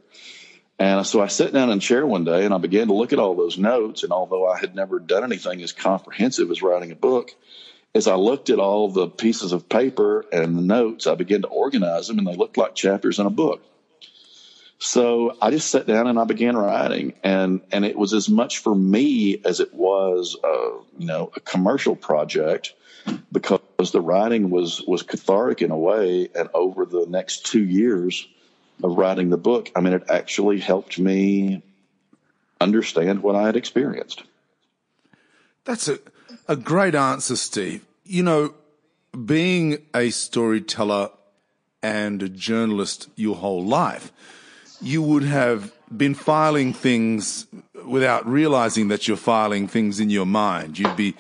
And 0.84 1.08
so 1.08 1.22
I 1.22 1.28
sat 1.28 1.54
down 1.54 1.70
in 1.70 1.78
a 1.78 1.82
chair 1.82 2.06
one 2.06 2.26
day 2.26 2.44
and 2.44 2.54
I 2.54 2.58
began 2.58 2.88
to 2.88 2.94
look 2.94 3.14
at 3.14 3.20
all 3.20 3.36
those 3.36 3.58
notes. 3.58 4.04
And 4.04 4.12
although 4.12 4.46
I 4.46 4.60
had 4.60 4.76
never 4.76 5.00
done 5.00 5.24
anything 5.24 5.62
as 5.62 5.72
comprehensive 5.72 6.52
as 6.52 6.62
writing 6.62 6.92
a 6.92 6.96
book, 6.96 7.34
as 7.96 8.06
I 8.06 8.16
looked 8.16 8.50
at 8.50 8.60
all 8.60 8.90
the 8.90 9.08
pieces 9.08 9.54
of 9.54 9.70
paper 9.70 10.26
and 10.34 10.58
the 10.58 10.62
notes, 10.62 11.08
I 11.08 11.16
began 11.16 11.44
to 11.44 11.48
organize 11.48 12.10
them 12.10 12.18
and 12.18 12.28
they 12.28 12.36
looked 12.36 12.58
like 12.58 12.76
chapters 12.76 13.18
in 13.18 13.26
a 13.26 13.30
book. 13.30 13.64
So 14.78 15.38
I 15.42 15.52
just 15.52 15.72
sat 15.72 15.88
down 15.88 16.08
and 16.08 16.20
I 16.20 16.26
began 16.26 16.58
writing 16.58 17.14
and, 17.24 17.62
and 17.72 17.86
it 17.86 17.98
was 17.98 18.12
as 18.12 18.28
much 18.28 18.58
for 18.58 18.76
me 18.76 19.42
as 19.46 19.62
it 19.62 19.74
was, 19.74 20.36
uh, 20.44 20.72
you 20.98 21.06
know, 21.06 21.32
a 21.34 21.40
commercial 21.40 21.96
project 21.96 22.74
because 23.32 23.62
the 23.94 24.02
writing 24.02 24.50
was, 24.50 24.82
was 24.86 25.02
cathartic 25.02 25.62
in 25.62 25.72
a 25.72 25.78
way. 25.78 26.28
And 26.36 26.50
over 26.54 26.86
the 26.86 27.06
next 27.08 27.46
two 27.46 27.64
years, 27.64 28.28
of 28.84 28.98
writing 28.98 29.30
the 29.30 29.38
book, 29.38 29.72
I 29.76 29.82
mean, 29.82 29.94
it 29.94 30.04
actually 30.10 30.60
helped 30.60 31.00
me 31.00 31.62
understand 32.60 33.24
what 33.24 33.36
I 33.36 33.46
had 33.46 33.56
experienced. 33.56 34.24
That's 35.66 35.88
a, 35.88 36.00
a 36.48 36.56
great 36.56 36.96
answer, 36.96 37.36
Steve. 37.36 37.86
You 38.04 38.24
know, 38.24 38.54
being 39.26 39.86
a 39.94 40.10
storyteller 40.10 41.10
and 41.82 42.22
a 42.24 42.30
journalist 42.30 43.10
your 43.16 43.36
whole 43.36 43.64
life, 43.64 44.12
you 44.82 45.02
would 45.02 45.24
have 45.24 45.72
been 45.96 46.14
filing 46.14 46.74
things 46.74 47.48
without 47.86 48.26
realizing 48.28 48.88
that 48.90 49.08
you're 49.08 49.18
filing 49.18 49.68
things 49.68 50.00
in 50.00 50.10
your 50.10 50.26
mind. 50.26 50.80
You'd 50.80 50.96
be 50.96 51.16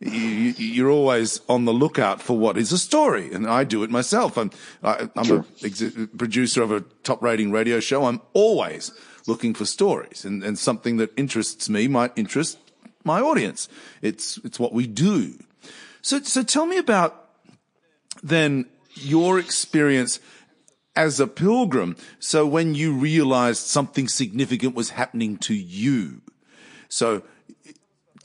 you, 0.00 0.86
are 0.86 0.90
always 0.90 1.40
on 1.48 1.64
the 1.64 1.72
lookout 1.72 2.22
for 2.22 2.38
what 2.38 2.56
is 2.56 2.72
a 2.72 2.78
story, 2.78 3.32
and 3.32 3.46
I 3.48 3.64
do 3.64 3.82
it 3.82 3.90
myself. 3.90 4.36
I'm 4.36 4.50
I, 4.82 5.08
am 5.16 5.24
sure. 5.24 5.44
a 5.62 5.66
ex- 5.66 5.82
producer 6.16 6.62
of 6.62 6.70
a 6.70 6.80
top 7.02 7.22
rating 7.22 7.50
radio 7.50 7.80
show. 7.80 8.04
I'm 8.04 8.20
always 8.32 8.92
looking 9.26 9.54
for 9.54 9.64
stories, 9.64 10.24
and, 10.24 10.44
and 10.44 10.58
something 10.58 10.98
that 10.98 11.10
interests 11.16 11.68
me 11.68 11.88
might 11.88 12.12
interest 12.16 12.58
my 13.04 13.20
audience. 13.20 13.68
It's 14.00 14.38
it's 14.44 14.60
what 14.60 14.72
we 14.72 14.86
do. 14.86 15.34
So 16.00 16.20
so 16.20 16.42
tell 16.42 16.66
me 16.66 16.78
about 16.78 17.30
then 18.22 18.66
your 18.94 19.38
experience 19.38 20.20
as 20.94 21.20
a 21.20 21.26
pilgrim. 21.26 21.96
So 22.18 22.46
when 22.46 22.74
you 22.74 22.92
realized 22.92 23.66
something 23.66 24.08
significant 24.08 24.74
was 24.74 24.90
happening 24.90 25.36
to 25.38 25.54
you. 25.54 26.22
So 26.88 27.22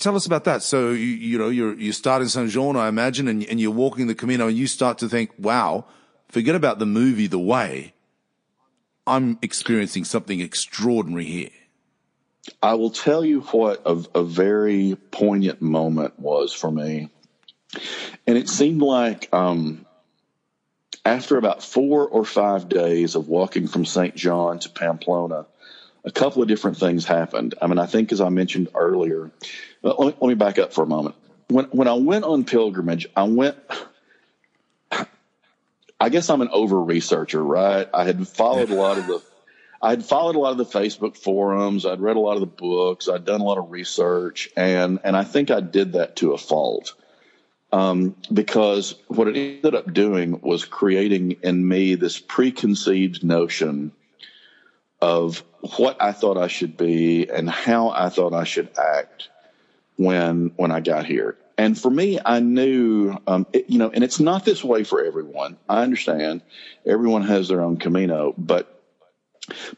tell 0.03 0.15
us 0.15 0.25
about 0.25 0.43
that. 0.43 0.61
So 0.61 0.91
you, 0.91 0.97
you 0.97 1.37
know 1.37 1.49
you 1.49 1.71
you 1.73 1.91
start 1.93 2.21
in 2.21 2.29
Saint 2.29 2.51
Jean, 2.51 2.75
I 2.75 2.87
imagine, 2.87 3.27
and, 3.27 3.43
and 3.45 3.59
you're 3.59 3.71
walking 3.71 4.07
the 4.07 4.15
Camino, 4.15 4.47
and 4.47 4.57
you 4.57 4.67
start 4.67 4.97
to 4.99 5.09
think, 5.09 5.31
"Wow, 5.39 5.85
forget 6.27 6.55
about 6.55 6.79
the 6.79 6.85
movie, 6.85 7.27
The 7.27 7.39
Way. 7.39 7.93
I'm 9.07 9.39
experiencing 9.41 10.03
something 10.03 10.41
extraordinary 10.41 11.25
here." 11.25 11.49
I 12.61 12.73
will 12.73 12.89
tell 12.89 13.23
you 13.23 13.41
what 13.41 13.81
a, 13.85 14.03
a 14.13 14.23
very 14.23 14.97
poignant 15.11 15.61
moment 15.61 16.19
was 16.19 16.53
for 16.53 16.69
me, 16.69 17.09
and 18.27 18.37
it 18.37 18.49
seemed 18.49 18.81
like 18.81 19.33
um, 19.33 19.85
after 21.05 21.37
about 21.37 21.63
four 21.63 22.07
or 22.07 22.25
five 22.25 22.67
days 22.67 23.15
of 23.15 23.29
walking 23.29 23.67
from 23.67 23.85
St. 23.85 24.15
John 24.15 24.59
to 24.59 24.69
Pamplona, 24.69 25.45
a 26.05 26.11
couple 26.11 26.41
of 26.41 26.47
different 26.47 26.77
things 26.77 27.05
happened. 27.05 27.55
I 27.61 27.67
mean, 27.67 27.79
I 27.79 27.85
think 27.85 28.11
as 28.11 28.21
I 28.21 28.29
mentioned 28.29 28.69
earlier, 28.75 29.31
let 29.81 29.99
me, 29.99 30.05
let 30.05 30.21
me 30.21 30.33
back 30.35 30.59
up 30.59 30.73
for 30.73 30.83
a 30.83 30.87
moment. 30.87 31.15
When 31.47 31.65
when 31.65 31.87
I 31.87 31.93
went 31.93 32.25
on 32.25 32.43
pilgrimage, 32.43 33.07
I 33.15 33.23
went. 33.23 33.57
I 35.99 36.09
guess 36.09 36.29
I'm 36.29 36.41
an 36.41 36.49
over 36.51 36.81
researcher, 36.81 37.41
right? 37.41 37.87
I 37.93 38.03
had 38.03 38.27
followed 38.27 38.69
a 38.69 38.75
lot 38.75 38.97
of 38.97 39.07
the, 39.07 39.21
I 39.81 39.91
had 39.91 40.03
followed 40.03 40.35
a 40.35 40.39
lot 40.39 40.51
of 40.51 40.57
the 40.57 40.65
Facebook 40.65 41.15
forums. 41.15 41.85
I'd 41.85 42.01
read 42.01 42.17
a 42.17 42.19
lot 42.19 42.33
of 42.33 42.41
the 42.41 42.45
books. 42.45 43.07
I'd 43.07 43.23
done 43.23 43.39
a 43.39 43.43
lot 43.45 43.57
of 43.57 43.71
research, 43.71 44.49
and 44.57 44.99
and 45.05 45.15
I 45.15 45.23
think 45.23 45.49
I 45.49 45.61
did 45.61 45.93
that 45.93 46.17
to 46.17 46.33
a 46.33 46.37
fault. 46.37 46.93
Um, 47.71 48.15
because 48.31 48.95
what 49.07 49.27
it 49.27 49.35
ended 49.35 49.73
up 49.73 49.93
doing 49.93 50.41
was 50.41 50.63
creating 50.63 51.37
in 51.41 51.67
me 51.67 51.95
this 51.95 52.19
preconceived 52.19 53.23
notion 53.23 53.91
of 55.03 55.43
what 55.75 56.01
I 56.01 56.13
thought 56.13 56.37
I 56.37 56.47
should 56.47 56.77
be 56.77 57.29
and 57.29 57.49
how 57.49 57.89
I 57.89 58.07
thought 58.07 58.33
I 58.33 58.45
should 58.45 58.69
act 58.79 59.27
when 59.97 60.53
when 60.55 60.71
I 60.71 60.79
got 60.79 61.05
here. 61.05 61.37
And 61.57 61.77
for 61.77 61.91
me, 61.91 62.19
I 62.23 62.39
knew, 62.39 63.17
um, 63.27 63.45
it, 63.51 63.69
you 63.69 63.79
know, 63.79 63.91
and 63.93 64.01
it's 64.01 64.21
not 64.21 64.45
this 64.45 64.63
way 64.63 64.85
for 64.85 65.03
everyone. 65.03 65.57
I 65.67 65.83
understand 65.83 66.41
everyone 66.85 67.23
has 67.23 67.49
their 67.49 67.61
own 67.61 67.77
Camino, 67.77 68.33
but 68.37 68.81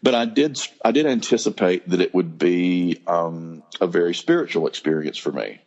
but 0.04 0.14
I 0.14 0.26
did 0.26 0.62
I 0.84 0.92
did 0.92 1.08
anticipate 1.08 1.90
that 1.90 2.02
it 2.02 2.14
would 2.14 2.38
be 2.38 3.02
um, 3.08 3.64
a 3.82 3.88
very 3.88 4.14
spiritual 4.14 4.68
experience 4.68 5.18
for 5.18 5.32
me. 5.32 5.60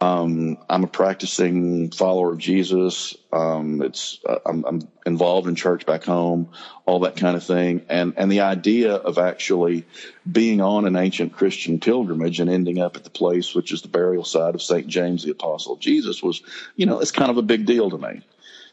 Um, 0.00 0.58
I'm 0.70 0.84
a 0.84 0.88
practicing 0.88 1.90
follower 1.90 2.32
of 2.32 2.38
Jesus. 2.38 3.16
Um, 3.32 3.82
it's 3.82 4.20
uh, 4.24 4.38
I'm, 4.46 4.64
I'm, 4.64 4.88
involved 5.04 5.48
in 5.48 5.56
church 5.56 5.86
back 5.86 6.04
home, 6.04 6.50
all 6.86 7.00
that 7.00 7.16
kind 7.16 7.36
of 7.36 7.42
thing, 7.42 7.82
and 7.88 8.14
and 8.16 8.30
the 8.30 8.42
idea 8.42 8.94
of 8.94 9.18
actually 9.18 9.86
being 10.30 10.60
on 10.60 10.86
an 10.86 10.94
ancient 10.94 11.32
Christian 11.32 11.80
pilgrimage 11.80 12.38
and 12.38 12.48
ending 12.48 12.78
up 12.78 12.96
at 12.96 13.02
the 13.04 13.10
place 13.10 13.54
which 13.54 13.72
is 13.72 13.82
the 13.82 13.88
burial 13.88 14.24
site 14.24 14.54
of 14.54 14.62
Saint 14.62 14.86
James 14.86 15.24
the 15.24 15.32
Apostle 15.32 15.76
Jesus 15.76 16.22
was, 16.22 16.42
you 16.76 16.86
know, 16.86 17.00
it's 17.00 17.10
kind 17.10 17.30
of 17.30 17.38
a 17.38 17.42
big 17.42 17.66
deal 17.66 17.90
to 17.90 17.98
me. 17.98 18.20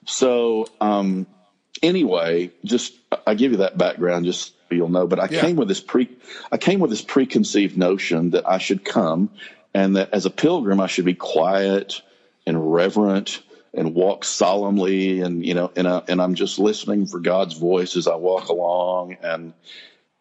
So 0.05 0.67
um, 0.79 1.25
anyway, 1.81 2.51
just 2.63 2.93
I 3.25 3.33
give 3.33 3.51
you 3.51 3.57
that 3.59 3.77
background 3.77 4.25
just 4.25 4.53
you'll 4.69 4.89
know. 4.89 5.07
But 5.07 5.19
I 5.19 5.27
Yeah. 5.29 5.41
came 5.41 5.55
with 5.55 5.67
this 5.67 5.81
pre, 5.81 6.09
I 6.51 6.57
came 6.57 6.79
with 6.79 6.91
this 6.91 7.01
preconceived 7.01 7.77
notion 7.77 8.31
that 8.31 8.47
I 8.47 8.57
should 8.57 8.83
come, 8.83 9.29
and 9.75 9.97
that 9.97 10.13
as 10.13 10.25
a 10.25 10.29
pilgrim 10.29 10.79
I 10.79 10.88
should 10.88 11.05
be 11.05 11.13
quiet 11.13 12.01
and 12.47 12.73
reverent 12.73 13.43
and 13.73 13.93
walk 13.93 14.23
solemnly, 14.23 15.19
and 15.19 15.45
you 15.45 15.53
know, 15.53 15.69
and 15.75 15.85
I, 15.85 16.01
and 16.07 16.21
I'm 16.21 16.33
just 16.35 16.57
listening 16.57 17.07
for 17.07 17.19
God's 17.19 17.55
voice 17.55 17.97
as 17.97 18.07
I 18.07 18.15
walk 18.15 18.47
along. 18.47 19.17
And 19.21 19.53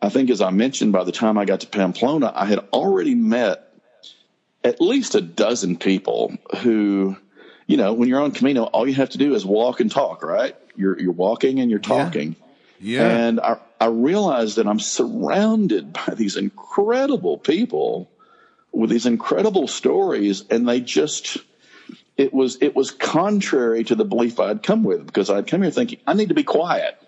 I 0.03 0.09
think, 0.09 0.29
as 0.31 0.41
I 0.41 0.51
mentioned, 0.51 0.93
by 0.93 1.05
the 1.05 1.13
time 1.13 1.39
I 1.39 1.45
got 1.45 1.61
to 1.61 1.69
Pamplona, 1.69 2.33
I 2.35 2.47
had 2.47 2.59
already 2.73 3.15
met 3.15 3.73
at 4.65 4.81
least 4.81 5.15
a 5.15 5.21
dozen 5.21 5.77
people 5.77 6.37
who, 6.63 7.17
you 7.69 7.77
know, 7.77 7.93
when 7.93 8.09
you're 8.09 8.21
on 8.21 8.33
Camino, 8.33 8.65
all 8.65 8.89
you 8.89 8.95
have 8.95 9.11
to 9.11 9.19
do 9.19 9.37
is 9.37 9.47
walk 9.47 9.79
and 9.79 9.89
talk, 9.89 10.25
right? 10.25 10.57
You're 10.75 11.01
you're 11.01 11.13
walking 11.13 11.61
and 11.61 11.71
you're 11.71 11.79
talking. 11.79 12.35
Yeah. 12.81 13.07
And 13.07 13.39
I, 13.39 13.59
I 13.81 13.87
realized 13.87 14.57
that 14.57 14.67
I'm 14.67 14.81
surrounded 14.81 15.93
by 15.93 16.15
these 16.15 16.37
incredible 16.37 17.39
people 17.39 18.11
with 18.75 18.91
these 18.91 19.07
incredible 19.07 19.69
stories, 19.69 20.45
and 20.51 20.69
they 20.69 20.81
just 20.81 21.39
it 22.17 22.33
was 22.33 22.59
it 22.61 22.77
was 22.77 22.91
contrary 22.91 23.85
to 23.85 23.95
the 23.95 24.05
belief 24.05 24.39
I'd 24.39 24.63
come 24.63 24.85
with 24.85 25.07
because 25.07 25.31
I'd 25.31 25.47
come 25.47 25.63
here 25.63 25.71
thinking 25.71 26.01
I 26.07 26.15
need 26.15 26.29
to 26.29 26.35
be 26.35 26.45
quiet. 26.45 27.01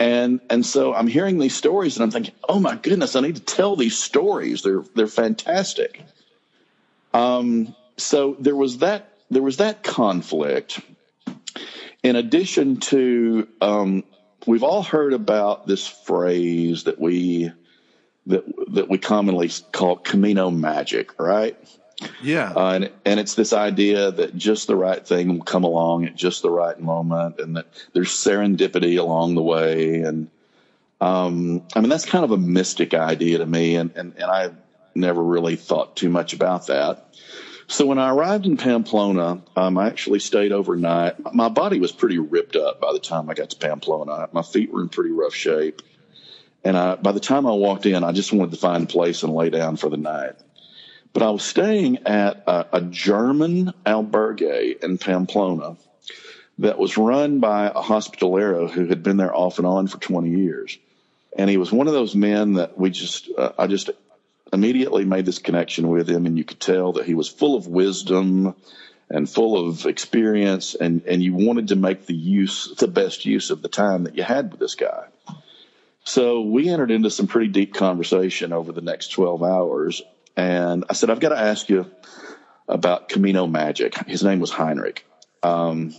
And 0.00 0.40
and 0.48 0.64
so 0.64 0.94
I'm 0.94 1.08
hearing 1.08 1.38
these 1.38 1.56
stories 1.56 1.96
and 1.96 2.04
I'm 2.04 2.10
thinking, 2.10 2.34
oh 2.48 2.60
my 2.60 2.76
goodness, 2.76 3.16
I 3.16 3.20
need 3.20 3.36
to 3.36 3.42
tell 3.42 3.76
these 3.76 3.98
stories. 3.98 4.62
They're 4.62 4.84
they're 4.94 5.06
fantastic. 5.06 6.02
Um, 7.12 7.74
so 7.96 8.36
there 8.38 8.56
was 8.56 8.78
that 8.78 9.12
there 9.30 9.42
was 9.42 9.58
that 9.58 9.82
conflict. 9.82 10.80
In 12.02 12.16
addition 12.16 12.76
to 12.76 13.48
um, 13.60 14.04
we've 14.46 14.62
all 14.62 14.82
heard 14.82 15.12
about 15.12 15.66
this 15.66 15.86
phrase 15.86 16.84
that 16.84 17.00
we 17.00 17.50
that 18.28 18.44
that 18.74 18.88
we 18.88 18.98
commonly 18.98 19.50
call 19.72 19.96
Camino 19.96 20.50
magic, 20.50 21.18
right? 21.18 21.56
yeah. 22.22 22.52
Uh, 22.54 22.72
and, 22.74 22.90
and 23.04 23.20
it's 23.20 23.34
this 23.34 23.52
idea 23.52 24.10
that 24.12 24.36
just 24.36 24.66
the 24.66 24.76
right 24.76 25.06
thing 25.06 25.28
will 25.28 25.44
come 25.44 25.64
along 25.64 26.04
at 26.04 26.14
just 26.14 26.42
the 26.42 26.50
right 26.50 26.78
moment 26.78 27.40
and 27.40 27.56
that 27.56 27.66
there's 27.92 28.10
serendipity 28.10 28.98
along 28.98 29.34
the 29.34 29.42
way. 29.42 30.02
And, 30.02 30.30
um, 31.00 31.66
I 31.74 31.80
mean, 31.80 31.88
that's 31.88 32.04
kind 32.04 32.24
of 32.24 32.30
a 32.30 32.36
mystic 32.36 32.94
idea 32.94 33.38
to 33.38 33.46
me. 33.46 33.76
And, 33.76 33.90
and, 33.96 34.14
and 34.14 34.24
I 34.24 34.50
never 34.94 35.22
really 35.22 35.56
thought 35.56 35.96
too 35.96 36.08
much 36.08 36.32
about 36.32 36.66
that. 36.68 37.04
So 37.70 37.84
when 37.84 37.98
I 37.98 38.10
arrived 38.10 38.46
in 38.46 38.56
Pamplona, 38.56 39.42
um, 39.54 39.76
I 39.76 39.88
actually 39.88 40.20
stayed 40.20 40.52
overnight. 40.52 41.34
My 41.34 41.50
body 41.50 41.78
was 41.78 41.92
pretty 41.92 42.18
ripped 42.18 42.56
up 42.56 42.80
by 42.80 42.92
the 42.94 42.98
time 42.98 43.28
I 43.28 43.34
got 43.34 43.50
to 43.50 43.56
Pamplona. 43.56 44.28
My 44.32 44.40
feet 44.40 44.72
were 44.72 44.80
in 44.80 44.88
pretty 44.88 45.10
rough 45.10 45.34
shape. 45.34 45.82
And 46.64 46.76
I, 46.76 46.96
by 46.96 47.12
the 47.12 47.20
time 47.20 47.46
I 47.46 47.52
walked 47.52 47.86
in, 47.86 48.04
I 48.04 48.12
just 48.12 48.32
wanted 48.32 48.52
to 48.52 48.58
find 48.58 48.84
a 48.84 48.86
place 48.86 49.22
and 49.22 49.34
lay 49.34 49.50
down 49.50 49.76
for 49.76 49.88
the 49.88 49.96
night. 49.96 50.34
But 51.12 51.22
I 51.22 51.30
was 51.30 51.42
staying 51.42 52.06
at 52.06 52.44
a, 52.46 52.76
a 52.78 52.80
German 52.82 53.72
albergue 53.86 54.82
in 54.82 54.98
Pamplona 54.98 55.76
that 56.58 56.78
was 56.78 56.98
run 56.98 57.40
by 57.40 57.66
a 57.66 57.82
hospitalero 57.82 58.70
who 58.70 58.86
had 58.86 59.02
been 59.02 59.16
there 59.16 59.34
off 59.34 59.58
and 59.58 59.66
on 59.66 59.86
for 59.86 59.98
20 59.98 60.30
years. 60.30 60.78
And 61.36 61.48
he 61.48 61.56
was 61.56 61.72
one 61.72 61.86
of 61.86 61.92
those 61.92 62.14
men 62.14 62.54
that 62.54 62.76
we 62.76 62.90
just, 62.90 63.30
uh, 63.36 63.52
I 63.58 63.68
just 63.68 63.90
immediately 64.52 65.04
made 65.04 65.26
this 65.26 65.38
connection 65.38 65.88
with 65.88 66.08
him, 66.08 66.26
and 66.26 66.36
you 66.36 66.44
could 66.44 66.60
tell 66.60 66.94
that 66.94 67.06
he 67.06 67.14
was 67.14 67.28
full 67.28 67.56
of 67.56 67.66
wisdom 67.66 68.54
and 69.10 69.28
full 69.28 69.68
of 69.68 69.86
experience, 69.86 70.74
and, 70.74 71.02
and 71.06 71.22
you 71.22 71.34
wanted 71.34 71.68
to 71.68 71.76
make 71.76 72.06
the 72.06 72.14
use, 72.14 72.74
the 72.76 72.88
best 72.88 73.24
use 73.24 73.50
of 73.50 73.62
the 73.62 73.68
time 73.68 74.04
that 74.04 74.16
you 74.16 74.22
had 74.22 74.50
with 74.50 74.60
this 74.60 74.74
guy. 74.74 75.04
So 76.08 76.40
we 76.40 76.70
entered 76.70 76.90
into 76.90 77.10
some 77.10 77.26
pretty 77.26 77.48
deep 77.48 77.74
conversation 77.74 78.54
over 78.54 78.72
the 78.72 78.80
next 78.80 79.08
12 79.08 79.42
hours. 79.42 80.00
And 80.38 80.86
I 80.88 80.94
said, 80.94 81.10
I've 81.10 81.20
got 81.20 81.28
to 81.28 81.38
ask 81.38 81.68
you 81.68 81.84
about 82.66 83.10
Camino 83.10 83.46
Magic. 83.46 83.94
His 84.06 84.24
name 84.24 84.40
was 84.40 84.50
Heinrich. 84.50 85.04
Um, 85.42 85.94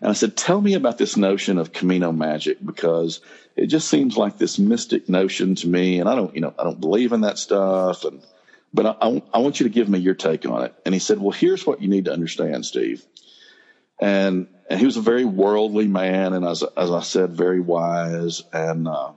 and 0.00 0.08
I 0.08 0.14
said, 0.14 0.34
tell 0.34 0.58
me 0.58 0.72
about 0.72 0.96
this 0.96 1.18
notion 1.18 1.58
of 1.58 1.74
Camino 1.74 2.10
Magic 2.10 2.64
because 2.64 3.20
it 3.54 3.66
just 3.66 3.88
seems 3.88 4.16
like 4.16 4.38
this 4.38 4.58
mystic 4.58 5.10
notion 5.10 5.56
to 5.56 5.68
me. 5.68 6.00
And 6.00 6.08
I 6.08 6.14
don't, 6.14 6.34
you 6.34 6.40
know, 6.40 6.54
I 6.58 6.64
don't 6.64 6.80
believe 6.80 7.12
in 7.12 7.20
that 7.20 7.36
stuff. 7.36 8.06
And, 8.06 8.22
but 8.72 8.86
I, 8.86 8.96
I, 8.98 9.22
I 9.34 9.38
want 9.40 9.60
you 9.60 9.64
to 9.64 9.70
give 9.70 9.90
me 9.90 9.98
your 9.98 10.14
take 10.14 10.46
on 10.46 10.64
it. 10.64 10.74
And 10.86 10.94
he 10.94 10.98
said, 10.98 11.18
well, 11.18 11.32
here's 11.32 11.66
what 11.66 11.82
you 11.82 11.88
need 11.88 12.06
to 12.06 12.14
understand, 12.14 12.64
Steve. 12.64 13.04
And, 14.00 14.48
and 14.72 14.80
he 14.80 14.86
was 14.86 14.96
a 14.96 15.02
very 15.02 15.26
worldly 15.26 15.86
man. 15.86 16.32
And 16.32 16.46
as, 16.46 16.62
as 16.62 16.90
I 16.90 17.02
said, 17.02 17.32
very 17.32 17.60
wise. 17.60 18.42
And, 18.54 18.88
uh, 18.88 19.12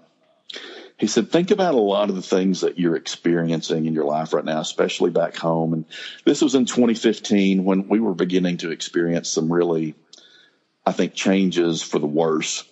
he 0.98 1.08
said, 1.08 1.32
think 1.32 1.50
about 1.50 1.76
a 1.76 1.80
lot 1.80 2.10
of 2.10 2.16
the 2.18 2.22
things 2.22 2.60
that 2.60 2.78
you're 2.78 2.98
experiencing 2.98 3.86
in 3.86 3.94
your 3.94 4.04
life 4.04 4.34
right 4.34 4.44
now, 4.44 4.60
especially 4.60 5.12
back 5.12 5.38
home. 5.38 5.72
And 5.72 5.86
this 6.26 6.42
was 6.42 6.56
in 6.56 6.66
2015 6.66 7.64
when 7.64 7.88
we 7.88 8.02
were 8.02 8.14
beginning 8.14 8.58
to 8.58 8.72
experience 8.72 9.30
some 9.30 9.50
really, 9.50 9.96
I 10.86 10.92
think, 10.92 11.14
changes 11.14 11.82
for 11.82 12.00
the 12.00 12.06
worse, 12.06 12.66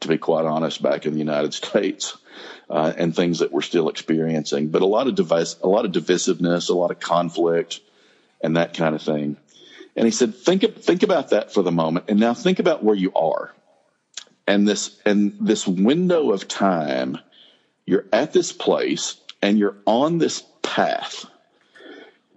to 0.00 0.08
be 0.08 0.18
quite 0.18 0.44
honest, 0.44 0.82
back 0.82 1.06
in 1.06 1.12
the 1.12 1.20
United 1.20 1.54
States, 1.62 2.16
uh, 2.68 2.92
and 2.96 3.14
things 3.14 3.38
that 3.38 3.52
we're 3.52 3.62
still 3.62 3.88
experiencing. 3.88 4.70
But 4.70 4.82
a 4.82 4.86
lot 4.86 5.06
of 5.06 5.14
device, 5.14 5.54
a 5.62 5.68
lot 5.68 5.84
of 5.84 5.92
divisiveness, 5.92 6.68
a 6.68 6.74
lot 6.74 6.90
of 6.90 6.98
conflict, 6.98 7.78
and 8.42 8.56
that 8.56 8.74
kind 8.74 8.96
of 8.96 9.02
thing. 9.02 9.36
And 9.96 10.04
he 10.04 10.10
said, 10.10 10.34
think 10.34 10.62
think 10.82 11.02
about 11.02 11.30
that 11.30 11.52
for 11.52 11.62
the 11.62 11.72
moment, 11.72 12.06
and 12.08 12.18
now 12.18 12.34
think 12.34 12.58
about 12.58 12.82
where 12.82 12.96
you 12.96 13.12
are, 13.14 13.54
and 14.46 14.66
this 14.66 15.00
and 15.06 15.36
this 15.40 15.66
window 15.66 16.32
of 16.32 16.48
time 16.48 17.18
you're 17.86 18.06
at 18.12 18.32
this 18.32 18.52
place 18.52 19.16
and 19.42 19.58
you're 19.58 19.76
on 19.86 20.18
this 20.18 20.42
path 20.62 21.26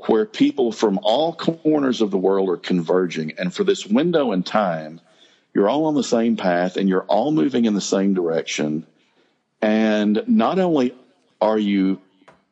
where 0.08 0.26
people 0.26 0.72
from 0.72 1.00
all 1.02 1.34
corners 1.34 2.02
of 2.02 2.12
the 2.12 2.18
world 2.18 2.50
are 2.50 2.58
converging. 2.58 3.34
And 3.38 3.54
for 3.54 3.64
this 3.64 3.86
window 3.86 4.32
in 4.32 4.44
time, 4.44 5.02
you're 5.54 5.70
all 5.70 5.86
on 5.86 5.96
the 5.96 6.04
same 6.04 6.36
path 6.36 6.78
and 6.78 6.88
you're 6.88 7.04
all 7.04 7.32
moving 7.32 7.66
in 7.66 7.74
the 7.74 7.82
same 7.82 8.14
direction. 8.14 8.86
And 9.62 10.24
not 10.28 10.60
only 10.60 10.94
are 11.42 11.58
you 11.58 12.00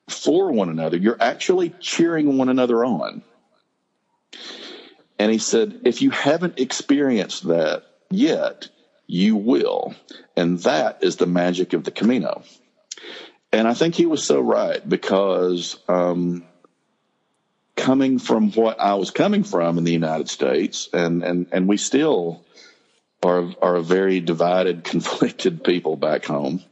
for 0.07 0.51
one 0.51 0.69
another, 0.69 0.97
you're 0.97 1.21
actually 1.21 1.69
cheering 1.79 2.37
one 2.37 2.49
another 2.49 2.83
on. 2.83 3.21
And 5.17 5.31
he 5.31 5.37
said, 5.37 5.81
if 5.85 6.01
you 6.01 6.09
haven't 6.09 6.59
experienced 6.59 7.47
that 7.47 7.83
yet, 8.09 8.67
you 9.07 9.35
will. 9.35 9.95
And 10.35 10.59
that 10.59 11.03
is 11.03 11.15
the 11.15 11.25
magic 11.25 11.73
of 11.73 11.83
the 11.83 11.91
Camino. 11.91 12.43
And 13.51 13.67
I 13.67 13.73
think 13.73 13.95
he 13.95 14.05
was 14.05 14.23
so 14.23 14.41
right 14.41 14.87
because 14.87 15.77
um, 15.87 16.43
coming 17.75 18.19
from 18.19 18.51
what 18.51 18.79
I 18.79 18.95
was 18.95 19.11
coming 19.11 19.43
from 19.43 19.77
in 19.77 19.83
the 19.83 19.93
United 19.93 20.29
States, 20.29 20.89
and, 20.91 21.23
and, 21.23 21.47
and 21.51 21.67
we 21.67 21.77
still 21.77 22.43
are, 23.23 23.53
are 23.61 23.75
a 23.75 23.83
very 23.83 24.19
divided, 24.19 24.83
conflicted 24.83 25.63
people 25.63 25.95
back 25.95 26.25
home. 26.25 26.63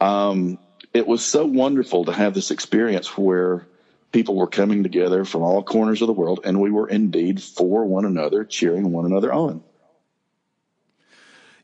Um, 0.00 0.58
it 0.94 1.06
was 1.06 1.24
so 1.24 1.44
wonderful 1.44 2.06
to 2.06 2.12
have 2.12 2.34
this 2.34 2.50
experience 2.50 3.16
where 3.16 3.66
people 4.12 4.34
were 4.34 4.46
coming 4.46 4.82
together 4.82 5.24
from 5.24 5.42
all 5.42 5.62
corners 5.62 6.02
of 6.02 6.06
the 6.06 6.12
world, 6.12 6.40
and 6.44 6.60
we 6.60 6.70
were 6.70 6.88
indeed 6.88 7.42
for 7.42 7.84
one 7.84 8.04
another, 8.04 8.44
cheering 8.44 8.92
one 8.92 9.06
another 9.06 9.32
on. 9.32 9.62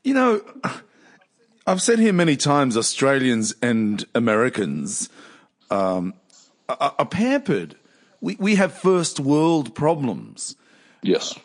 You 0.05 0.15
know, 0.15 0.41
I've 1.67 1.83
said 1.83 1.99
here 1.99 2.13
many 2.13 2.37
times 2.37 2.77
Australians 2.77 3.55
and 3.61 4.05
Americans 4.15 5.09
um, 5.71 6.15
are, 6.69 6.95
are 6.99 7.07
pampered. 7.07 7.77
We, 8.21 8.37
we 8.39 8.55
have 8.55 8.73
first 8.73 9.19
world 9.19 9.75
problems. 9.75 10.55
Yes. 11.03 11.37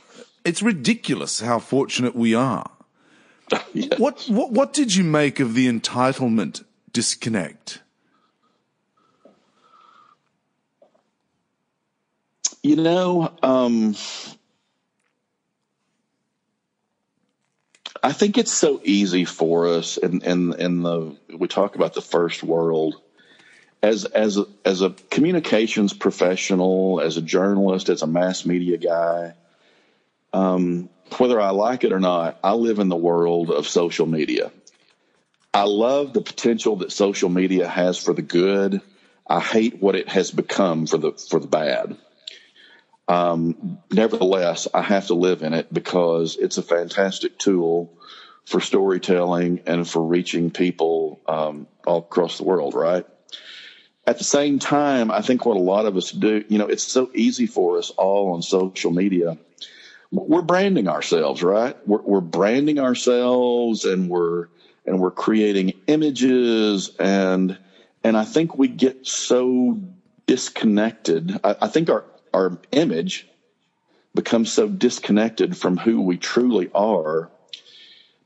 It's 0.46 0.62
ridiculous 0.62 1.40
how 1.40 1.60
fortunate 1.60 2.16
we 2.16 2.36
are. 2.36 2.70
Yes. 3.74 4.00
What, 4.00 4.26
what, 4.30 4.52
what 4.52 4.72
did 4.72 4.96
you 4.96 5.04
make 5.04 5.42
of 5.42 5.56
the 5.56 5.68
entitlement 5.68 6.64
disconnect? 6.94 7.82
You 12.64 12.76
know, 12.76 13.32
um, 13.42 13.96
I 18.04 18.12
think 18.12 18.38
it's 18.38 18.54
so 18.54 18.80
easy 18.84 19.26
for 19.26 19.68
us, 19.68 19.98
and 19.98 20.24
and 20.24 20.86
the 20.86 21.16
we 21.36 21.48
talk 21.48 21.76
about 21.76 21.94
the 21.94 22.02
first 22.02 22.44
world 22.44 22.96
as 23.82 24.06
as 24.06 24.38
a, 24.38 24.46
as 24.64 24.82
a 24.82 24.92
communications 25.10 25.94
professional, 25.94 27.02
as 27.02 27.18
a 27.18 27.22
journalist, 27.22 27.90
as 27.90 28.04
a 28.04 28.08
mass 28.08 28.46
media 28.46 28.78
guy. 28.78 29.34
Um, 30.34 30.90
whether 31.18 31.42
I 31.42 31.50
like 31.50 31.84
it 31.84 31.92
or 31.92 32.00
not, 32.00 32.38
I 32.44 32.54
live 32.54 32.80
in 32.80 32.90
the 32.90 32.96
world 32.96 33.50
of 33.50 33.68
social 33.68 34.06
media. 34.06 34.52
I 35.54 35.64
love 35.64 36.14
the 36.14 36.22
potential 36.22 36.78
that 36.78 36.92
social 36.92 37.30
media 37.30 37.68
has 37.68 37.98
for 37.98 38.14
the 38.14 38.22
good. 38.22 38.82
I 39.28 39.40
hate 39.40 39.82
what 39.82 39.96
it 39.96 40.10
has 40.10 40.32
become 40.32 40.86
for 40.86 40.98
the 40.98 41.12
for 41.14 41.40
the 41.40 41.48
bad. 41.48 41.98
Um, 43.12 43.78
nevertheless, 43.92 44.70
I 44.74 44.82
have 44.82 45.08
to 45.08 45.16
live 45.16 45.42
in 45.42 45.54
it 45.54 45.74
because 45.74 46.38
it's 46.38 46.58
a 46.58 46.64
fantastic 46.64 47.38
tool 47.38 47.92
for 48.46 48.62
storytelling 48.62 49.64
and 49.66 49.86
for 49.86 50.02
reaching 50.02 50.50
people 50.50 51.20
um, 51.28 51.68
all 51.86 51.98
across 51.98 52.38
the 52.38 52.46
world, 52.46 52.74
right? 52.74 53.06
At 54.08 54.18
the 54.18 54.24
same 54.24 54.60
time, 54.60 55.12
I 55.12 55.22
think 55.22 55.46
what 55.46 55.58
a 55.58 55.60
lot 55.60 55.86
of 55.86 55.98
us 55.98 56.12
do, 56.12 56.46
you 56.48 56.58
know, 56.58 56.68
it's 56.68 56.86
so 56.86 57.12
easy 57.14 57.48
for 57.48 57.78
us 57.78 57.90
all 57.90 58.34
on 58.34 58.42
social 58.42 58.92
media. 58.92 59.38
We're 60.10 60.42
branding 60.42 60.88
ourselves, 60.88 61.44
right? 61.44 61.76
We're, 61.86 62.02
we're 62.04 62.22
branding 62.22 62.80
ourselves 62.80 63.84
and 63.84 64.10
we're 64.10 64.48
and 64.86 65.00
we're 65.02 65.12
creating 65.12 65.74
images 65.88 66.96
and 66.98 67.58
and 68.06 68.16
I 68.16 68.24
think 68.24 68.58
we 68.58 68.70
get 68.70 69.06
so 69.06 69.82
disconnected. 70.28 71.40
I, 71.44 71.58
I 71.64 71.68
think 71.68 71.90
our 71.90 72.06
our 72.34 72.58
image 72.72 73.28
becomes 74.14 74.52
so 74.52 74.68
disconnected 74.68 75.56
from 75.56 75.78
who 75.78 76.02
we 76.02 76.18
truly 76.18 76.70
are 76.74 77.30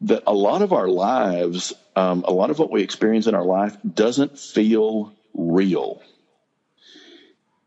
that 0.02 0.24
a 0.28 0.34
lot 0.34 0.62
of 0.62 0.74
our 0.74 0.88
lives, 0.88 1.74
um, 1.96 2.24
a 2.28 2.32
lot 2.32 2.50
of 2.50 2.60
what 2.60 2.72
we 2.72 2.82
experience 2.82 3.28
in 3.28 3.36
our 3.36 3.46
life 3.46 3.78
doesn't 3.94 4.38
feel 4.38 5.14
real. 5.34 6.02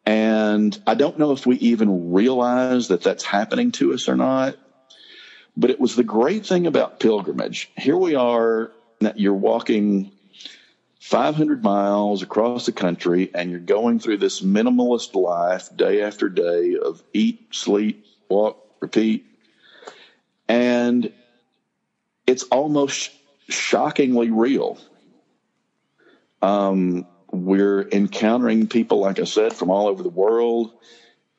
And 0.04 0.78
I 0.86 0.94
don't 0.94 1.18
know 1.18 1.32
if 1.32 1.46
we 1.46 1.56
even 1.56 2.12
realize 2.12 2.88
that 2.88 3.02
that's 3.02 3.24
happening 3.24 3.72
to 3.72 3.92
us 3.92 4.08
or 4.08 4.16
not. 4.16 4.56
But 5.56 5.70
it 5.70 5.80
was 5.80 5.96
the 5.96 6.04
great 6.04 6.46
thing 6.46 6.66
about 6.66 7.00
pilgrimage. 7.00 7.70
Here 7.76 7.96
we 7.96 8.14
are, 8.14 8.70
that 9.00 9.18
you're 9.18 9.34
walking 9.34 10.12
500 11.08 11.64
miles 11.64 12.20
across 12.20 12.66
the 12.66 12.72
country 12.72 13.30
and 13.32 13.50
you're 13.50 13.60
going 13.60 13.98
through 13.98 14.18
this 14.18 14.42
minimalist 14.42 15.14
life 15.14 15.74
day 15.74 16.02
after 16.02 16.28
day 16.28 16.76
of 16.76 17.02
eat, 17.14 17.46
sleep, 17.50 18.04
walk, 18.28 18.62
repeat. 18.80 19.24
And 20.48 21.10
it's 22.26 22.42
almost 22.42 23.10
shockingly 23.48 24.30
real. 24.30 24.76
Um, 26.42 27.06
we're 27.32 27.88
encountering 27.88 28.66
people, 28.66 28.98
like 28.98 29.18
I 29.18 29.24
said, 29.24 29.54
from 29.54 29.70
all 29.70 29.88
over 29.88 30.02
the 30.02 30.10
world. 30.10 30.72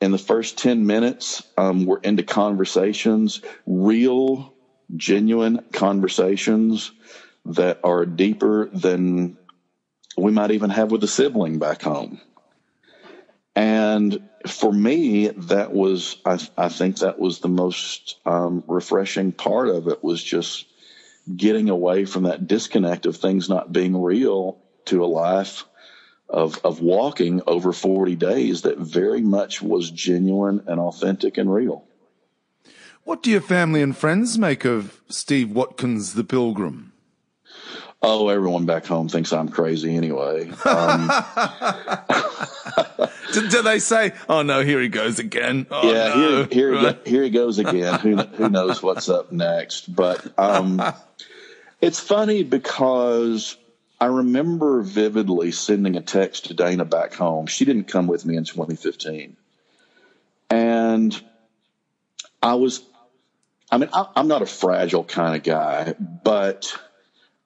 In 0.00 0.10
the 0.10 0.18
first 0.18 0.58
10 0.58 0.84
minutes, 0.84 1.44
um, 1.56 1.86
we're 1.86 2.00
into 2.00 2.24
conversations, 2.24 3.40
real, 3.66 4.52
genuine 4.96 5.60
conversations 5.72 6.90
that 7.44 7.78
are 7.84 8.04
deeper 8.04 8.68
than 8.72 9.36
we 10.22 10.32
might 10.32 10.50
even 10.50 10.70
have 10.70 10.90
with 10.90 11.04
a 11.04 11.08
sibling 11.08 11.58
back 11.58 11.82
home. 11.82 12.20
And 13.56 14.28
for 14.46 14.72
me, 14.72 15.28
that 15.28 15.72
was, 15.72 16.16
I, 16.24 16.38
I 16.56 16.68
think 16.68 16.98
that 16.98 17.18
was 17.18 17.40
the 17.40 17.48
most 17.48 18.18
um, 18.24 18.64
refreshing 18.66 19.32
part 19.32 19.68
of 19.68 19.88
it 19.88 20.02
was 20.02 20.22
just 20.22 20.66
getting 21.36 21.68
away 21.68 22.04
from 22.04 22.24
that 22.24 22.46
disconnect 22.46 23.06
of 23.06 23.16
things 23.16 23.48
not 23.48 23.72
being 23.72 24.00
real 24.00 24.58
to 24.86 25.04
a 25.04 25.06
life 25.06 25.64
of, 26.28 26.60
of 26.64 26.80
walking 26.80 27.42
over 27.46 27.72
40 27.72 28.14
days 28.16 28.62
that 28.62 28.78
very 28.78 29.20
much 29.20 29.60
was 29.60 29.90
genuine 29.90 30.62
and 30.66 30.80
authentic 30.80 31.36
and 31.36 31.52
real. 31.52 31.84
What 33.04 33.22
do 33.22 33.30
your 33.30 33.40
family 33.40 33.82
and 33.82 33.96
friends 33.96 34.38
make 34.38 34.64
of 34.64 35.00
Steve 35.08 35.50
Watkins, 35.50 36.14
the 36.14 36.24
pilgrim? 36.24 36.89
Oh, 38.02 38.28
everyone 38.28 38.64
back 38.64 38.86
home 38.86 39.10
thinks 39.10 39.30
I'm 39.30 39.50
crazy 39.50 39.94
anyway. 39.94 40.50
Um, 40.64 41.10
do, 43.32 43.48
do, 43.48 43.62
they 43.62 43.78
say, 43.78 44.14
"Oh 44.26 44.40
no, 44.40 44.64
here 44.64 44.80
he 44.80 44.88
goes 44.88 45.18
again"? 45.18 45.66
Oh, 45.70 45.92
yeah, 45.92 46.08
no. 46.08 46.46
here, 46.50 46.72
here, 46.72 46.98
here 47.04 47.22
he 47.22 47.30
goes 47.30 47.58
again. 47.58 48.00
who, 48.00 48.16
who 48.16 48.48
knows 48.48 48.82
what's 48.82 49.10
up 49.10 49.32
next? 49.32 49.94
But 49.94 50.26
um, 50.38 50.82
it's 51.82 52.00
funny 52.00 52.42
because 52.42 53.58
I 54.00 54.06
remember 54.06 54.80
vividly 54.80 55.52
sending 55.52 55.96
a 55.96 56.00
text 56.00 56.46
to 56.46 56.54
Dana 56.54 56.86
back 56.86 57.12
home. 57.12 57.48
She 57.48 57.66
didn't 57.66 57.84
come 57.84 58.06
with 58.06 58.24
me 58.24 58.34
in 58.34 58.44
2015, 58.44 59.36
and 60.48 61.22
I 62.42 62.54
was. 62.54 62.82
I 63.70 63.76
mean, 63.76 63.90
I, 63.92 64.06
I'm 64.16 64.26
not 64.26 64.40
a 64.40 64.46
fragile 64.46 65.04
kind 65.04 65.36
of 65.36 65.42
guy, 65.42 65.94
but 66.24 66.74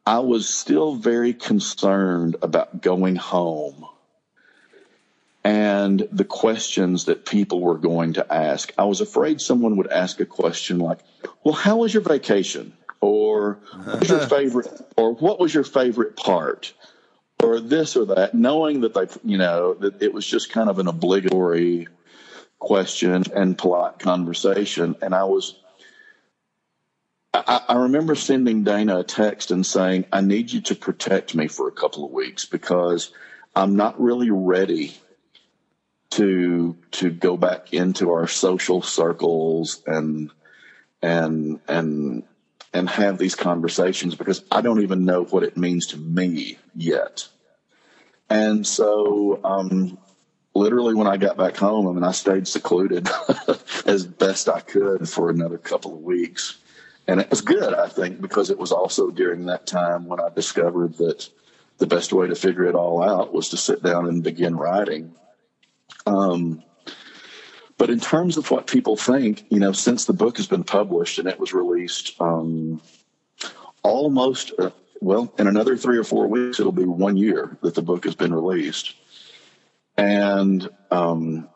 I 0.06 0.18
was 0.18 0.48
still 0.48 0.94
very 0.96 1.32
concerned 1.32 2.36
about 2.42 2.82
going 2.82 3.16
home 3.16 3.86
and 5.44 6.08
the 6.10 6.24
questions 6.24 7.04
that 7.04 7.26
people 7.26 7.60
were 7.60 7.78
going 7.78 8.14
to 8.14 8.32
ask. 8.32 8.72
I 8.78 8.84
was 8.84 9.00
afraid 9.02 9.40
someone 9.40 9.76
would 9.76 9.90
ask 9.90 10.18
a 10.20 10.26
question 10.26 10.78
like, 10.78 10.98
well, 11.42 11.54
how 11.54 11.78
was 11.78 11.92
your 11.92 12.02
vacation? 12.02 12.72
Or 13.00 13.58
what 13.84 14.00
was 14.00 14.08
your 14.08 14.18
favorite, 14.26 14.68
or 14.96 15.14
what 15.14 15.38
was 15.38 15.52
your 15.52 15.64
favorite 15.64 16.16
part? 16.16 16.72
Or 17.42 17.60
this 17.60 17.96
or 17.96 18.06
that, 18.06 18.34
knowing 18.34 18.80
that 18.82 18.94
they, 18.94 19.06
you 19.22 19.36
know, 19.36 19.74
that 19.74 20.02
it 20.02 20.14
was 20.14 20.26
just 20.26 20.50
kind 20.50 20.70
of 20.70 20.78
an 20.78 20.86
obligatory 20.86 21.88
question 22.58 23.24
and 23.34 23.58
polite 23.58 23.98
conversation. 23.98 24.96
And 25.02 25.14
I 25.14 25.24
was, 25.24 25.54
I, 27.34 27.74
remember 27.74 28.14
sending 28.14 28.62
Dana 28.62 29.00
a 29.00 29.04
text 29.04 29.50
and 29.50 29.66
saying, 29.66 30.06
I 30.12 30.20
need 30.20 30.52
you 30.52 30.60
to 30.62 30.76
protect 30.76 31.34
me 31.34 31.48
for 31.48 31.66
a 31.66 31.72
couple 31.72 32.04
of 32.04 32.12
weeks 32.12 32.44
because 32.44 33.10
I'm 33.56 33.74
not 33.74 34.00
really 34.00 34.30
ready 34.30 34.96
to 36.10 36.76
to 36.92 37.10
go 37.10 37.36
back 37.36 37.72
into 37.72 38.12
our 38.12 38.28
social 38.28 38.82
circles 38.82 39.82
and 39.84 40.30
and 41.02 41.58
and 41.66 42.22
and 42.72 42.88
have 42.88 43.18
these 43.18 43.34
conversations 43.34 44.14
because 44.14 44.44
I 44.50 44.60
don't 44.60 44.82
even 44.82 45.04
know 45.04 45.24
what 45.24 45.42
it 45.42 45.56
means 45.56 45.88
to 45.88 45.96
me 45.96 46.58
yet. 46.76 47.26
And 48.30 48.66
so, 48.66 49.40
um, 49.44 49.98
literally, 50.54 50.94
when 50.94 51.06
I 51.06 51.16
got 51.16 51.36
back 51.36 51.56
home, 51.56 51.88
I 51.88 51.92
mean, 51.92 52.04
I 52.04 52.12
stayed 52.12 52.48
secluded 52.48 53.08
as 53.86 54.06
best 54.06 54.48
I 54.48 54.60
could 54.60 55.08
for 55.08 55.30
another 55.30 55.58
couple 55.58 55.94
of 55.94 56.00
weeks. 56.00 56.58
And 57.06 57.20
it 57.20 57.30
was 57.30 57.42
good, 57.42 57.74
I 57.74 57.88
think, 57.88 58.20
because 58.20 58.50
it 58.50 58.58
was 58.58 58.72
also 58.72 59.10
during 59.10 59.46
that 59.46 59.66
time 59.66 60.06
when 60.06 60.20
I 60.20 60.30
discovered 60.30 60.94
that 60.94 61.28
the 61.78 61.86
best 61.86 62.12
way 62.12 62.28
to 62.28 62.34
figure 62.34 62.64
it 62.64 62.74
all 62.74 63.02
out 63.02 63.34
was 63.34 63.50
to 63.50 63.56
sit 63.56 63.82
down 63.82 64.06
and 64.06 64.22
begin 64.22 64.56
writing. 64.56 65.14
Um, 66.06 66.62
but 67.76 67.90
in 67.90 68.00
terms 68.00 68.36
of 68.36 68.50
what 68.50 68.66
people 68.66 68.96
think, 68.96 69.44
you 69.50 69.58
know, 69.58 69.72
since 69.72 70.04
the 70.04 70.12
book 70.12 70.36
has 70.36 70.46
been 70.46 70.64
published 70.64 71.18
and 71.18 71.28
it 71.28 71.40
was 71.40 71.52
released 71.52 72.14
um, 72.20 72.80
almost, 73.82 74.52
uh, 74.58 74.70
well, 75.00 75.32
in 75.38 75.46
another 75.46 75.76
three 75.76 75.98
or 75.98 76.04
four 76.04 76.26
weeks, 76.28 76.60
it'll 76.60 76.72
be 76.72 76.84
one 76.84 77.16
year 77.16 77.58
that 77.62 77.74
the 77.74 77.82
book 77.82 78.04
has 78.04 78.14
been 78.14 78.32
released. 78.32 78.94
And 79.96 80.68
um, 80.90 81.48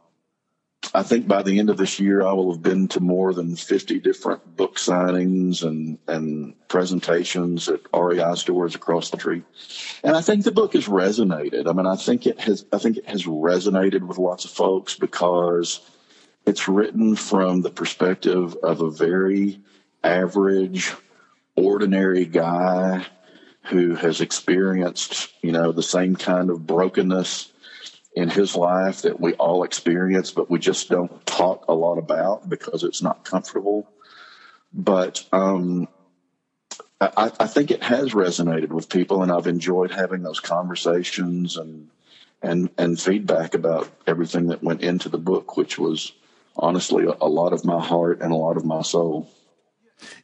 I 0.99 1.05
think 1.05 1.29
by 1.29 1.45
the 1.45 1.61
end 1.61 1.71
of 1.71 1.77
this 1.77 2.01
year, 2.01 2.27
I 2.27 2.33
will 2.33 2.51
have 2.51 2.61
been 2.61 2.89
to 2.89 2.99
more 2.99 3.33
than 3.33 3.55
50 3.55 4.01
different 4.01 4.57
book 4.57 4.79
signings 4.79 5.63
and, 5.63 5.97
and 6.09 6.55
presentations 6.67 7.69
at 7.69 7.83
REI 7.95 8.35
stores 8.35 8.75
across 8.75 9.11
the 9.11 9.17
country. 9.17 9.45
And 10.03 10.17
I 10.17 10.23
think 10.23 10.43
the 10.43 10.51
book 10.51 10.73
has 10.73 10.89
resonated. 10.89 11.69
I 11.69 11.73
mean, 11.73 11.87
I 11.87 11.95
think 11.95 12.27
it 12.27 12.41
has, 12.41 12.67
I 12.73 12.79
think 12.79 12.97
it 12.97 13.09
has 13.09 13.27
resonated 13.27 14.09
with 14.09 14.19
lots 14.19 14.45
of 14.45 14.51
folks 14.51 14.97
because 14.97 15.89
it's 16.47 16.67
written 16.67 17.15
from 17.15 17.63
the 17.63 17.71
perspective 17.71 18.57
of 18.65 18.81
a 18.81 18.91
very 18.91 19.61
average, 20.03 20.93
ordinary 21.55 22.25
guy 22.25 23.07
who 23.63 23.95
has 23.95 24.21
experienced, 24.21 25.29
you 25.43 25.53
know, 25.53 25.71
the 25.71 25.81
same 25.81 26.17
kind 26.17 26.51
of 26.51 26.67
brokenness 26.67 27.53
in 28.19 28.29
his 28.29 28.57
life 28.57 29.03
that 29.03 29.21
we 29.21 29.33
all 29.35 29.63
experience, 29.63 30.33
but 30.33 30.51
we 30.51 30.59
just 30.59 30.89
don't 30.89 31.25
talk 31.25 31.65
a 31.69 31.73
lot 31.73 31.99
about 31.99 32.49
because 32.49 32.83
it's 32.83 33.01
not 33.01 33.25
comfortable. 33.25 33.89
But 34.73 35.25
um, 35.31 35.87
I, 37.01 37.31
I, 37.39 37.47
think 37.47 37.71
it 37.71 37.85
has 37.85 38.15
resonated 38.15 38.71
with 38.71 38.89
people, 38.89 39.23
and 39.23 39.31
I've 39.31 39.47
enjoyed 39.47 39.93
having 39.93 40.25
those 40.25 40.41
conversations 40.41 41.57
and 41.57 41.91
and 42.43 42.71
and 42.77 43.01
feedback 43.01 43.55
about 43.55 43.89
everything 44.05 44.49
that 44.49 44.65
went 44.65 44.83
into 44.83 45.09
the 45.09 45.17
book, 45.17 45.57
which 45.57 45.79
was 45.79 46.11
honestly 46.57 47.05
a, 47.05 47.15
a 47.21 47.29
lot 47.29 47.53
of 47.53 47.65
my 47.65 47.81
heart 47.81 48.21
and 48.21 48.33
a 48.33 48.37
lot 48.37 48.57
of 48.57 48.65
my 48.65 48.83
soul. 48.83 49.31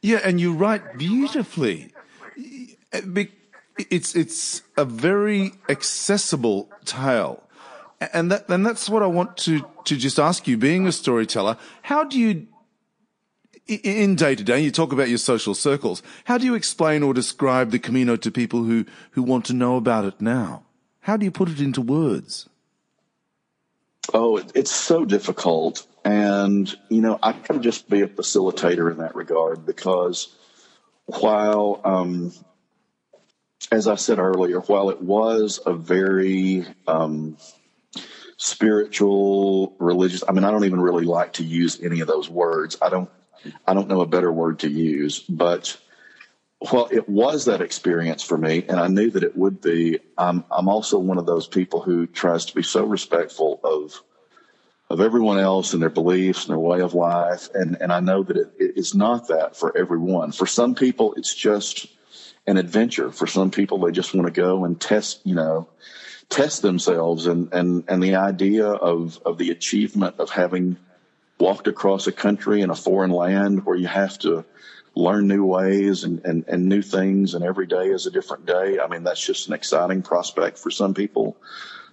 Yeah, 0.01 0.19
and 0.21 0.41
you 0.41 0.53
write 0.53 0.97
beautifully. 0.97 1.93
It's 2.91 4.15
it's 4.17 4.63
a 4.75 4.83
very 4.83 5.53
accessible 5.69 6.69
tale 6.83 7.44
and 7.99 8.31
that, 8.31 8.49
and 8.49 8.65
that's 8.65 8.89
what 8.89 9.03
I 9.03 9.07
want 9.07 9.37
to, 9.37 9.65
to 9.85 9.95
just 9.95 10.19
ask 10.19 10.47
you, 10.47 10.57
being 10.57 10.87
a 10.87 10.91
storyteller, 10.91 11.57
how 11.83 12.03
do 12.03 12.19
you, 12.19 12.47
in 13.67 14.15
day 14.15 14.35
to 14.35 14.43
day, 14.43 14.59
you 14.59 14.71
talk 14.71 14.91
about 14.91 15.09
your 15.09 15.17
social 15.17 15.55
circles, 15.55 16.03
how 16.25 16.37
do 16.37 16.45
you 16.45 16.55
explain 16.55 17.03
or 17.03 17.13
describe 17.13 17.71
the 17.71 17.79
Camino 17.79 18.15
to 18.17 18.31
people 18.31 18.63
who, 18.63 18.85
who 19.11 19.23
want 19.23 19.45
to 19.45 19.53
know 19.53 19.77
about 19.77 20.05
it 20.05 20.19
now? 20.19 20.63
How 21.01 21.17
do 21.17 21.25
you 21.25 21.31
put 21.31 21.49
it 21.49 21.59
into 21.59 21.81
words? 21.81 22.49
Oh, 24.13 24.37
it's 24.53 24.71
so 24.71 25.05
difficult. 25.05 25.85
And, 26.03 26.73
you 26.89 27.01
know, 27.01 27.17
I 27.23 27.31
can 27.31 27.63
just 27.63 27.89
be 27.89 28.01
a 28.01 28.07
facilitator 28.07 28.91
in 28.91 28.97
that 28.97 29.15
regard 29.15 29.65
because 29.65 30.35
while, 31.05 31.81
um, 31.83 32.31
as 33.71 33.87
I 33.87 33.95
said 33.95 34.19
earlier, 34.19 34.59
while 34.59 34.89
it 34.89 35.01
was 35.01 35.59
a 35.65 35.73
very 35.73 36.65
um, 36.87 37.37
spiritual, 38.37 39.75
religious, 39.79 40.23
I 40.27 40.31
mean, 40.31 40.43
I 40.43 40.51
don't 40.51 40.65
even 40.65 40.81
really 40.81 41.05
like 41.05 41.33
to 41.33 41.43
use 41.43 41.81
any 41.81 42.01
of 42.01 42.07
those 42.07 42.29
words. 42.29 42.77
I 42.81 42.89
don't, 42.89 43.09
I 43.65 43.73
don't 43.73 43.87
know 43.87 44.01
a 44.01 44.07
better 44.07 44.31
word 44.31 44.59
to 44.59 44.69
use, 44.69 45.19
but 45.19 45.77
well, 46.71 46.87
it 46.91 47.07
was 47.07 47.45
that 47.45 47.61
experience 47.61 48.23
for 48.23 48.37
me, 48.37 48.65
and 48.67 48.79
I 48.79 48.87
knew 48.87 49.11
that 49.11 49.23
it 49.23 49.37
would 49.37 49.61
be. 49.61 49.99
I'm, 50.17 50.43
I'm 50.49 50.67
also 50.67 50.97
one 50.97 51.17
of 51.17 51.25
those 51.25 51.47
people 51.47 51.81
who 51.81 52.07
tries 52.07 52.45
to 52.45 52.55
be 52.55 52.63
so 52.63 52.85
respectful 52.85 53.59
of 53.63 54.01
of 54.89 55.01
everyone 55.01 55.39
else 55.39 55.73
and 55.73 55.81
their 55.81 55.89
beliefs 55.89 56.43
and 56.43 56.51
their 56.51 56.59
way 56.59 56.81
of 56.81 56.93
life, 56.93 57.49
and 57.53 57.77
and 57.81 57.91
I 57.91 57.99
know 57.99 58.23
that 58.23 58.37
it, 58.37 58.53
it 58.57 58.77
is 58.77 58.95
not 58.95 59.27
that 59.27 59.55
for 59.55 59.77
everyone. 59.77 60.31
For 60.31 60.47
some 60.47 60.75
people, 60.75 61.13
it's 61.15 61.35
just 61.35 61.87
an 62.47 62.57
adventure. 62.57 63.11
For 63.11 63.27
some 63.27 63.51
people, 63.51 63.79
they 63.79 63.91
just 63.91 64.13
want 64.13 64.27
to 64.27 64.41
go 64.41 64.65
and 64.65 64.79
test, 64.79 65.21
you 65.23 65.35
know, 65.35 65.67
test 66.29 66.61
themselves, 66.61 67.27
and 67.27 67.51
and 67.53 67.83
and 67.87 68.01
the 68.01 68.15
idea 68.15 68.67
of 68.67 69.19
of 69.25 69.37
the 69.37 69.51
achievement 69.51 70.15
of 70.19 70.29
having 70.29 70.77
walked 71.39 71.67
across 71.67 72.07
a 72.07 72.11
country 72.11 72.61
in 72.61 72.69
a 72.69 72.75
foreign 72.75 73.11
land 73.11 73.65
where 73.65 73.75
you 73.75 73.87
have 73.87 74.17
to 74.19 74.45
learn 74.95 75.27
new 75.27 75.43
ways 75.43 76.03
and, 76.05 76.23
and, 76.23 76.45
and 76.47 76.67
new 76.67 76.81
things 76.81 77.33
and 77.33 77.43
every 77.43 77.67
day 77.67 77.87
is 77.87 78.05
a 78.05 78.11
different 78.11 78.45
day. 78.45 78.79
I 78.79 78.87
mean, 78.87 79.03
that's 79.03 79.23
just 79.23 79.47
an 79.47 79.53
exciting 79.53 80.01
prospect 80.01 80.57
for 80.57 80.71
some 80.71 80.93
people. 80.93 81.35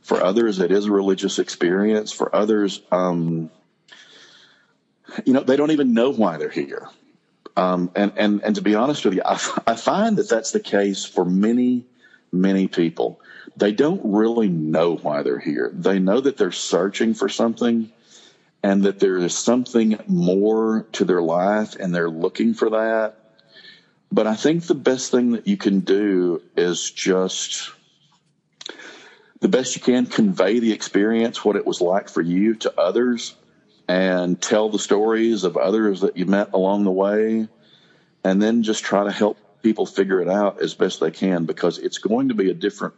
For 0.03 0.23
others, 0.23 0.61
it 0.61 0.71
is 0.71 0.87
a 0.87 0.93
religious 0.93 1.39
experience. 1.39 2.13
For 2.13 2.35
others, 2.35 2.81
um, 2.93 3.51
you 5.25 5.33
know, 5.33 5.43
they 5.43 5.57
don't 5.57 5.73
even 5.73 5.95
know 5.95 6.11
why 6.11 6.37
they're 6.37 6.49
here. 6.49 6.89
Um, 7.57 7.91
and, 7.95 8.13
and, 8.17 8.43
and 8.43 8.55
to 8.55 8.63
be 8.63 8.75
honest 8.75 9.05
with 9.05 9.15
you, 9.15 9.23
I, 9.25 9.35
I 9.67 9.75
find 9.75 10.17
that 10.19 10.29
that's 10.29 10.53
the 10.53 10.61
case 10.61 11.05
for 11.05 11.25
many, 11.25 11.85
many 12.31 12.69
people. 12.69 13.21
They 13.57 13.73
don't 13.73 14.01
really 14.05 14.49
know 14.49 14.97
why 14.97 15.23
they're 15.23 15.39
here. 15.39 15.71
They 15.75 15.99
know 15.99 16.21
that 16.21 16.37
they're 16.37 16.53
searching 16.53 17.15
for 17.15 17.29
something 17.29 17.93
and 18.63 18.85
that 18.85 19.01
there 19.01 19.19
is 19.19 19.37
something 19.37 19.99
more 20.07 20.87
to 20.93 21.05
their 21.05 21.23
life 21.23 21.77
and 21.77 21.95
they're 21.95 22.11
looking 22.11 22.55
for 22.55 22.71
that. 22.71 23.17
But 24.11 24.27
I 24.27 24.37
think 24.37 24.65
the 24.65 24.75
best 24.75 25.11
thing 25.11 25.33
that 25.33 25.47
you 25.47 25.57
can 25.57 25.81
do 25.81 26.43
is 26.57 26.91
just 26.91 27.71
the 29.41 29.49
best 29.49 29.75
you 29.75 29.83
can 29.83 30.07
convey 30.07 30.61
the 30.61 30.73
experience, 30.73 31.45
what 31.45 31.57
it 31.57 31.67
was 31.67 31.81
like 31.81 32.09
for 32.09 32.23
you 32.23 32.55
to 32.57 32.81
others, 32.81 33.35
and 33.89 34.41
tell 34.41 34.69
the 34.69 34.79
stories 34.79 35.43
of 35.45 35.57
others 35.57 36.03
that 36.03 36.17
you 36.17 36.27
met 36.27 36.51
along 36.53 36.85
the 36.85 36.93
way, 36.93 37.49
and 38.23 38.41
then 38.41 38.63
just 38.63 38.85
try 38.85 39.03
to 39.03 39.11
help 39.11 39.37
people 39.63 39.87
figure 39.87 40.21
it 40.21 40.29
out 40.29 40.61
as 40.61 40.75
best 40.75 41.01
they 41.01 41.11
can 41.11 41.45
because 41.45 41.79
it's 41.79 41.99
going 41.99 42.29
to 42.29 42.35
be 42.35 42.51
a 42.51 42.55
different. 42.55 42.95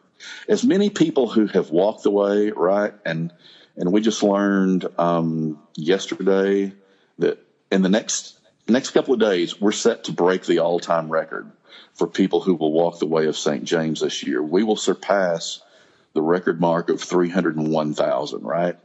As 0.48 0.64
many 0.64 0.90
people 0.90 1.28
who 1.28 1.46
have 1.48 1.70
walked 1.70 2.06
away, 2.06 2.50
right, 2.50 2.94
and 3.04 3.32
and 3.76 3.92
we 3.92 4.00
just 4.00 4.22
learned 4.22 4.86
um, 4.98 5.60
yesterday 5.74 6.72
that 7.18 7.38
in 7.70 7.82
the 7.82 7.88
next 7.88 8.38
next 8.68 8.90
couple 8.90 9.14
of 9.14 9.20
days, 9.20 9.60
we're 9.60 9.72
set 9.72 10.04
to 10.04 10.12
break 10.12 10.44
the 10.44 10.60
all 10.60 10.80
time 10.80 11.08
record 11.10 11.50
for 11.94 12.06
people 12.06 12.40
who 12.40 12.54
will 12.54 12.72
walk 12.72 12.98
the 12.98 13.06
way 13.06 13.26
of 13.26 13.36
St. 13.36 13.64
James 13.64 14.00
this 14.00 14.22
year. 14.22 14.42
We 14.42 14.62
will 14.64 14.76
surpass 14.76 15.60
the 16.12 16.22
record 16.22 16.60
mark 16.60 16.88
of 16.88 17.00
301,000, 17.00 18.42
right? 18.42 18.76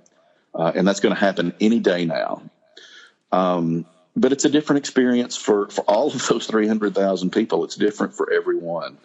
Uh, 0.54 0.72
and 0.76 0.88
that's 0.88 1.00
going 1.00 1.14
to 1.14 1.20
happen 1.20 1.54
any 1.60 1.80
day 1.80 2.06
now. 2.06 2.42
Um, 3.32 3.86
but 4.16 4.32
it's 4.32 4.46
a 4.46 4.50
different 4.50 4.80
experience 4.80 5.36
for, 5.36 5.70
for 5.70 5.82
all 5.82 6.08
of 6.08 6.28
those 6.28 6.48
300,000 6.48 7.32
people. 7.32 7.64
It's 7.64 7.76
different 7.76 8.14
for 8.14 8.32
everyone. 8.32 8.98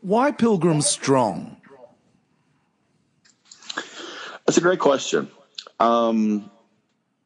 Why 0.00 0.32
Pilgrim 0.32 0.82
Strong? 0.82 1.56
That's 4.46 4.58
a 4.58 4.60
great 4.60 4.80
question. 4.80 5.30
Um, 5.80 6.50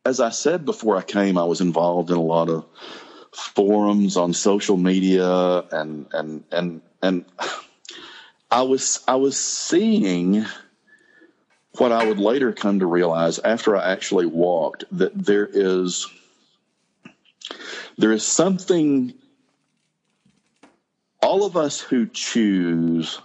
as 0.05 0.21
I 0.21 0.31
said 0.31 0.65
before 0.65 0.97
I 0.97 1.03
came, 1.03 1.37
I 1.37 1.45
was 1.45 1.61
involved 1.61 2.11
in 2.11 2.17
a 2.17 2.23
lot 2.23 2.49
of 2.49 2.65
forums 3.33 4.17
on 4.17 4.33
social 4.33 4.77
media 4.77 5.65
and 5.71 6.07
and 6.13 6.45
and 6.51 6.81
and 7.03 7.25
I 8.51 8.63
was 8.63 9.05
I 9.07 9.17
was 9.17 9.39
seeing 9.39 10.47
what 11.79 11.93
I 11.93 12.07
would 12.07 12.19
later 12.19 12.53
come 12.53 12.81
to 12.81 12.87
realize 12.87 13.39
after 13.39 13.77
I 13.77 13.93
actually 13.93 14.27
walked 14.27 14.85
that 14.93 15.15
there 15.15 15.49
is 15.51 16.07
there 17.97 18.13
is 18.13 18.25
something 18.25 19.15
all 21.21 21.45
of 21.45 21.57
us 21.57 21.81
who 21.81 22.07
choose 22.07 23.21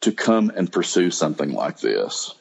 to 0.00 0.12
come 0.12 0.50
and 0.54 0.70
pursue 0.70 1.10
something 1.10 1.52
like 1.52 1.80
this 1.80 2.34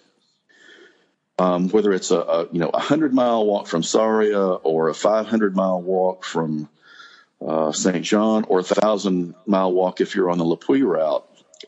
um, 1.37 1.69
whether 1.69 1.91
it's 1.91 2.11
a, 2.11 2.19
a, 2.19 2.47
you 2.51 2.59
know 2.59 2.69
a 2.69 2.79
hundred 2.79 3.13
mile 3.13 3.45
walk 3.45 3.67
from 3.67 3.81
Sarria 3.81 4.59
or 4.63 4.89
a 4.89 4.93
500 4.93 5.55
mile 5.55 5.81
walk 5.81 6.23
from 6.23 6.69
uh, 7.45 7.71
St. 7.71 8.03
John 8.03 8.45
or 8.45 8.59
a 8.59 8.63
thousand 8.63 9.35
mile 9.45 9.71
walk 9.73 10.01
if 10.01 10.15
you're 10.15 10.29
on 10.29 10.37
the 10.37 10.45
Le 10.45 10.57
Puy 10.57 10.81
route. 10.83 11.25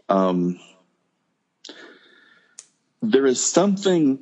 Um, 0.10 0.60
there 3.02 3.26
is 3.26 3.44
something 3.44 4.20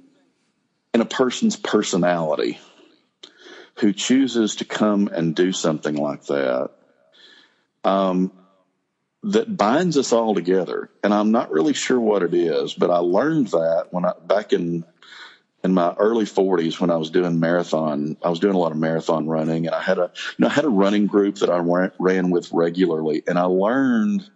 in 0.94 1.02
a 1.02 1.06
person's 1.06 1.56
personality 1.56 2.60
who 3.76 3.92
chooses 3.92 4.58
to 4.58 4.66
come 4.66 5.08
and 5.08 5.36
do 5.36 5.52
something 5.52 5.96
like 5.96 6.24
that 6.26 6.72
um, 7.84 8.32
that 9.24 9.58
binds 9.58 9.98
us 9.98 10.14
all 10.14 10.34
together. 10.34 10.90
And 11.04 11.14
I'm 11.14 11.32
not 11.32 11.52
really 11.52 11.74
sure 11.74 12.00
what 12.00 12.24
it 12.24 12.34
is, 12.34 12.74
but 12.74 12.90
I 12.90 12.98
learned 12.98 13.48
that 13.50 13.88
when 13.92 14.06
I 14.06 14.14
back 14.26 14.54
in 14.54 14.86
in 15.64 15.74
my 15.74 15.94
early 15.96 16.26
40s 16.26 16.80
when 16.80 16.92
I 16.92 16.98
was 16.98 17.10
doing 17.10 17.40
marathon, 17.40 18.18
I 18.24 18.30
was 18.30 18.40
doing 18.40 18.54
a 18.54 18.60
lot 18.60 18.72
of 18.72 18.78
marathon 18.78 19.28
running, 19.28 19.66
and 19.66 19.76
I 19.76 19.82
had 19.82 19.98
a 19.98 20.12
you 20.38 20.44
know 20.44 20.48
I 20.48 20.52
had 20.52 20.66
a 20.66 20.70
running 20.70 21.08
group 21.08 21.36
that 21.38 21.50
I 21.50 21.58
ran 21.58 22.30
with 22.30 22.52
regularly, 22.52 23.24
and 23.28 23.38
I 23.40 23.44
learned 23.44 24.30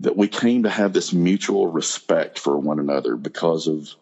that 0.00 0.16
we 0.16 0.28
came 0.28 0.62
to 0.62 0.70
have 0.70 0.92
this 0.92 1.12
mutual 1.12 1.68
respect 1.68 2.38
for 2.38 2.56
one 2.56 2.78
another 2.78 3.16
because 3.16 3.66
of 3.66 3.94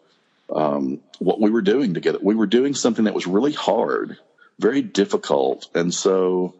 um, 0.53 0.99
what 1.19 1.39
we 1.39 1.49
were 1.49 1.61
doing 1.61 1.93
together. 1.93 2.19
We 2.21 2.35
were 2.35 2.45
doing 2.45 2.75
something 2.75 3.05
that 3.05 3.13
was 3.13 3.27
really 3.27 3.53
hard, 3.53 4.17
very 4.59 4.81
difficult, 4.81 5.67
and 5.73 5.93
so 5.93 6.55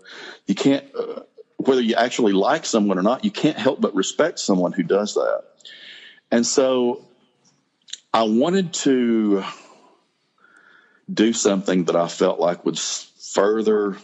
you 0.46 0.56
can't. 0.56 0.86
Uh, 0.98 1.22
whether 1.58 1.82
you 1.82 1.96
actually 1.96 2.34
like 2.34 2.66
someone 2.66 3.00
or 3.00 3.04
not, 3.04 3.26
you 3.26 3.32
can't 3.32 3.58
help 3.58 3.82
but 3.82 3.96
respect 3.96 4.38
someone 4.38 4.72
who 4.72 4.84
does 4.84 5.16
that. 5.16 5.44
And 6.30 6.46
so 6.46 7.04
I 8.14 8.24
wanted 8.24 8.74
to 8.74 9.44
do 11.12 11.34
something 11.34 11.86
that 11.86 11.96
I 11.96 12.08
felt 12.08 12.40
like 12.40 12.64
would 12.64 12.78
further 12.78 13.98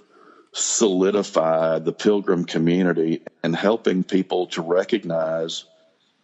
solidify 0.54 1.80
the 1.80 1.92
pilgrim 1.92 2.46
community 2.46 3.22
and 3.44 3.56
helping 3.56 4.04
people 4.04 4.48
to 4.48 4.62
recognize 4.62 5.66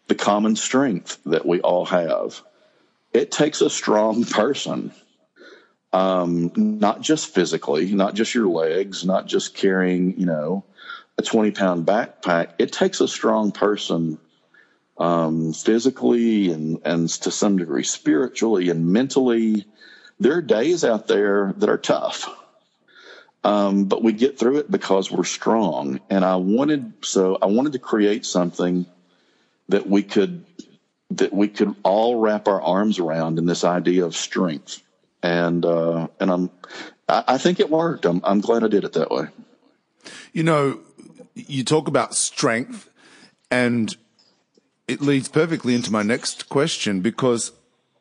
the 0.08 0.16
common 0.16 0.56
strength 0.56 1.20
that 1.26 1.46
we 1.46 1.60
all 1.62 1.86
have. 1.86 2.42
It 3.14 3.32
takes 3.32 3.62
a 3.62 3.70
strong 3.70 4.24
person, 4.24 4.92
um, 5.92 6.52
not 6.56 7.02
just 7.02 7.34
physically, 7.34 7.92
not 7.92 8.14
just 8.14 8.34
your 8.34 8.48
legs, 8.48 9.04
not 9.04 9.26
just 9.26 9.56
carrying, 9.56 10.20
you 10.20 10.26
know, 10.26 10.64
a 11.18 11.22
20 11.22 11.52
pound 11.52 11.86
backpack. 11.86 12.52
It 12.60 12.72
takes 12.72 13.02
a 13.02 13.08
strong 13.08 13.52
person 13.52 14.20
um, 15.00 15.54
physically 15.54 16.52
and, 16.52 16.80
and 16.86 17.10
to 17.10 17.32
some 17.32 17.58
degree 17.58 17.84
spiritually 17.84 18.70
and 18.70 18.88
mentally 18.88 19.66
there 20.20 20.34
are 20.34 20.42
days 20.42 20.84
out 20.84 21.08
there 21.08 21.54
that 21.58 21.70
are 21.70 21.78
tough. 21.78 22.30
Um, 23.44 23.86
but 23.86 24.04
we 24.04 24.12
get 24.12 24.38
through 24.38 24.58
it 24.58 24.70
because 24.70 25.10
we're 25.10 25.24
strong. 25.24 26.02
And 26.10 26.26
I 26.26 26.36
wanted, 26.36 26.94
so 27.02 27.38
I 27.42 27.46
wanted 27.46 27.74
to 27.74 27.80
create 27.80 28.26
something 28.26 28.86
that 29.70 29.88
we 29.88 30.04
could, 30.04 30.46
that 31.12 31.32
we 31.32 31.48
could 31.48 31.76
all 31.84 32.20
wrap 32.20 32.48
our 32.48 32.62
arms 32.62 33.00
around 33.00 33.38
in 33.40 33.46
this 33.46 33.64
idea 33.64 34.06
of 34.06 34.16
strength. 34.16 34.82
And, 35.24 35.66
uh, 35.66 36.08
and 36.20 36.32
I'm, 36.32 36.50
I, 37.08 37.24
I 37.28 37.38
think 37.38 37.60
it 37.60 37.70
worked. 37.70 38.06
I'm, 38.06 38.22
I'm 38.24 38.42
glad 38.42 38.64
I 38.64 38.68
did 38.68 38.84
it 38.84 38.94
that 38.94 39.10
way. 39.10 39.28
You 40.34 40.44
know, 40.44 40.80
you 41.36 41.64
talk 41.64 41.88
about 41.88 42.16
strength 42.16 42.90
and 43.50 43.96
it 44.88 45.02
leads 45.02 45.30
perfectly 45.30 45.76
into 45.76 45.92
my 45.92 46.04
next 46.04 46.50
question 46.50 47.00
because 47.02 47.52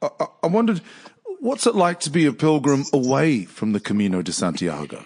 I, 0.03 0.09
I 0.43 0.47
wondered, 0.49 0.80
what's 1.39 1.66
it 1.66 1.74
like 1.74 2.01
to 2.01 2.11
be 2.11 2.26
a 2.26 2.32
pilgrim 2.32 2.84
away 2.93 3.45
from 3.45 3.72
the 3.72 3.80
Camino 3.80 4.22
de 4.22 4.32
Santiago? 4.32 5.05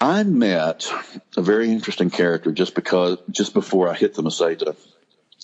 I 0.00 0.22
met 0.22 0.90
a 1.36 1.42
very 1.42 1.70
interesting 1.70 2.08
character 2.08 2.52
just 2.52 2.74
because 2.74 3.18
just 3.30 3.52
before 3.52 3.88
I 3.88 3.94
hit 3.94 4.14
the 4.14 4.22
Meseta 4.22 4.74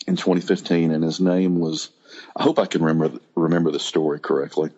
in 0.06 0.16
2015, 0.16 0.92
and 0.92 1.04
his 1.04 1.20
name 1.20 1.58
was 1.58 1.90
I 2.34 2.42
hope 2.42 2.58
I 2.58 2.66
can 2.66 2.82
remember 2.82 3.20
remember 3.34 3.70
the 3.70 3.80
story 3.80 4.18
correctly. 4.18 4.70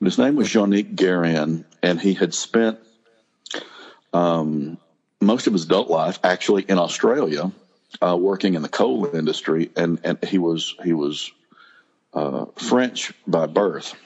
His 0.00 0.18
name 0.18 0.36
was 0.36 0.48
Jean-Nic 0.48 0.94
Guérin, 0.94 1.64
and 1.82 2.00
he 2.00 2.14
had 2.14 2.32
spent 2.32 2.78
um, 4.12 4.78
most 5.20 5.48
of 5.48 5.52
his 5.52 5.64
adult 5.64 5.88
life 5.88 6.20
actually 6.22 6.62
in 6.62 6.78
Australia, 6.78 7.50
uh, 8.00 8.16
working 8.16 8.54
in 8.54 8.62
the 8.62 8.68
coal 8.68 9.12
industry, 9.12 9.70
and, 9.76 9.98
and 10.04 10.22
he 10.24 10.38
was 10.38 10.76
he 10.84 10.92
was 10.92 11.32
uh, 12.14 12.46
French 12.54 13.12
by 13.26 13.46
birth. 13.46 13.96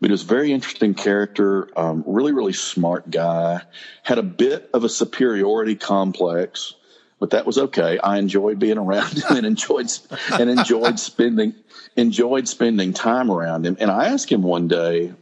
But 0.00 0.10
he 0.10 0.12
was 0.12 0.22
a 0.22 0.26
very 0.26 0.52
interesting 0.52 0.94
character, 0.94 1.68
um, 1.78 2.04
really, 2.06 2.32
really 2.32 2.52
smart 2.52 3.10
guy, 3.10 3.62
had 4.02 4.18
a 4.18 4.22
bit 4.22 4.68
of 4.74 4.84
a 4.84 4.88
superiority 4.88 5.74
complex, 5.74 6.74
but 7.18 7.30
that 7.30 7.46
was 7.46 7.56
okay. 7.56 7.98
I 7.98 8.18
enjoyed 8.18 8.58
being 8.58 8.78
around 8.78 9.16
him 9.22 9.36
and 9.38 9.46
enjoyed 9.46 9.90
and 10.38 10.50
enjoyed 10.50 10.98
spending 11.10 11.54
enjoyed 11.96 12.46
spending 12.46 12.92
time 12.92 13.30
around 13.30 13.64
him. 13.64 13.76
And 13.80 13.90
I 13.90 14.08
asked 14.08 14.30
him 14.30 14.42
one 14.42 14.68
day, 14.68 15.14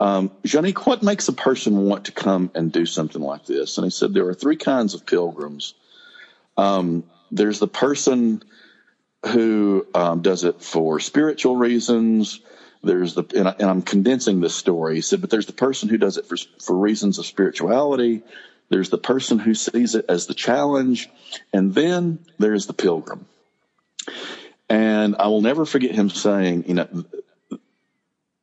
um, 0.00 0.32
Jean-Nic, 0.44 0.84
what 0.84 1.04
makes 1.04 1.28
a 1.28 1.32
person 1.32 1.84
want 1.84 2.06
to 2.06 2.12
come 2.12 2.50
and 2.56 2.72
do 2.72 2.86
something 2.86 3.22
like 3.22 3.46
this? 3.46 3.78
And 3.78 3.84
he 3.84 3.90
said 3.90 4.12
there 4.12 4.26
are 4.26 4.34
three 4.34 4.56
kinds 4.56 4.94
of 4.94 5.06
pilgrims. 5.06 5.74
Um, 6.56 7.04
there's 7.30 7.60
the 7.60 7.68
person 7.68 8.42
who 9.26 9.86
um, 9.94 10.22
does 10.22 10.42
it 10.42 10.60
for 10.60 10.98
spiritual 10.98 11.54
reasons. 11.54 12.40
There's 12.82 13.14
the, 13.14 13.24
and, 13.36 13.48
I, 13.48 13.70
am 13.70 13.82
condensing 13.82 14.40
this 14.40 14.54
story. 14.54 14.96
He 14.96 15.00
said, 15.02 15.20
but 15.20 15.30
there's 15.30 15.46
the 15.46 15.52
person 15.52 15.88
who 15.88 15.98
does 15.98 16.16
it 16.16 16.26
for, 16.26 16.36
for 16.60 16.76
reasons 16.76 17.18
of 17.18 17.26
spirituality. 17.26 18.22
There's 18.70 18.90
the 18.90 18.98
person 18.98 19.38
who 19.38 19.54
sees 19.54 19.94
it 19.94 20.06
as 20.08 20.26
the 20.26 20.34
challenge. 20.34 21.08
And 21.52 21.74
then 21.74 22.18
there's 22.38 22.66
the 22.66 22.72
pilgrim. 22.72 23.26
And 24.68 25.16
I 25.16 25.28
will 25.28 25.42
never 25.42 25.64
forget 25.64 25.94
him 25.94 26.10
saying, 26.10 26.64
you 26.66 26.74
know, 26.74 27.04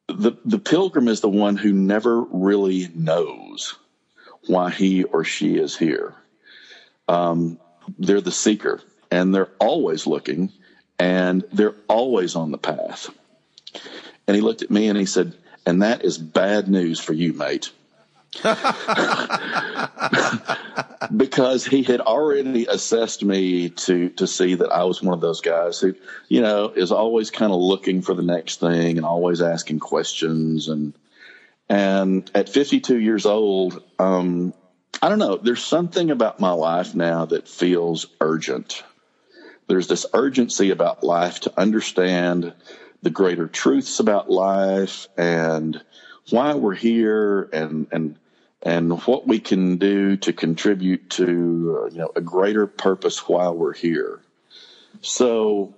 the, 0.08 0.38
the 0.46 0.60
pilgrim 0.60 1.08
is 1.08 1.22
the 1.22 1.30
one 1.30 1.58
who 1.58 1.74
never 1.74 2.22
really 2.22 2.90
knows 2.94 3.76
why 4.48 4.70
he 4.70 5.04
or 5.04 5.24
she 5.24 5.56
is 5.58 5.78
here. 5.78 6.16
Um, 7.08 7.60
they're 7.98 8.22
the 8.22 8.32
seeker 8.32 8.82
and 9.12 9.34
they're 9.34 9.50
always 9.60 10.08
looking 10.08 10.52
and 10.98 11.44
they're 11.52 11.76
always 11.88 12.36
on 12.36 12.52
the 12.52 12.58
path. 12.58 13.10
And 14.30 14.36
he 14.36 14.44
looked 14.44 14.62
at 14.62 14.70
me 14.70 14.88
and 14.88 14.96
he 14.96 15.08
said, 15.08 15.34
and 15.66 15.82
that 15.82 16.06
is 16.06 16.20
bad 16.20 16.68
news 16.68 17.00
for 17.00 17.14
you, 17.14 17.34
mate. 17.34 17.72
because 21.18 21.66
he 21.66 21.82
had 21.82 22.00
already 22.00 22.68
assessed 22.68 23.24
me 23.24 23.70
to 23.70 24.10
to 24.10 24.28
see 24.28 24.54
that 24.54 24.72
I 24.72 24.84
was 24.84 25.02
one 25.02 25.16
of 25.16 25.22
those 25.22 25.42
guys 25.42 25.80
who, 25.80 25.96
you 26.28 26.42
know, 26.42 26.70
is 26.70 26.92
always 26.92 27.32
kind 27.32 27.52
of 27.52 27.60
looking 27.60 28.04
for 28.04 28.14
the 28.14 28.22
next 28.22 28.60
thing 28.60 28.98
and 28.98 29.06
always 29.06 29.42
asking 29.42 29.80
questions 29.80 30.68
and 30.68 30.94
and 31.68 32.30
at 32.36 32.50
52 32.50 33.00
years 33.00 33.26
old, 33.26 33.82
um, 33.98 34.54
I 35.02 35.10
don't 35.10 35.18
know. 35.18 35.38
There's 35.38 35.64
something 35.64 36.12
about 36.12 36.40
my 36.40 36.52
life 36.52 36.94
now 36.94 37.26
that 37.26 37.48
feels 37.48 38.06
urgent. 38.22 38.84
There's 39.66 39.88
this 39.88 40.06
urgency 40.14 40.70
about 40.70 41.04
life 41.04 41.40
to 41.42 41.60
understand 41.60 42.54
the 43.02 43.10
greater 43.10 43.48
truths 43.48 44.00
about 44.00 44.30
life 44.30 45.08
and 45.18 45.82
why 46.30 46.54
we're 46.54 46.76
here 46.76 47.50
and 47.54 47.88
and 47.92 48.18
and 48.62 49.02
what 49.04 49.26
we 49.26 49.40
can 49.40 49.78
do 49.78 50.18
to 50.18 50.34
contribute 50.34 51.10
to 51.10 51.82
uh, 51.82 51.90
you 51.92 52.00
know 52.00 52.12
a 52.16 52.22
greater 52.22 52.68
purpose 52.68 53.28
while 53.28 53.56
we're 53.56 53.74
here. 53.74 54.20
So, 55.02 55.76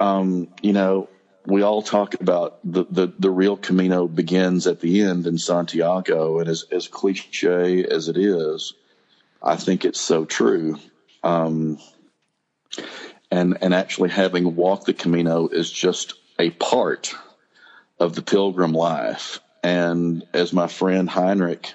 um, 0.00 0.48
you 0.60 0.72
know, 0.72 1.08
we 1.46 1.62
all 1.62 1.82
talk 1.82 2.14
about 2.14 2.58
the, 2.64 2.84
the, 2.90 3.12
the 3.18 3.30
real 3.30 3.56
Camino 3.56 4.06
begins 4.06 4.66
at 4.66 4.80
the 4.80 5.02
end 5.02 5.26
in 5.26 5.38
Santiago, 5.38 6.40
and 6.40 6.48
as 6.48 6.64
as 6.70 6.88
cliche 6.88 7.84
as 7.84 8.08
it 8.08 8.16
is, 8.16 8.74
I 9.42 9.56
think 9.56 9.84
it's 9.84 10.00
so 10.00 10.24
true. 10.24 10.78
Um, 11.22 11.78
and 13.30 13.58
and 13.62 13.74
actually 13.74 14.10
having 14.10 14.56
walked 14.56 14.86
the 14.86 14.94
Camino 14.94 15.48
is 15.48 15.70
just 15.70 16.14
a 16.38 16.50
part 16.50 17.14
of 17.98 18.14
the 18.14 18.22
pilgrim 18.22 18.72
life. 18.72 19.40
And 19.62 20.24
as 20.32 20.52
my 20.52 20.66
friend 20.66 21.08
Heinrich 21.08 21.72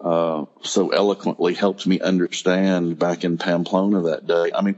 uh, 0.00 0.44
so 0.62 0.90
eloquently 0.90 1.54
helped 1.54 1.86
me 1.86 2.00
understand 2.00 2.98
back 2.98 3.24
in 3.24 3.38
Pamplona 3.38 4.02
that 4.02 4.26
day. 4.26 4.50
I 4.54 4.62
mean, 4.62 4.76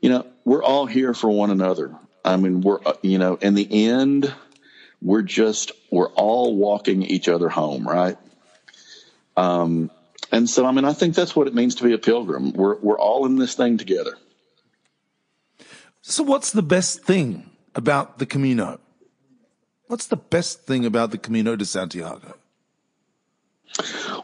you 0.00 0.08
know, 0.10 0.26
we're 0.44 0.62
all 0.62 0.86
here 0.86 1.12
for 1.12 1.28
one 1.28 1.50
another. 1.50 1.94
I 2.24 2.36
mean, 2.36 2.60
we're, 2.60 2.80
uh, 2.84 2.94
you 3.02 3.18
know, 3.18 3.34
in 3.36 3.54
the 3.54 3.88
end, 3.88 4.32
we're 5.02 5.22
just, 5.22 5.72
we're 5.90 6.10
all 6.10 6.56
walking 6.56 7.02
each 7.02 7.28
other 7.28 7.48
home, 7.48 7.86
right? 7.86 8.16
Um, 9.36 9.90
and 10.30 10.48
so, 10.48 10.64
I 10.64 10.72
mean, 10.72 10.84
I 10.84 10.92
think 10.92 11.14
that's 11.14 11.34
what 11.34 11.48
it 11.48 11.54
means 11.54 11.76
to 11.76 11.84
be 11.84 11.92
a 11.92 11.98
pilgrim. 11.98 12.52
We're, 12.52 12.76
we're 12.76 12.98
all 12.98 13.26
in 13.26 13.36
this 13.36 13.54
thing 13.54 13.78
together. 13.78 14.16
So, 16.02 16.22
what's 16.22 16.52
the 16.52 16.62
best 16.62 17.02
thing 17.02 17.49
about 17.74 18.18
the 18.18 18.26
Camino? 18.26 18.80
What's 19.86 20.06
the 20.06 20.16
best 20.16 20.62
thing 20.62 20.86
about 20.86 21.10
the 21.10 21.18
Camino 21.18 21.56
de 21.56 21.64
Santiago? 21.64 22.36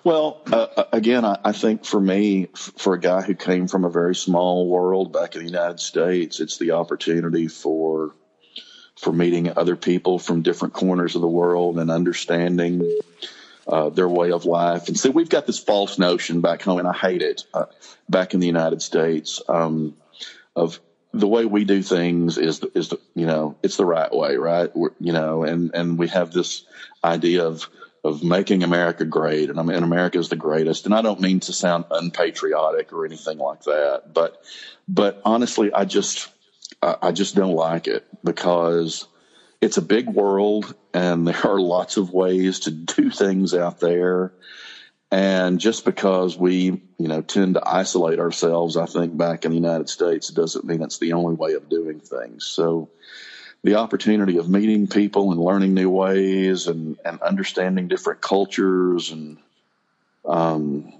Well, 0.05 0.43
uh, 0.53 0.67
uh, 0.77 0.85
again, 0.93 1.25
I, 1.25 1.39
I, 1.45 1.53
think 1.53 1.85
for 1.85 2.01
me, 2.01 2.47
for 2.55 2.95
a 2.95 3.01
guy 3.01 3.23
who 3.23 3.35
came 3.35 3.67
from 3.69 3.85
a 3.85 3.91
very 3.91 4.15
small 4.15 4.69
world 4.69 5.13
back 5.13 5.35
in 5.35 5.41
the 5.41 5.51
United 5.51 5.81
States, 5.81 6.41
it's 6.41 6.59
the 6.59 6.73
opportunity 6.73 7.49
for 7.49 8.13
for 8.97 9.13
meeting 9.13 9.57
other 9.57 9.77
people 9.77 10.19
from 10.19 10.43
different 10.43 10.75
corners 10.75 11.17
of 11.17 11.21
the 11.21 11.29
world 11.29 11.79
and 11.79 11.91
understanding 11.91 12.99
uh, 13.69 13.91
their 13.91 14.09
way 14.09 14.33
of 14.33 14.47
life. 14.47 14.89
And 14.89 14.99
see, 14.99 15.11
we've 15.11 15.29
got 15.29 15.47
this 15.47 15.59
false 15.59 15.99
notion 15.99 16.41
back 16.41 16.63
home, 16.63 16.79
and 16.79 16.89
I 16.89 16.95
hate 16.95 17.23
it. 17.23 17.45
Uh, 17.53 17.67
back 18.09 18.33
in 18.33 18.41
the 18.41 18.47
United 18.47 18.81
States, 18.81 19.43
um, 19.49 19.97
of 20.55 20.81
the 21.17 21.27
way 21.27 21.45
we 21.45 21.65
do 21.65 21.83
things 21.83 22.39
is 22.39 22.63
is 22.75 22.93
you 23.15 23.27
know 23.27 23.57
it's 23.63 23.77
the 23.77 23.85
right 23.85 24.13
way, 24.13 24.37
right? 24.37 24.75
We're, 24.75 24.91
you 25.01 25.13
know, 25.13 25.43
and 25.43 25.71
and 25.75 25.99
we 25.99 26.09
have 26.09 26.31
this 26.33 26.65
idea 27.03 27.47
of 27.47 27.69
of 28.05 28.23
making 28.23 28.63
America 28.63 29.05
great, 29.05 29.51
and 29.51 29.59
I 29.59 29.63
mean 29.63 29.83
America 29.83 30.19
is 30.19 30.29
the 30.29 30.37
greatest. 30.37 30.85
And 30.85 30.95
I 30.95 31.03
don't 31.03 31.21
mean 31.21 31.41
to 31.41 31.53
sound 31.53 31.87
unpatriotic 31.91 32.93
or 32.93 33.05
anything 33.05 33.39
like 33.39 33.63
that, 33.65 34.13
but 34.13 34.41
but 34.87 35.21
honestly, 35.25 35.73
I 35.73 35.85
just 35.85 36.29
I 36.83 37.13
just 37.13 37.35
don't 37.35 37.55
like 37.55 37.89
it 37.89 38.07
because 38.23 39.07
it's 39.61 39.79
a 39.79 39.83
big 39.83 40.09
world, 40.09 40.75
and 40.93 41.27
there 41.27 41.47
are 41.47 41.61
lots 41.61 41.97
of 41.97 42.13
ways 42.13 42.61
to 42.61 42.71
do 42.71 43.11
things 43.11 43.55
out 43.55 43.81
there. 43.81 44.33
And 45.17 45.59
just 45.59 45.87
because 45.87 46.37
we, 46.37 46.83
you 46.99 47.09
know, 47.09 47.23
tend 47.23 47.55
to 47.55 47.67
isolate 47.67 48.19
ourselves, 48.19 48.77
I 48.77 48.85
think 48.85 49.17
back 49.17 49.47
in 49.47 49.51
the 49.51 49.57
United 49.57 49.89
States, 49.89 50.29
doesn't 50.29 50.67
mean 50.67 50.83
it's 50.83 50.99
the 50.99 51.15
only 51.15 51.35
way 51.37 51.55
of 51.55 51.71
doing 51.71 52.01
things. 52.01 52.45
So, 52.45 52.91
the 53.63 53.77
opportunity 53.77 54.37
of 54.37 54.51
meeting 54.51 54.89
people 54.89 55.33
and 55.33 55.41
learning 55.41 55.73
new 55.73 55.89
ways 55.89 56.67
and, 56.67 56.99
and 57.03 57.23
understanding 57.23 57.89
different 57.89 58.21
cultures 58.21 59.11
and 59.11 59.39
um, 60.27 60.93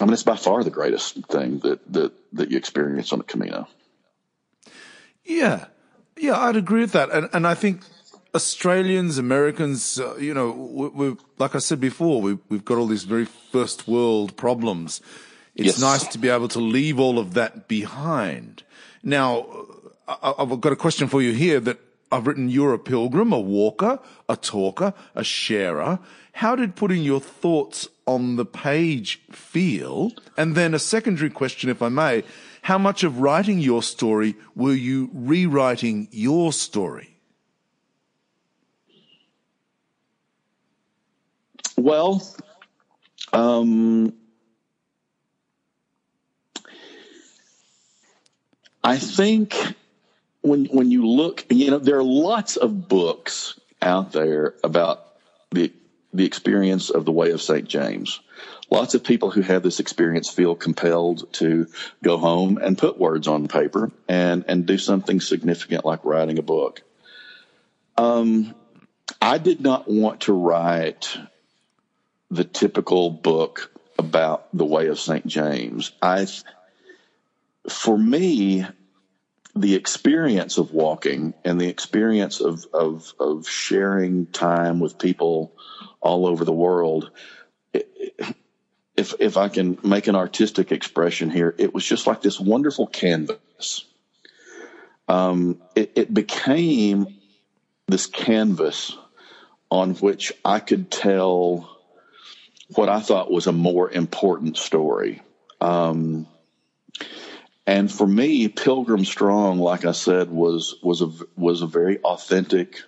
I 0.00 0.04
mean 0.04 0.14
it's 0.14 0.24
by 0.24 0.34
far 0.34 0.64
the 0.64 0.70
greatest 0.70 1.24
thing 1.26 1.60
that 1.60 1.80
that 1.92 2.12
that 2.32 2.50
you 2.50 2.56
experience 2.56 3.12
on 3.12 3.20
a 3.20 3.22
Camino. 3.22 3.68
Yeah, 5.24 5.66
yeah, 6.16 6.36
I'd 6.36 6.56
agree 6.56 6.80
with 6.80 6.92
that, 6.92 7.10
and 7.12 7.28
and 7.32 7.46
I 7.46 7.54
think 7.54 7.82
Australians, 8.34 9.18
Americans, 9.18 9.98
uh, 9.98 10.16
you 10.16 10.34
know, 10.34 10.50
we, 10.50 11.16
like 11.38 11.54
I 11.54 11.58
said 11.58 11.80
before, 11.80 12.20
we, 12.20 12.38
we've 12.48 12.64
got 12.64 12.78
all 12.78 12.86
these 12.86 13.04
very 13.04 13.24
first 13.24 13.88
world 13.88 14.36
problems. 14.36 15.00
It's 15.54 15.66
yes. 15.66 15.80
nice 15.80 16.06
to 16.08 16.18
be 16.18 16.28
able 16.28 16.48
to 16.48 16.60
leave 16.60 17.00
all 17.00 17.18
of 17.18 17.34
that 17.34 17.68
behind. 17.68 18.62
Now, 19.02 19.46
I've 20.06 20.60
got 20.60 20.72
a 20.72 20.76
question 20.76 21.08
for 21.08 21.20
you 21.20 21.32
here 21.32 21.58
that 21.60 21.78
I've 22.10 22.26
written 22.26 22.48
you're 22.48 22.74
a 22.74 22.78
pilgrim, 22.78 23.32
a 23.32 23.40
walker, 23.40 23.98
a 24.28 24.36
talker, 24.36 24.94
a 25.14 25.24
sharer. 25.24 25.98
How 26.32 26.54
did 26.54 26.76
putting 26.76 27.02
your 27.02 27.20
thoughts 27.20 27.88
on 28.06 28.36
the 28.36 28.46
page 28.46 29.20
feel? 29.30 30.12
And 30.36 30.54
then 30.54 30.74
a 30.74 30.78
secondary 30.78 31.30
question, 31.30 31.68
if 31.68 31.82
I 31.82 31.88
may, 31.88 32.24
how 32.62 32.78
much 32.78 33.02
of 33.02 33.20
writing 33.20 33.58
your 33.58 33.82
story 33.82 34.36
were 34.54 34.74
you 34.74 35.10
rewriting 35.12 36.08
your 36.10 36.52
story? 36.52 37.17
Well, 41.78 42.20
um, 43.32 44.12
I 48.82 48.98
think 48.98 49.54
when 50.40 50.64
when 50.64 50.90
you 50.90 51.06
look, 51.06 51.46
you 51.50 51.70
know, 51.70 51.78
there 51.78 51.98
are 51.98 52.02
lots 52.02 52.56
of 52.56 52.88
books 52.88 53.60
out 53.80 54.10
there 54.10 54.54
about 54.64 55.06
the 55.52 55.72
the 56.12 56.24
experience 56.24 56.90
of 56.90 57.04
the 57.04 57.12
way 57.12 57.30
of 57.30 57.40
St. 57.40 57.68
James. 57.68 58.18
Lots 58.70 58.94
of 58.94 59.04
people 59.04 59.30
who 59.30 59.42
have 59.42 59.62
this 59.62 59.78
experience 59.78 60.28
feel 60.28 60.56
compelled 60.56 61.32
to 61.34 61.68
go 62.02 62.18
home 62.18 62.58
and 62.58 62.76
put 62.76 62.98
words 62.98 63.28
on 63.28 63.46
paper 63.46 63.92
and 64.08 64.44
and 64.48 64.66
do 64.66 64.78
something 64.78 65.20
significant 65.20 65.84
like 65.84 66.04
writing 66.04 66.40
a 66.40 66.42
book. 66.42 66.82
Um, 67.96 68.52
I 69.22 69.34
I 69.34 69.38
did 69.38 69.60
not 69.60 69.88
want 69.88 70.22
to 70.22 70.32
write 70.32 71.16
the 72.30 72.44
typical 72.44 73.10
book 73.10 73.72
about 73.98 74.48
the 74.52 74.64
way 74.64 74.88
of 74.88 75.00
St. 75.00 75.26
James. 75.26 75.92
I, 76.00 76.26
for 77.68 77.98
me, 77.98 78.66
the 79.56 79.74
experience 79.74 80.58
of 80.58 80.72
walking 80.72 81.34
and 81.44 81.60
the 81.60 81.68
experience 81.68 82.40
of, 82.40 82.66
of, 82.72 83.12
of 83.18 83.48
sharing 83.48 84.26
time 84.26 84.78
with 84.78 84.98
people 84.98 85.52
all 86.00 86.26
over 86.26 86.44
the 86.44 86.52
world, 86.52 87.10
if, 88.96 89.14
if 89.18 89.36
I 89.36 89.48
can 89.48 89.78
make 89.82 90.06
an 90.06 90.14
artistic 90.14 90.70
expression 90.70 91.30
here, 91.30 91.54
it 91.58 91.74
was 91.74 91.84
just 91.84 92.06
like 92.06 92.22
this 92.22 92.38
wonderful 92.38 92.86
canvas. 92.86 93.84
Um, 95.08 95.60
it, 95.74 95.92
it 95.94 96.14
became 96.14 97.18
this 97.86 98.06
canvas 98.06 98.96
on 99.70 99.94
which 99.94 100.32
I 100.44 100.60
could 100.60 100.90
tell 100.90 101.77
what 102.74 102.88
I 102.88 103.00
thought 103.00 103.30
was 103.30 103.46
a 103.46 103.52
more 103.52 103.90
important 103.90 104.56
story. 104.56 105.22
Um, 105.60 106.26
and 107.66 107.90
for 107.90 108.06
me, 108.06 108.48
Pilgrim 108.48 109.04
Strong, 109.04 109.58
like 109.58 109.84
I 109.84 109.92
said, 109.92 110.30
was 110.30 110.76
was 110.82 111.02
a 111.02 111.10
was 111.36 111.62
a 111.62 111.66
very 111.66 111.98
authentic 111.98 112.80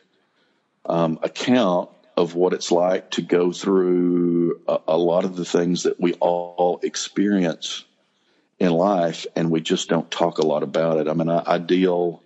um, 0.86 1.18
account 1.22 1.90
of 2.16 2.34
what 2.34 2.52
it's 2.52 2.72
like 2.72 3.10
to 3.12 3.22
go 3.22 3.52
through 3.52 4.60
a, 4.66 4.78
a, 4.88 4.98
lot 4.98 5.24
of 5.24 5.36
the 5.36 5.44
things 5.44 5.84
that 5.84 6.00
we 6.00 6.14
all 6.14 6.80
experience 6.82 7.84
in 8.58 8.72
life, 8.72 9.26
and 9.36 9.50
we 9.50 9.60
just 9.60 9.88
don't 9.88 10.10
talk 10.10 10.38
a 10.38 10.46
lot 10.46 10.62
about 10.62 10.98
it. 10.98 11.08
I 11.08 11.14
mean, 11.14 11.30
I, 11.30 11.42
I 11.46 11.58
deal 11.58 12.22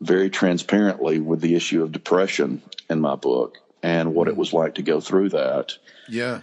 very 0.00 0.30
transparently 0.30 1.20
with 1.20 1.40
the 1.40 1.54
issue 1.54 1.82
of 1.82 1.92
depression 1.92 2.62
in 2.90 3.00
my 3.00 3.14
book 3.14 3.58
and 3.82 4.14
what 4.14 4.28
it 4.28 4.36
was 4.36 4.52
like 4.52 4.76
to 4.76 4.82
go 4.82 5.00
through 5.00 5.30
that. 5.30 5.76
Yeah. 6.08 6.40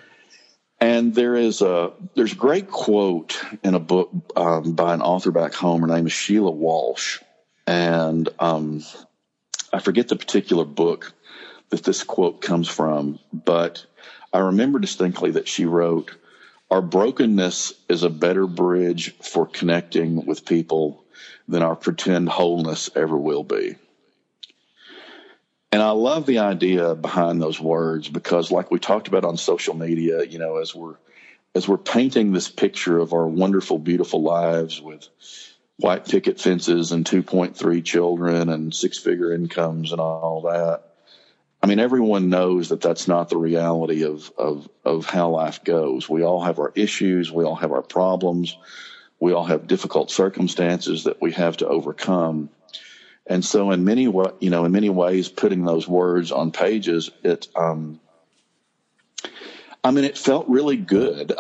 And 0.82 1.14
there 1.14 1.36
is 1.36 1.62
a 1.62 1.92
there's 2.16 2.34
a 2.34 2.38
great 2.38 2.70
quote 2.70 3.42
in 3.64 3.76
a 3.76 3.80
book 3.80 4.12
um, 4.36 4.74
by 4.74 4.94
an 4.94 5.02
author 5.02 5.32
back 5.32 5.54
home. 5.54 5.82
Her 5.82 5.88
name 5.88 6.08
is 6.08 6.14
Sheila 6.14 6.52
Walsh, 6.52 7.20
and 7.68 8.30
um, 8.40 8.84
I 9.74 9.80
forget 9.80 10.08
the 10.08 10.16
particular 10.16 10.64
book 10.66 11.14
that 11.70 11.84
this 11.84 12.04
quote 12.04 12.42
comes 12.42 12.70
from, 12.70 13.20
but 13.34 13.86
I 14.32 14.40
remember 14.40 14.80
distinctly 14.80 15.32
that 15.32 15.50
she 15.50 15.66
wrote, 15.66 16.12
"Our 16.72 16.82
brokenness 16.82 17.74
is 17.90 18.04
a 18.04 18.10
better 18.10 18.48
bridge 18.48 19.16
for 19.22 19.46
connecting 19.46 20.26
with 20.26 20.46
people 20.46 21.04
than 21.48 21.62
our 21.62 21.76
pretend 21.76 22.30
wholeness 22.30 22.90
ever 22.96 23.18
will 23.18 23.44
be." 23.44 23.76
And 25.72 25.82
I 25.82 25.92
love 25.92 26.26
the 26.26 26.40
idea 26.40 26.96
behind 26.96 27.42
those 27.42 27.60
words 27.60 28.10
because, 28.10 28.52
like 28.52 28.72
we 28.72 28.80
talked 28.80 29.08
about 29.08 29.26
on 29.26 29.38
social 29.38 29.76
media, 29.76 30.24
you 30.24 30.40
know, 30.40 30.58
as 30.58 30.74
we're 30.74 30.96
as 31.56 31.68
we're 31.68 31.78
painting 31.78 32.32
this 32.32 32.50
picture 32.50 33.00
of 33.00 33.14
our 33.14 33.28
wonderful, 33.28 33.80
beautiful 33.80 34.22
lives 34.22 34.82
with 34.82 35.08
white 35.78 36.06
picket 36.06 36.40
fences 36.40 36.92
and 36.92 37.06
2.3 37.06 37.84
children 37.84 38.50
and 38.50 38.74
six 38.74 38.98
figure 38.98 39.34
incomes 39.34 39.92
and 39.92 40.02
all 40.02 40.42
that. 40.42 40.84
I 41.62 41.68
mean, 41.68 41.80
everyone 41.80 42.30
knows 42.30 42.70
that 42.70 42.82
that's 42.82 43.08
not 43.08 43.30
the 43.30 43.38
reality 43.38 44.04
of, 44.04 44.32
of, 44.38 44.70
of 44.86 45.06
how 45.06 45.30
life 45.30 45.64
goes. 45.64 46.08
We 46.08 46.24
all 46.24 46.42
have 46.44 46.60
our 46.60 46.72
issues. 46.76 47.32
We 47.32 47.44
all 47.44 47.56
have 47.56 47.72
our 47.72 47.82
problems. 47.82 48.58
We 49.20 49.34
all 49.34 49.46
have 49.46 49.68
difficult 49.68 50.12
circumstances 50.12 51.04
that 51.04 51.22
we 51.22 51.32
have 51.34 51.58
to 51.58 51.68
overcome. 51.68 52.50
And 53.30 53.46
so 53.46 53.70
in 53.70 53.86
many 53.86 54.02
you 54.04 54.50
know, 54.50 54.66
in 54.66 54.72
many 54.72 54.90
ways, 54.90 55.30
putting 55.30 55.64
those 55.64 55.88
words 55.88 56.32
on 56.32 56.52
pages, 56.52 57.12
it, 57.24 57.48
um, 57.56 58.00
I 59.84 59.92
mean, 59.92 60.04
it 60.04 60.18
felt 60.18 60.50
really 60.50 60.78
good 60.78 61.34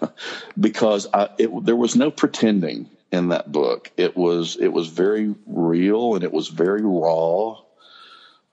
because 0.60 1.06
I, 1.14 1.30
it, 1.38 1.64
there 1.64 1.76
was 1.76 1.94
no 1.94 2.10
pretending 2.10 2.90
in 3.12 3.28
that 3.28 3.52
book. 3.52 3.92
It 3.96 4.16
was, 4.16 4.56
it 4.56 4.68
was 4.68 4.88
very 4.88 5.36
real 5.46 6.16
and 6.16 6.24
it 6.24 6.32
was 6.32 6.48
very 6.48 6.82
raw. 6.82 7.60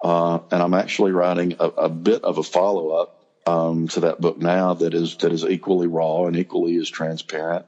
Uh, 0.03 0.39
and 0.51 0.61
I'm 0.61 0.75
actually 0.75 1.11
writing 1.11 1.55
a, 1.59 1.65
a 1.65 1.89
bit 1.89 2.23
of 2.23 2.38
a 2.38 2.43
follow 2.43 2.89
up, 2.89 3.19
um, 3.47 3.88
to 3.89 4.01
that 4.01 4.21
book 4.21 4.38
now 4.38 4.75
that 4.75 4.93
is, 4.93 5.17
that 5.17 5.31
is 5.31 5.43
equally 5.43 5.88
raw 5.88 6.25
and 6.25 6.38
equally 6.38 6.77
as 6.77 6.89
transparent. 6.89 7.65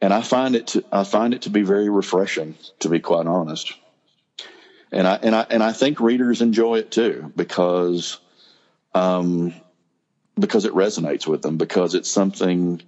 And 0.00 0.14
I 0.14 0.22
find 0.22 0.56
it 0.56 0.68
to, 0.68 0.84
I 0.90 1.04
find 1.04 1.34
it 1.34 1.42
to 1.42 1.50
be 1.50 1.60
very 1.60 1.90
refreshing, 1.90 2.54
to 2.78 2.88
be 2.88 3.00
quite 3.00 3.26
honest 3.26 3.74
and 4.92 5.06
I 5.06 5.14
and 5.22 5.34
I 5.34 5.46
and 5.50 5.62
I 5.62 5.72
think 5.72 6.00
readers 6.00 6.42
enjoy 6.42 6.78
it 6.78 6.90
too 6.90 7.32
because, 7.36 8.18
um, 8.94 9.54
because 10.38 10.64
it 10.64 10.72
resonates 10.72 11.26
with 11.26 11.42
them 11.42 11.56
because 11.56 11.94
it's 11.94 12.10
something 12.10 12.82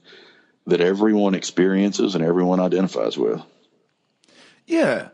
that 0.67 0.81
everyone 0.81 1.35
experiences 1.35 2.15
and 2.15 2.25
everyone 2.25 2.61
identifies 2.61 3.19
with. 3.19 3.43
Yeah. 4.67 5.09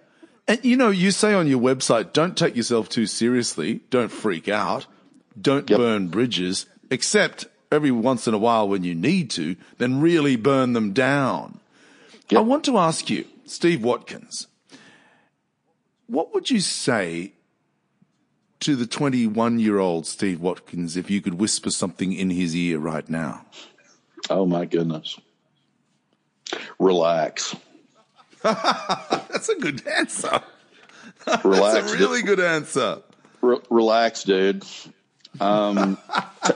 And 0.47 0.65
you 0.65 0.77
know, 0.77 0.91
you 0.91 1.11
say 1.11 1.35
on 1.35 1.47
your 1.47 1.61
website, 1.61 2.13
don't 2.13 2.37
take 2.37 2.57
yourself 2.57 2.89
too 2.89 3.07
seriously, 3.07 3.81
don't 3.91 4.11
freak 4.11 4.49
out, 4.49 4.87
don't 5.41 5.69
yep. 5.69 5.79
burn 5.79 6.09
bridges, 6.09 6.67
except 6.91 7.47
every 7.71 7.91
once 7.91 8.27
in 8.27 8.35
a 8.35 8.39
while 8.39 8.69
when 8.69 8.83
you 8.83 8.95
need 8.95 9.31
to, 9.31 9.57
then 9.77 10.01
really 10.01 10.37
burn 10.37 10.73
them 10.73 10.93
down. 10.93 11.61
Yep. 12.31 12.39
I 12.39 12.43
want 12.43 12.65
to 12.65 12.79
ask 12.79 13.11
you, 13.11 13.27
Steve 13.45 13.83
Watkins, 13.83 14.47
what 16.09 16.35
would 16.35 16.51
you 16.51 16.61
say 16.61 17.33
to 18.61 18.75
the 18.75 18.87
21 18.87 19.61
year 19.61 19.79
old 19.79 20.07
Steve 20.07 20.41
Watkins 20.41 20.97
if 20.97 21.11
you 21.11 21.21
could 21.21 21.35
whisper 21.35 21.71
something 21.71 22.13
in 22.13 22.31
his 22.31 22.57
ear 22.57 22.79
right 22.79 23.09
now? 23.09 23.47
Oh, 24.29 24.47
my 24.47 24.65
goodness. 24.65 25.19
Relax. 26.79 27.55
That's 28.43 29.49
a 29.49 29.57
good 29.57 29.87
answer. 29.87 30.41
Relax. 31.45 31.75
That's 31.75 31.93
a 31.93 31.99
really 31.99 32.23
good 32.23 32.41
answer. 32.41 33.03
Re- 33.41 33.61
relax, 33.71 34.25
dude. 34.25 34.65
Um, 35.41 35.99
t- 36.45 36.53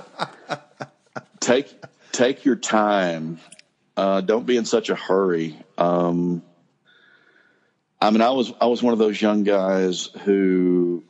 take 1.41 1.73
take 2.11 2.45
your 2.45 2.57
time. 2.57 3.39
Uh, 3.97 4.21
don't 4.21 4.47
be 4.47 4.57
in 4.57 4.65
such 4.65 4.89
a 4.89 4.95
hurry. 4.95 5.57
Um, 5.77 6.43
I 8.03 8.11
mean, 8.11 8.21
I 8.21 8.31
was 8.31 8.53
I 8.61 8.67
was 8.67 8.83
one 8.83 8.93
of 8.93 8.99
those 8.99 9.23
young 9.23 9.45
guys 9.45 10.07
who 10.25 11.05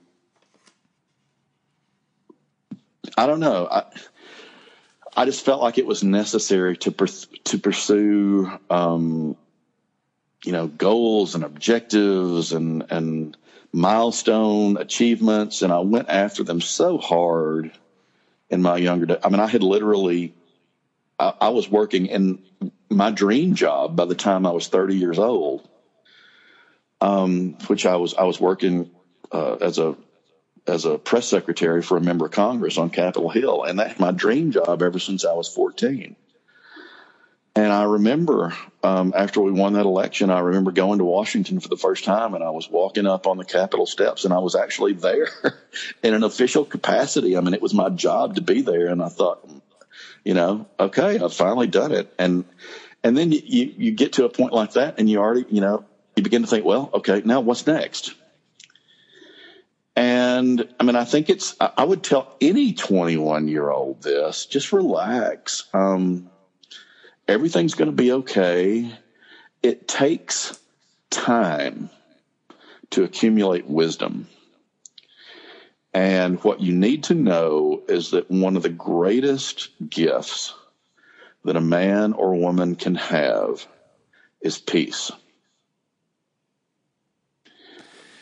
I 3.16 3.26
don't 3.26 3.40
know. 3.40 3.66
I 3.66 3.84
I 5.16 5.24
just 5.24 5.42
felt 5.42 5.62
like 5.62 5.78
it 5.78 5.86
was 5.86 6.04
necessary 6.04 6.76
to 6.76 6.90
to 6.90 7.58
pursue, 7.58 8.52
um, 8.68 9.38
you 10.44 10.52
know, 10.52 10.66
goals 10.66 11.34
and 11.34 11.44
objectives 11.44 12.52
and 12.52 12.84
and 12.90 13.38
milestone 13.72 14.76
achievements, 14.76 15.62
and 15.62 15.72
I 15.72 15.78
went 15.78 16.10
after 16.10 16.44
them 16.44 16.60
so 16.60 16.98
hard 16.98 17.72
in 18.50 18.60
my 18.60 18.76
younger 18.76 19.06
days. 19.06 19.18
I 19.24 19.30
mean, 19.30 19.40
I 19.40 19.46
had 19.46 19.62
literally, 19.62 20.34
I, 21.18 21.32
I 21.40 21.48
was 21.48 21.70
working 21.70 22.04
in 22.04 22.42
my 22.90 23.10
dream 23.12 23.54
job 23.54 23.96
by 23.96 24.04
the 24.04 24.14
time 24.14 24.44
I 24.44 24.50
was 24.50 24.68
thirty 24.68 24.96
years 24.98 25.18
old 25.18 25.66
um, 27.02 27.54
which 27.66 27.84
I 27.84 27.96
was 27.96 28.14
I 28.14 28.22
was 28.22 28.40
working 28.40 28.88
uh, 29.32 29.56
as 29.56 29.78
a 29.78 29.96
as 30.68 30.84
a 30.84 30.96
press 30.96 31.26
secretary 31.26 31.82
for 31.82 31.96
a 31.96 32.00
member 32.00 32.26
of 32.26 32.30
Congress 32.30 32.78
on 32.78 32.90
Capitol 32.90 33.28
Hill, 33.28 33.64
and 33.64 33.78
that's 33.78 33.98
my 33.98 34.12
dream 34.12 34.52
job 34.52 34.80
ever 34.80 35.00
since 35.00 35.24
I 35.24 35.32
was 35.32 35.48
14. 35.48 36.14
And 37.54 37.72
I 37.72 37.82
remember 37.82 38.54
um, 38.84 39.12
after 39.16 39.40
we 39.40 39.50
won 39.50 39.72
that 39.72 39.84
election, 39.84 40.30
I 40.30 40.38
remember 40.38 40.70
going 40.70 40.98
to 41.00 41.04
Washington 41.04 41.58
for 41.58 41.68
the 41.68 41.76
first 41.76 42.04
time, 42.04 42.34
and 42.34 42.44
I 42.44 42.50
was 42.50 42.70
walking 42.70 43.06
up 43.06 43.26
on 43.26 43.36
the 43.36 43.44
Capitol 43.44 43.84
steps, 43.84 44.24
and 44.24 44.32
I 44.32 44.38
was 44.38 44.54
actually 44.54 44.92
there 44.92 45.28
in 46.04 46.14
an 46.14 46.22
official 46.22 46.64
capacity. 46.64 47.36
I 47.36 47.40
mean, 47.40 47.52
it 47.52 47.60
was 47.60 47.74
my 47.74 47.88
job 47.88 48.36
to 48.36 48.40
be 48.40 48.62
there, 48.62 48.86
and 48.86 49.02
I 49.02 49.08
thought, 49.08 49.46
you 50.24 50.34
know, 50.34 50.68
okay, 50.78 51.18
I've 51.18 51.34
finally 51.34 51.66
done 51.66 51.90
it, 51.90 52.14
and 52.16 52.44
and 53.02 53.18
then 53.18 53.32
you 53.32 53.74
you 53.76 53.90
get 53.90 54.12
to 54.14 54.24
a 54.24 54.28
point 54.28 54.52
like 54.52 54.74
that, 54.74 55.00
and 55.00 55.10
you 55.10 55.18
already, 55.18 55.44
you 55.50 55.60
know, 55.60 55.84
you 56.16 56.22
begin 56.22 56.42
to 56.42 56.48
think, 56.48 56.64
well, 56.64 56.90
okay, 56.94 57.22
now 57.24 57.40
what's 57.40 57.66
next? 57.66 58.14
And 59.94 60.66
I 60.80 60.84
mean, 60.84 60.96
I 60.96 61.04
think 61.04 61.28
it's, 61.28 61.54
I 61.60 61.84
would 61.84 62.02
tell 62.02 62.36
any 62.40 62.72
21 62.72 63.48
year 63.48 63.70
old 63.70 64.02
this 64.02 64.46
just 64.46 64.72
relax. 64.72 65.64
Um, 65.74 66.30
everything's 67.28 67.74
going 67.74 67.90
to 67.90 67.96
be 67.96 68.12
okay. 68.12 68.90
It 69.62 69.86
takes 69.86 70.58
time 71.10 71.90
to 72.90 73.04
accumulate 73.04 73.66
wisdom. 73.66 74.28
And 75.94 76.42
what 76.42 76.60
you 76.60 76.72
need 76.72 77.04
to 77.04 77.14
know 77.14 77.82
is 77.86 78.12
that 78.12 78.30
one 78.30 78.56
of 78.56 78.62
the 78.62 78.70
greatest 78.70 79.68
gifts 79.88 80.54
that 81.44 81.56
a 81.56 81.60
man 81.60 82.14
or 82.14 82.34
woman 82.34 82.76
can 82.76 82.94
have 82.94 83.66
is 84.40 84.58
peace. 84.58 85.10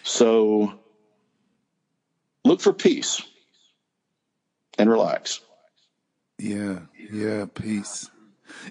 So 0.02 0.74
look 2.44 2.60
for 2.60 2.72
peace. 2.72 3.22
and 4.78 4.90
relax. 4.90 5.40
Yeah, 6.38 6.80
yeah, 7.12 7.44
peace. 7.52 8.10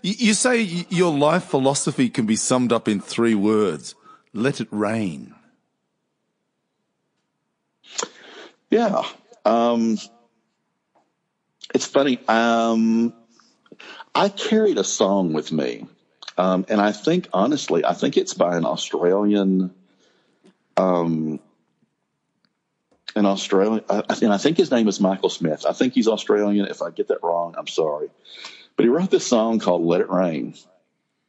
You, 0.01 0.13
you 0.17 0.33
say 0.33 0.61
your 0.89 1.15
life 1.15 1.43
philosophy 1.43 2.09
can 2.09 2.25
be 2.25 2.35
summed 2.35 2.73
up 2.73 2.87
in 2.87 2.99
three 2.99 3.35
words 3.35 3.95
let 4.33 4.61
it 4.61 4.67
rain. 4.71 5.33
Yeah. 8.69 9.03
Um, 9.45 9.97
it's 11.73 11.85
funny. 11.85 12.19
Um, 12.27 13.13
I 14.13 14.29
carried 14.29 14.77
a 14.77 14.83
song 14.83 15.33
with 15.33 15.51
me. 15.51 15.87
Um, 16.37 16.65
and 16.69 16.79
I 16.79 16.91
think, 16.91 17.27
honestly, 17.33 17.83
I 17.83 17.93
think 17.93 18.15
it's 18.17 18.33
by 18.33 18.55
an 18.55 18.65
Australian, 18.65 19.73
um, 20.79 21.39
an 23.15 23.25
Australian, 23.25 23.83
I, 23.89 24.03
and 24.21 24.31
I 24.31 24.37
think 24.37 24.57
his 24.57 24.71
name 24.71 24.87
is 24.87 24.99
Michael 24.99 25.29
Smith. 25.29 25.65
I 25.67 25.73
think 25.73 25.93
he's 25.93 26.07
Australian. 26.07 26.67
If 26.67 26.81
I 26.81 26.89
get 26.89 27.09
that 27.09 27.21
wrong, 27.21 27.55
I'm 27.57 27.67
sorry. 27.67 28.09
But 28.75 28.83
he 28.83 28.89
wrote 28.89 29.11
this 29.11 29.27
song 29.27 29.59
called 29.59 29.83
Let 29.83 30.01
It 30.01 30.09
Rain. 30.09 30.55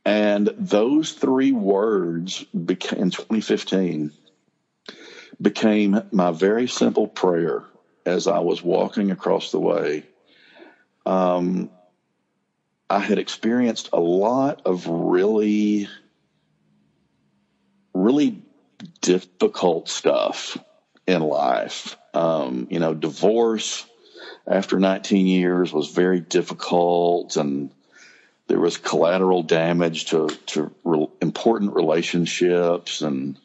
And 0.04 0.54
those 0.56 1.12
three 1.12 1.52
words 1.52 2.44
in 2.54 2.66
2015 2.66 4.12
became 5.42 6.02
my 6.12 6.30
very 6.30 6.68
simple 6.68 7.08
prayer 7.08 7.64
as 8.06 8.26
I 8.26 8.38
was 8.38 8.62
walking 8.62 9.10
across 9.10 9.50
the 9.50 9.58
way. 9.58 10.04
Um, 11.04 11.70
I 12.88 13.00
had 13.00 13.18
experienced 13.18 13.90
a 13.92 14.00
lot 14.00 14.62
of 14.64 14.86
really, 14.86 15.88
really 17.92 18.42
difficult 19.00 19.88
stuff 19.88 20.58
in 21.06 21.22
life. 21.22 21.96
Um, 22.14 22.66
you 22.70 22.78
know, 22.78 22.94
divorce 22.94 23.86
after 24.46 24.78
19 24.78 25.26
years 25.26 25.72
was 25.72 25.88
very 25.88 26.20
difficult 26.20 27.36
and 27.36 27.70
there 28.48 28.58
was 28.58 28.76
collateral 28.76 29.42
damage 29.42 30.06
to, 30.06 30.28
to 30.46 30.72
re- 30.82 31.06
important 31.20 31.74
relationships 31.74 33.00
and, 33.00 33.38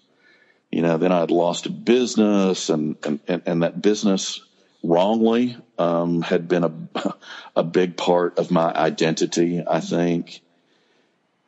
you 0.71 0.81
know, 0.81 0.97
then 0.97 1.11
I'd 1.11 1.29
lost 1.29 1.67
a 1.67 1.69
business 1.69 2.69
and, 2.69 2.95
and, 3.05 3.19
and, 3.27 3.41
and 3.45 3.63
that 3.63 3.81
business 3.81 4.41
wrongly, 4.83 5.57
um, 5.77 6.21
had 6.21 6.47
been 6.47 6.63
a, 6.63 6.71
a 7.55 7.63
big 7.63 7.97
part 7.97 8.39
of 8.39 8.49
my 8.51 8.73
identity, 8.73 9.63
I 9.65 9.79
think. 9.79 10.41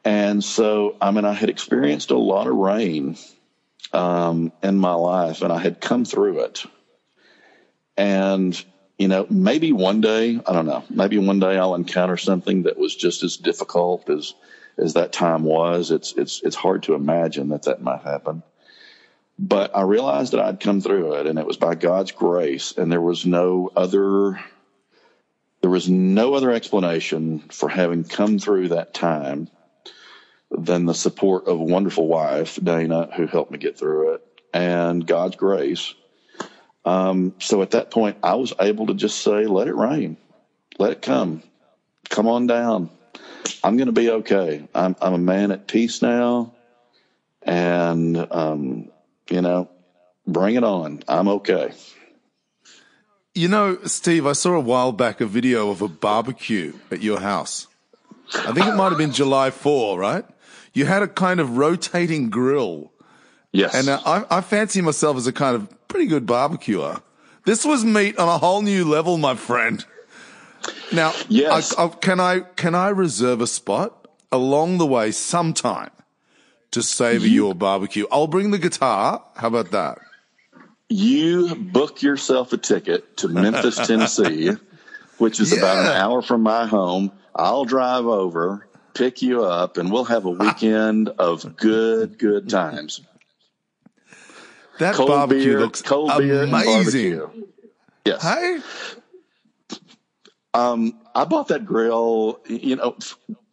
And 0.06 0.44
so, 0.44 0.96
I 1.02 1.12
mean, 1.12 1.26
I 1.26 1.34
had 1.34 1.50
experienced 1.50 2.12
a 2.12 2.18
lot 2.18 2.48
of 2.48 2.56
rain, 2.56 3.18
um, 3.94 4.52
in 4.64 4.78
my 4.78 4.94
life 4.94 5.42
and 5.42 5.52
I 5.52 5.60
had 5.60 5.82
come 5.82 6.06
through 6.06 6.42
it. 6.42 6.64
And, 7.96 8.64
you 8.98 9.08
know, 9.08 9.26
maybe 9.30 9.72
one 9.72 10.02
day, 10.02 10.40
I 10.46 10.54
don't 10.54 10.66
know, 10.66 10.84
maybe 10.90 11.18
one 11.18 11.40
day 11.40 11.58
I'll 11.58 11.76
encounter 11.76 12.18
something 12.18 12.64
that 12.64 12.78
was 12.78 12.96
just 12.96 13.24
as 13.24 13.38
difficult 13.38 14.10
as, 14.10 14.34
as 14.78 14.94
that 14.94 15.14
time 15.14 15.44
was. 15.44 15.92
It's, 15.92 16.14
it's, 16.14 16.42
it's 16.44 16.56
hard 16.56 16.84
to 16.84 16.94
imagine 16.94 17.50
that 17.50 17.64
that 17.64 17.82
might 17.82 18.02
happen. 18.02 18.44
But 19.40 19.76
I 19.76 19.82
realized 19.82 20.34
that 20.34 20.40
I'd 20.40 20.60
come 20.60 20.82
through 20.82 21.14
it 21.16 21.28
and 21.28 21.38
it 21.38 21.46
was 21.46 21.58
by 21.58 21.76
God's 21.76 22.12
grace 22.12 22.74
and 22.76 22.92
there 22.92 23.02
was 23.02 23.26
no 23.26 23.72
other, 23.76 24.40
there 25.62 25.70
was 25.70 25.90
no 25.90 26.34
other 26.34 26.52
explanation 26.52 27.40
for 27.52 27.70
having 27.70 28.04
come 28.04 28.40
through 28.40 28.70
that 28.70 28.94
time 28.94 29.50
than 30.52 30.86
the 30.86 30.94
support 30.94 31.48
of 31.48 31.60
a 31.60 31.64
wonderful 31.64 32.08
wife, 32.08 32.60
Dana, 32.62 33.10
who 33.16 33.28
helped 33.28 33.52
me 33.52 33.58
get 33.58 33.78
through 33.78 34.14
it 34.14 34.28
and 34.54 35.06
God's 35.06 35.36
grace. 35.36 35.94
Um, 36.86 37.34
so 37.40 37.62
at 37.62 37.72
that 37.72 37.92
point, 37.92 38.18
I 38.24 38.36
was 38.36 38.54
able 38.60 38.88
to 38.88 38.94
just 38.94 39.20
say, 39.22 39.46
let 39.46 39.68
it 39.68 39.76
rain, 39.76 40.18
let 40.80 40.92
it 40.92 41.02
come, 41.02 41.44
come 42.10 42.28
on 42.28 42.48
down. 42.48 42.90
I'm 43.64 43.78
going 43.78 43.88
to 43.88 43.94
be 43.94 44.10
okay. 44.10 44.68
I'm, 44.74 44.96
I'm 45.02 45.14
a 45.14 45.18
man 45.18 45.52
at 45.52 45.68
peace 45.68 46.02
now. 46.02 46.54
And, 47.44 48.18
um, 48.32 48.90
you 49.30 49.42
know, 49.42 49.70
bring 50.26 50.56
it 50.56 50.64
on. 50.64 51.04
I'm 51.08 51.28
okay. 51.28 51.74
You 53.34 53.48
know, 53.48 53.78
Steve, 53.86 54.26
I 54.26 54.34
saw 54.34 54.54
a 54.54 54.60
while 54.60 54.92
back 54.92 55.22
a 55.22 55.26
video 55.26 55.70
of 55.70 55.82
a 55.82 55.88
barbecue 55.88 56.74
at 56.90 57.02
your 57.02 57.20
house. 57.20 57.68
I 58.34 58.52
think 58.52 58.66
it 58.66 58.76
might 58.76 58.90
have 58.90 58.98
been 58.98 59.14
July 59.14 59.52
4, 59.52 60.00
right? 60.00 60.26
You 60.74 60.86
had 60.86 61.04
a 61.04 61.08
kind 61.08 61.40
of 61.40 61.58
rotating 61.58 62.30
grill. 62.30 62.92
Yes. 63.52 63.74
And 63.74 63.90
uh, 63.90 64.00
I, 64.06 64.38
I 64.38 64.42
fancy 64.42 64.82
myself 64.82 65.18
as 65.18 65.28
a 65.28 65.34
kind 65.34 65.56
of 65.56 65.88
pretty 65.88 66.06
good 66.08 66.26
barbecuer. 66.26 67.02
This 67.46 67.66
was 67.66 67.86
meat 67.86 68.18
on 68.20 68.28
a 68.28 68.38
whole 68.38 68.62
new 68.62 68.86
level, 68.86 69.18
my 69.18 69.36
friend. 69.36 69.86
Now, 70.92 71.14
yes. 71.30 71.74
I, 71.78 71.86
I, 71.86 71.88
can 71.88 72.20
I 72.20 72.40
can 72.42 72.76
I 72.76 72.90
reserve 72.90 73.42
a 73.42 73.48
spot 73.48 74.08
along 74.32 74.78
the 74.78 74.86
way 74.86 75.12
sometime 75.12 75.92
to 76.72 76.84
savor 76.84 77.26
you, 77.26 77.46
your 77.46 77.56
barbecue? 77.56 78.06
I'll 78.12 78.28
bring 78.28 78.52
the 78.52 78.58
guitar. 78.58 79.24
How 79.36 79.48
about 79.48 79.72
that? 79.72 80.00
You 80.90 81.56
book 81.56 82.02
yourself 82.02 82.54
a 82.54 82.58
ticket 82.58 83.18
to 83.18 83.28
Memphis, 83.30 83.76
Tennessee, 83.88 84.52
which 85.18 85.40
is 85.40 85.52
yeah. 85.52 85.60
about 85.60 85.78
an 85.80 85.92
hour 85.94 86.22
from 86.22 86.44
my 86.44 86.66
home. 86.66 87.12
I'll 87.36 87.66
drive 87.66 88.06
over, 88.06 88.67
pick 88.98 89.22
you 89.22 89.44
up, 89.44 89.78
and 89.78 89.92
we'll 89.92 90.06
have 90.06 90.26
a 90.26 90.30
weekend 90.30 91.10
of 91.10 91.56
good, 91.56 92.18
good 92.18 92.50
times. 92.50 93.02
That 94.80 94.96
cold 94.96 95.10
barbecue 95.10 95.44
beer, 95.44 95.60
looks 95.60 95.82
cold 95.82 96.12
amazing. 96.12 97.46
Yes. 98.06 98.22
Hey. 98.22 98.60
Um, 100.54 101.00
I 101.14 101.26
bought 101.26 101.50
that 101.50 101.66
grill. 101.66 102.40
You 102.48 102.78
know, 102.78 102.96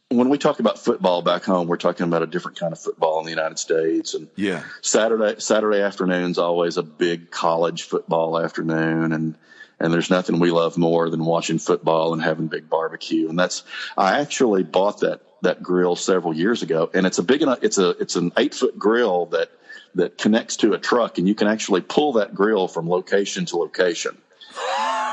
when 0.08 0.28
we 0.28 0.38
talk 0.38 0.60
about 0.60 0.78
football 0.78 1.22
back 1.22 1.44
home, 1.44 1.66
we're 1.66 1.76
talking 1.76 2.06
about 2.06 2.22
a 2.22 2.26
different 2.26 2.58
kind 2.58 2.72
of 2.72 2.78
football 2.78 3.18
in 3.18 3.24
the 3.24 3.30
United 3.30 3.58
States. 3.58 4.14
And 4.14 4.28
yeah, 4.36 4.64
Saturday 4.80 5.40
Saturday 5.40 5.80
afternoon's 5.80 6.38
always 6.38 6.76
a 6.76 6.82
big 6.82 7.30
college 7.30 7.82
football 7.84 8.38
afternoon, 8.38 9.12
and 9.12 9.36
and 9.84 9.92
there's 9.92 10.08
nothing 10.08 10.38
we 10.38 10.50
love 10.50 10.78
more 10.78 11.10
than 11.10 11.26
watching 11.26 11.58
football 11.58 12.14
and 12.14 12.22
having 12.22 12.46
big 12.46 12.70
barbecue. 12.70 13.28
And 13.28 13.38
that's 13.38 13.64
I 13.98 14.18
actually 14.18 14.62
bought 14.62 15.00
that 15.00 15.20
that 15.42 15.62
grill 15.62 15.94
several 15.94 16.34
years 16.34 16.62
ago, 16.62 16.90
and 16.94 17.06
it's 17.06 17.18
a 17.18 17.22
big 17.22 17.42
enough. 17.42 17.58
It's 17.60 17.76
a 17.76 17.90
it's 17.90 18.16
an 18.16 18.32
eight 18.38 18.54
foot 18.54 18.78
grill 18.78 19.26
that 19.26 19.50
that 19.94 20.16
connects 20.16 20.56
to 20.56 20.72
a 20.72 20.78
truck, 20.78 21.18
and 21.18 21.28
you 21.28 21.34
can 21.34 21.48
actually 21.48 21.82
pull 21.82 22.14
that 22.14 22.34
grill 22.34 22.66
from 22.66 22.88
location 22.88 23.44
to 23.44 23.58
location. 23.58 24.16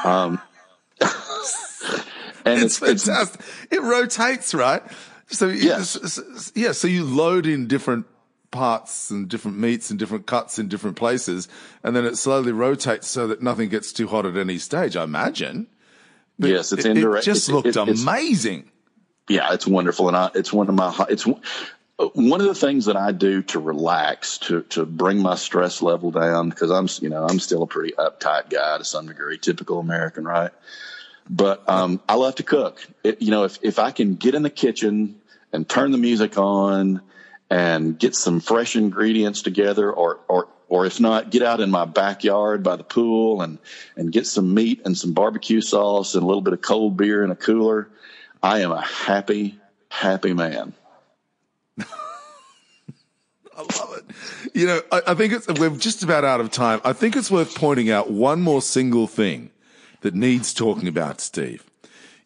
Um, 0.05 0.41
and 2.45 2.63
it's, 2.63 2.81
it's 2.81 3.05
fantastic. 3.05 3.41
It's, 3.41 3.73
it 3.73 3.81
rotates, 3.81 4.53
right? 4.53 4.83
So 5.27 5.49
yes. 5.49 6.51
yeah, 6.55 6.71
so 6.71 6.87
you 6.87 7.03
load 7.03 7.45
in 7.45 7.67
different 7.67 8.05
parts 8.51 9.09
and 9.09 9.27
different 9.29 9.57
meats 9.57 9.89
and 9.89 9.97
different 9.97 10.27
cuts 10.27 10.59
in 10.59 10.67
different 10.67 10.97
places, 10.97 11.47
and 11.83 11.95
then 11.95 12.05
it 12.05 12.17
slowly 12.17 12.51
rotates 12.51 13.07
so 13.07 13.27
that 13.27 13.41
nothing 13.41 13.69
gets 13.69 13.91
too 13.91 14.07
hot 14.07 14.25
at 14.25 14.37
any 14.37 14.57
stage. 14.57 14.95
I 14.95 15.03
imagine. 15.03 15.67
But 16.37 16.49
yes, 16.49 16.71
it's 16.71 16.85
it, 16.85 16.97
indirect. 16.97 17.27
It 17.27 17.31
just 17.31 17.49
looked 17.49 17.67
it, 17.67 17.75
amazing. 17.77 18.69
Yeah, 19.29 19.53
it's 19.53 19.65
wonderful, 19.65 20.07
and 20.07 20.17
I, 20.17 20.29
it's 20.35 20.51
one 20.51 20.67
of 20.69 20.75
my 20.75 20.93
it's 21.09 21.25
one 21.97 22.41
of 22.41 22.47
the 22.47 22.55
things 22.55 22.85
that 22.85 22.97
I 22.97 23.11
do 23.11 23.41
to 23.43 23.59
relax, 23.59 24.37
to 24.39 24.63
to 24.63 24.85
bring 24.85 25.19
my 25.19 25.35
stress 25.35 25.81
level 25.81 26.11
down, 26.11 26.49
because 26.49 26.71
I'm 26.71 26.87
you 27.03 27.09
know 27.09 27.25
I'm 27.25 27.39
still 27.39 27.63
a 27.63 27.67
pretty 27.67 27.93
uptight 27.93 28.49
guy 28.49 28.77
to 28.77 28.83
some 28.83 29.07
degree, 29.07 29.37
typical 29.37 29.79
American, 29.79 30.25
right? 30.25 30.51
But 31.29 31.67
um, 31.69 32.01
I 32.09 32.15
love 32.15 32.35
to 32.35 32.43
cook. 32.43 32.85
It, 33.03 33.21
you 33.21 33.31
know, 33.31 33.43
if 33.43 33.59
if 33.61 33.79
I 33.79 33.91
can 33.91 34.15
get 34.15 34.35
in 34.35 34.43
the 34.43 34.49
kitchen 34.49 35.21
and 35.53 35.67
turn 35.67 35.91
the 35.91 35.97
music 35.97 36.37
on 36.37 37.01
and 37.51 37.99
get 37.99 38.15
some 38.15 38.39
fresh 38.39 38.77
ingredients 38.77 39.41
together, 39.41 39.91
or 39.91 40.21
or 40.29 40.47
or 40.69 40.85
if 40.85 41.01
not, 41.01 41.29
get 41.29 41.43
out 41.43 41.59
in 41.59 41.69
my 41.69 41.83
backyard 41.83 42.63
by 42.63 42.77
the 42.77 42.83
pool 42.83 43.41
and 43.41 43.59
and 43.97 44.11
get 44.11 44.25
some 44.25 44.53
meat 44.53 44.81
and 44.85 44.97
some 44.97 45.11
barbecue 45.11 45.59
sauce 45.59 46.15
and 46.15 46.23
a 46.23 46.25
little 46.25 46.41
bit 46.41 46.53
of 46.53 46.61
cold 46.61 46.95
beer 46.95 47.23
in 47.25 47.29
a 47.29 47.35
cooler. 47.35 47.89
I 48.41 48.61
am 48.61 48.71
a 48.71 48.81
happy, 48.81 49.59
happy 49.89 50.33
man. 50.33 50.73
I 51.79 51.85
love 53.57 53.97
it. 53.97 54.55
You 54.55 54.67
know, 54.67 54.81
I, 54.91 55.01
I, 55.07 55.13
think 55.13 55.33
it's, 55.33 55.47
we're 55.47 55.69
just 55.71 56.03
about 56.03 56.23
out 56.23 56.39
of 56.39 56.51
time. 56.51 56.81
I 56.83 56.93
think 56.93 57.15
it's 57.15 57.29
worth 57.29 57.53
pointing 57.53 57.91
out 57.91 58.09
one 58.09 58.41
more 58.41 58.61
single 58.61 59.05
thing 59.05 59.51
that 60.01 60.15
needs 60.15 60.53
talking 60.53 60.87
about, 60.87 61.21
Steve. 61.21 61.63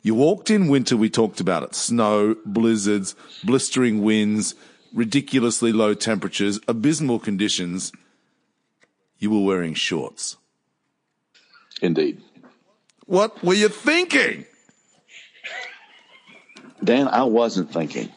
You 0.01 0.15
walked 0.15 0.49
in 0.49 0.67
winter, 0.67 0.95
we 0.95 1.09
talked 1.09 1.41
about 1.41 1.63
it. 1.63 1.75
Snow, 1.75 2.35
blizzards, 2.45 3.15
blistering 3.43 4.03
winds, 4.03 4.55
ridiculously 4.95 5.71
low 5.71 5.93
temperatures, 5.93 6.59
abysmal 6.67 7.19
conditions. 7.19 7.91
You 9.19 9.29
were 9.29 9.43
wearing 9.43 9.75
shorts. 9.75 10.37
Indeed. 11.81 12.21
What 13.05 13.43
were 13.43 13.53
you 13.53 13.69
thinking? 13.69 14.45
Dan, 16.83 17.07
I 17.07 17.23
wasn't 17.23 17.71
thinking. 17.71 18.09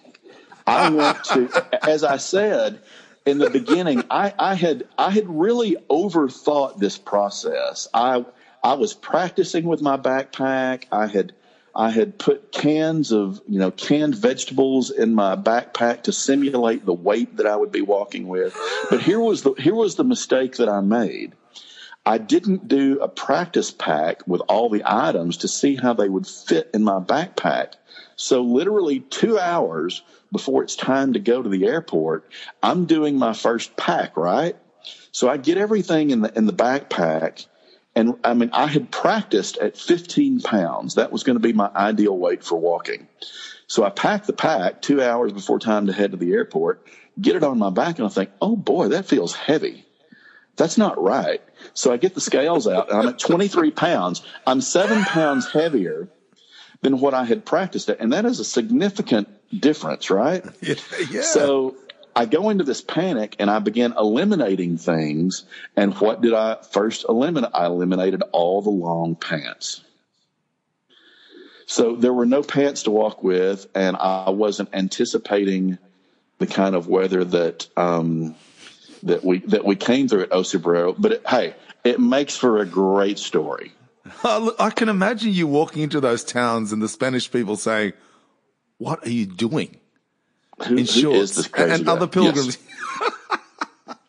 I 0.66 0.91
want 1.01 1.24
to, 1.24 1.68
as 1.87 2.05
I 2.05 2.16
said 2.16 2.81
in 3.26 3.39
the 3.39 3.51
beginning, 3.51 4.05
I, 4.11 4.33
I 4.39 4.55
had 4.55 4.85
I 4.97 5.11
had 5.11 5.29
really 5.29 5.76
overthought 5.91 6.79
this 6.79 6.97
process. 6.97 7.89
I 7.93 8.24
I 8.62 8.74
was 8.74 8.95
practicing 8.95 9.64
with 9.64 9.83
my 9.83 9.97
backpack. 9.97 10.85
I 10.93 11.07
had 11.07 11.33
I 11.75 11.91
had 11.91 12.19
put 12.19 12.53
cans 12.53 13.12
of 13.12 13.41
you 13.49 13.59
know 13.59 13.71
canned 13.71 14.14
vegetables 14.14 14.91
in 14.91 15.14
my 15.14 15.37
backpack 15.37 16.05
to 16.05 16.12
simulate 16.12 16.85
the 16.85 16.93
weight 16.93 17.37
that 17.37 17.47
I 17.47 17.57
would 17.57 17.73
be 17.73 17.83
walking 17.83 18.29
with. 18.29 18.57
But 18.91 19.01
here 19.01 19.21
was 19.21 19.43
the 19.43 19.53
here 19.55 19.75
was 19.75 19.95
the 19.95 20.05
mistake 20.05 20.57
that 20.57 20.69
I 20.69 20.81
made. 20.81 21.35
I 22.07 22.16
didn't 22.16 22.69
do 22.69 23.01
a 23.01 23.09
practice 23.09 23.71
pack 23.71 24.27
with 24.27 24.41
all 24.49 24.71
the 24.71 24.83
items 24.87 25.37
to 25.39 25.49
see 25.49 25.77
how 25.77 25.93
they 25.93 26.09
would 26.09 26.27
fit 26.27 26.71
in 26.73 26.83
my 26.83 27.01
backpack. 27.01 27.75
So 28.16 28.41
literally 28.41 29.01
two 29.01 29.39
hours 29.39 30.03
before 30.33 30.62
it's 30.62 30.75
time 30.75 31.12
to 31.12 31.19
go 31.19 31.43
to 31.43 31.49
the 31.49 31.66
airport, 31.66 32.31
I'm 32.62 32.87
doing 32.87 33.19
my 33.19 33.35
first 33.35 33.77
pack, 33.77 34.16
right? 34.16 34.57
So 35.12 35.29
I 35.29 35.37
get 35.37 35.59
everything 35.59 36.11
in 36.11 36.23
the 36.23 36.37
in 36.37 36.47
the 36.47 36.53
backpack 36.53 37.47
and 37.99 38.14
I 38.22 38.32
mean, 38.32 38.51
I 38.53 38.68
had 38.68 38.92
practiced 38.92 39.57
at 39.57 39.76
15 39.76 40.42
pounds. 40.42 40.94
That 40.94 41.11
was 41.11 41.24
going 41.24 41.34
to 41.34 41.40
be 41.40 41.53
my 41.53 41.68
ideal 41.74 42.16
weight 42.16 42.44
for 42.44 42.57
walking. 42.57 43.09
So 43.66 43.82
I 43.82 43.90
packed 43.90 44.28
the 44.28 44.32
pack 44.32 44.80
two 44.80 45.03
hours 45.03 45.32
before 45.32 45.59
time 45.59 45.88
to 45.88 45.92
head 45.92 46.12
to 46.12 46.16
the 46.16 46.32
airport, 46.32 46.86
get 47.20 47.34
it 47.34 47.42
on 47.42 47.59
my 47.59 47.70
back, 47.70 47.99
and 47.99 48.07
I 48.07 48.09
think, 48.09 48.30
oh 48.40 48.55
boy, 48.55 48.88
that 48.88 49.07
feels 49.07 49.34
heavy. 49.34 49.84
That's 50.55 50.78
not 50.78 51.03
right. 51.03 51.42
So 51.74 51.92
I 51.92 51.96
get 51.96 52.14
the 52.14 52.20
scales 52.20 52.68
out, 52.68 52.88
and 52.88 53.01
I'm 53.01 53.09
at 53.09 53.18
23 53.18 53.72
pounds. 53.72 54.22
I'm 54.46 54.61
seven 54.61 55.03
pounds 55.03 55.51
heavier 55.51 56.09
than 56.82 57.01
what 57.01 57.14
I 57.14 57.24
had 57.24 57.44
practiced 57.44 57.90
at. 57.90 57.99
And 57.99 58.12
that 58.12 58.24
is 58.24 58.38
a 58.38 58.44
significant 58.44 59.28
difference, 59.51 60.09
right? 60.09 60.44
Yeah. 60.61 60.74
yeah. 61.11 61.22
So 61.22 61.74
I 62.15 62.27
go 62.27 62.51
into 62.51 62.65
this 62.65 62.81
panic 62.81 63.37
and 63.39 63.51
I 63.51 63.59
begin 63.59 63.95
eliminating 63.97 64.77
things. 64.79 65.45
And 65.77 65.95
what 65.95 66.21
did 66.21 66.35
I 66.35 66.57
first 66.71 67.05
eliminate? 67.09 67.51
I 67.55 67.67
eliminated 67.67 68.23
all 68.33 68.63
the 68.63 68.71
long 68.71 69.15
pants. 69.15 69.83
So 71.67 71.97
there 71.97 72.15
were 72.15 72.27
no 72.27 72.43
pants 72.43 72.85
to 72.85 72.91
walk 72.91 73.23
with, 73.23 73.67
and 73.75 73.95
I 73.97 74.31
wasn't 74.31 74.71
anticipating 74.73 75.77
the 76.39 76.47
kind 76.47 76.75
of 76.75 76.89
weather 76.89 77.25
that 77.25 77.69
um, 77.77 78.35
that 79.03 79.23
we 79.23 79.41
that 79.41 79.67
we 79.67 79.77
came 79.77 80.09
through 80.09 80.23
at 80.23 80.33
O 80.33 80.41
Cebreiro. 80.41 80.95
But 80.97 81.13
it, 81.13 81.27
hey, 81.27 81.55
it 81.85 82.01
makes 82.01 82.37
for 82.37 82.59
a 82.59 82.67
great 82.67 83.19
story. 83.19 83.73
I 84.25 84.71
can 84.75 84.89
imagine 84.89 85.35
you 85.35 85.47
walking 85.47 85.83
into 85.83 86.01
those 86.01 86.25
towns 86.25 86.73
and 86.73 86.81
the 86.81 86.89
Spanish 86.89 87.31
people 87.31 87.57
saying, 87.57 87.93
"What 88.79 89.07
are 89.07 89.11
you 89.11 89.27
doing?" 89.27 89.79
Who, 90.67 90.73
in 90.77 90.79
who 90.79 90.83
is 90.83 90.91
shorts 90.93 91.37
this 91.37 91.47
crazy 91.49 91.73
and 91.75 91.87
guy? 91.87 91.93
other 91.93 92.07
pilgrims. 92.07 92.59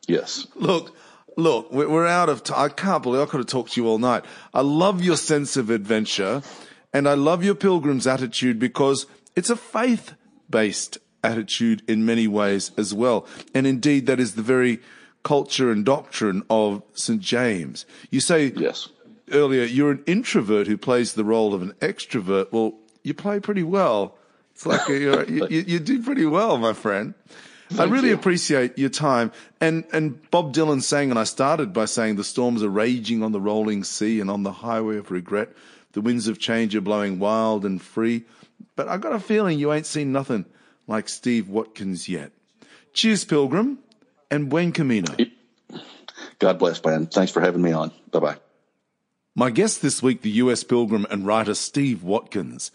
Yes. 0.07 0.47
Look, 0.55 0.95
look, 1.37 1.71
we're 1.71 2.07
out 2.07 2.29
of 2.29 2.43
time. 2.43 2.57
I 2.59 2.69
can't 2.69 3.03
believe 3.03 3.21
I 3.21 3.25
could 3.25 3.37
have 3.39 3.47
talked 3.47 3.73
to 3.73 3.81
you 3.81 3.87
all 3.87 3.99
night. 3.99 4.25
I 4.53 4.61
love 4.61 5.03
your 5.03 5.15
sense 5.17 5.55
of 5.55 5.69
adventure 5.69 6.41
and 6.93 7.07
I 7.07 7.13
love 7.13 7.43
your 7.43 7.53
pilgrim's 7.55 8.07
attitude 8.07 8.57
because 8.59 9.05
it's 9.35 9.49
a 9.51 9.55
faith 9.55 10.13
based 10.49 10.97
attitude 11.23 11.83
in 11.87 12.05
many 12.05 12.27
ways 12.27 12.71
as 12.77 12.93
well. 12.93 13.27
And 13.53 13.67
indeed, 13.67 14.07
that 14.07 14.19
is 14.19 14.33
the 14.35 14.41
very 14.41 14.79
culture 15.23 15.71
and 15.71 15.85
doctrine 15.85 16.41
of 16.49 16.81
St. 16.93 17.21
James. 17.21 17.85
You 18.09 18.19
say 18.19 18.51
Yes. 18.55 18.89
earlier, 19.31 19.63
you're 19.63 19.91
an 19.91 20.03
introvert 20.07 20.65
who 20.67 20.77
plays 20.77 21.13
the 21.13 21.23
role 21.23 21.53
of 21.53 21.61
an 21.61 21.73
extrovert. 21.81 22.51
Well, 22.51 22.73
you 23.03 23.13
play 23.13 23.39
pretty 23.39 23.63
well. 23.63 24.15
It's 24.59 24.65
like 24.65 24.89
you're, 24.89 25.23
you, 25.23 25.47
you, 25.49 25.61
you 25.61 25.79
do 25.79 26.03
pretty 26.03 26.25
well, 26.25 26.57
my 26.57 26.73
friend. 26.73 27.13
I 27.77 27.85
really 27.85 28.09
you. 28.09 28.13
appreciate 28.13 28.77
your 28.77 28.89
time. 28.89 29.31
And, 29.61 29.85
and 29.93 30.29
Bob 30.31 30.53
Dylan 30.53 30.83
sang, 30.83 31.11
and 31.11 31.17
I 31.17 31.23
started 31.23 31.71
by 31.71 31.85
saying 31.85 32.17
the 32.17 32.25
storms 32.25 32.61
are 32.61 32.67
raging 32.69 33.23
on 33.23 33.31
the 33.31 33.39
rolling 33.39 33.85
sea 33.85 34.19
and 34.19 34.29
on 34.29 34.43
the 34.43 34.51
highway 34.51 34.97
of 34.97 35.11
regret. 35.11 35.47
The 35.93 36.01
winds 36.01 36.27
of 36.27 36.39
change 36.39 36.75
are 36.75 36.81
blowing 36.81 37.19
wild 37.19 37.63
and 37.63 37.81
free. 37.81 38.25
But 38.75 38.89
I 38.89 38.97
got 38.97 39.13
a 39.13 39.19
feeling 39.21 39.59
you 39.59 39.71
ain't 39.71 39.85
seen 39.85 40.11
nothing 40.11 40.43
like 40.87 41.07
Steve 41.07 41.47
Watkins 41.47 42.09
yet. 42.09 42.33
Cheers, 42.91 43.23
Pilgrim, 43.23 43.79
and 44.29 44.49
buen 44.49 44.73
camino. 44.73 45.15
God 46.39 46.59
bless, 46.59 46.83
man. 46.83 47.07
Thanks 47.07 47.31
for 47.31 47.39
having 47.39 47.61
me 47.61 47.71
on. 47.71 47.93
Bye 48.11 48.19
bye. 48.19 48.37
My 49.35 49.51
guest 49.51 49.81
this 49.81 50.03
week, 50.03 50.21
the 50.21 50.31
US 50.31 50.65
pilgrim 50.65 51.07
and 51.09 51.25
writer 51.25 51.53
Steve 51.53 52.03
Watkins. 52.03 52.71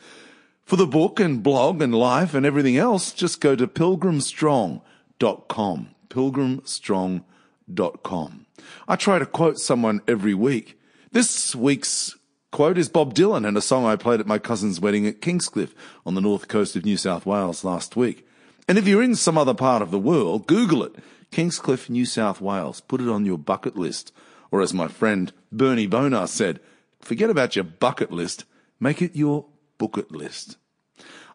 For 0.65 0.77
the 0.77 0.87
book 0.87 1.19
and 1.21 1.43
blog 1.43 1.83
and 1.83 1.95
life 1.95 2.33
and 2.33 2.47
everything 2.47 2.79
else, 2.79 3.13
just 3.13 3.43
go 3.43 3.55
to 3.55 3.67
pilgrimstrong.com. 3.67 5.89
Pilgrimstrong.com. 6.09 8.47
I 8.89 8.97
try 8.97 9.19
to 9.19 9.27
quote 9.27 9.59
someone 9.59 10.01
every 10.09 10.33
week. 10.33 10.81
This 11.13 11.55
week's 11.55 12.17
quote 12.51 12.79
is 12.79 12.89
Bob 12.89 13.13
Dylan 13.15 13.47
and 13.47 13.59
a 13.59 13.61
song 13.61 13.85
I 13.85 13.97
played 13.97 14.21
at 14.21 14.27
my 14.27 14.39
cousin's 14.39 14.81
wedding 14.81 15.07
at 15.07 15.21
Kingscliff 15.21 15.75
on 16.07 16.15
the 16.15 16.23
north 16.23 16.49
coast 16.49 16.77
of 16.77 16.87
New 16.87 16.97
South 16.97 17.27
Wales 17.27 17.63
last 17.63 17.95
week. 17.95 18.27
And 18.67 18.79
if 18.79 18.89
you're 18.89 19.03
in 19.03 19.17
some 19.17 19.37
other 19.37 19.53
part 19.53 19.83
of 19.83 19.91
the 19.91 19.99
world, 19.99 20.47
Google 20.47 20.83
it. 20.83 20.95
Kingscliff, 21.31 21.91
New 21.91 22.07
South 22.07 22.41
Wales. 22.41 22.81
Put 22.81 23.03
it 23.03 23.09
on 23.09 23.27
your 23.27 23.37
bucket 23.37 23.77
list. 23.77 24.15
Or 24.51 24.63
as 24.63 24.73
my 24.73 24.89
friend 24.89 25.31
Bernie 25.53 25.87
Bonar 25.87 26.27
said, 26.27 26.59
forget 27.01 27.29
about 27.29 27.55
your 27.55 27.65
bucket 27.65 28.11
list. 28.11 28.47
Make 28.81 29.03
it 29.03 29.15
your 29.15 29.45
bucket 29.79 30.13
list. 30.13 30.57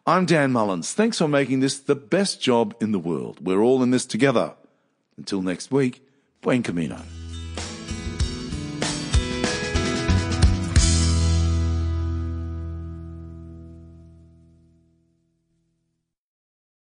I'm 0.06 0.26
Dan 0.26 0.52
Mullins. 0.52 0.92
Thanks 0.92 1.18
for 1.18 1.28
making 1.28 1.60
this 1.60 1.78
the 1.78 1.94
best 1.94 2.40
job 2.40 2.74
in 2.80 2.92
the 2.92 2.98
world. 2.98 3.44
We're 3.44 3.62
all 3.62 3.82
in 3.82 3.90
this 3.90 4.06
together. 4.06 4.54
Until 5.16 5.42
next 5.42 5.70
week, 5.70 6.02
buen 6.40 6.62
camino. 6.62 7.02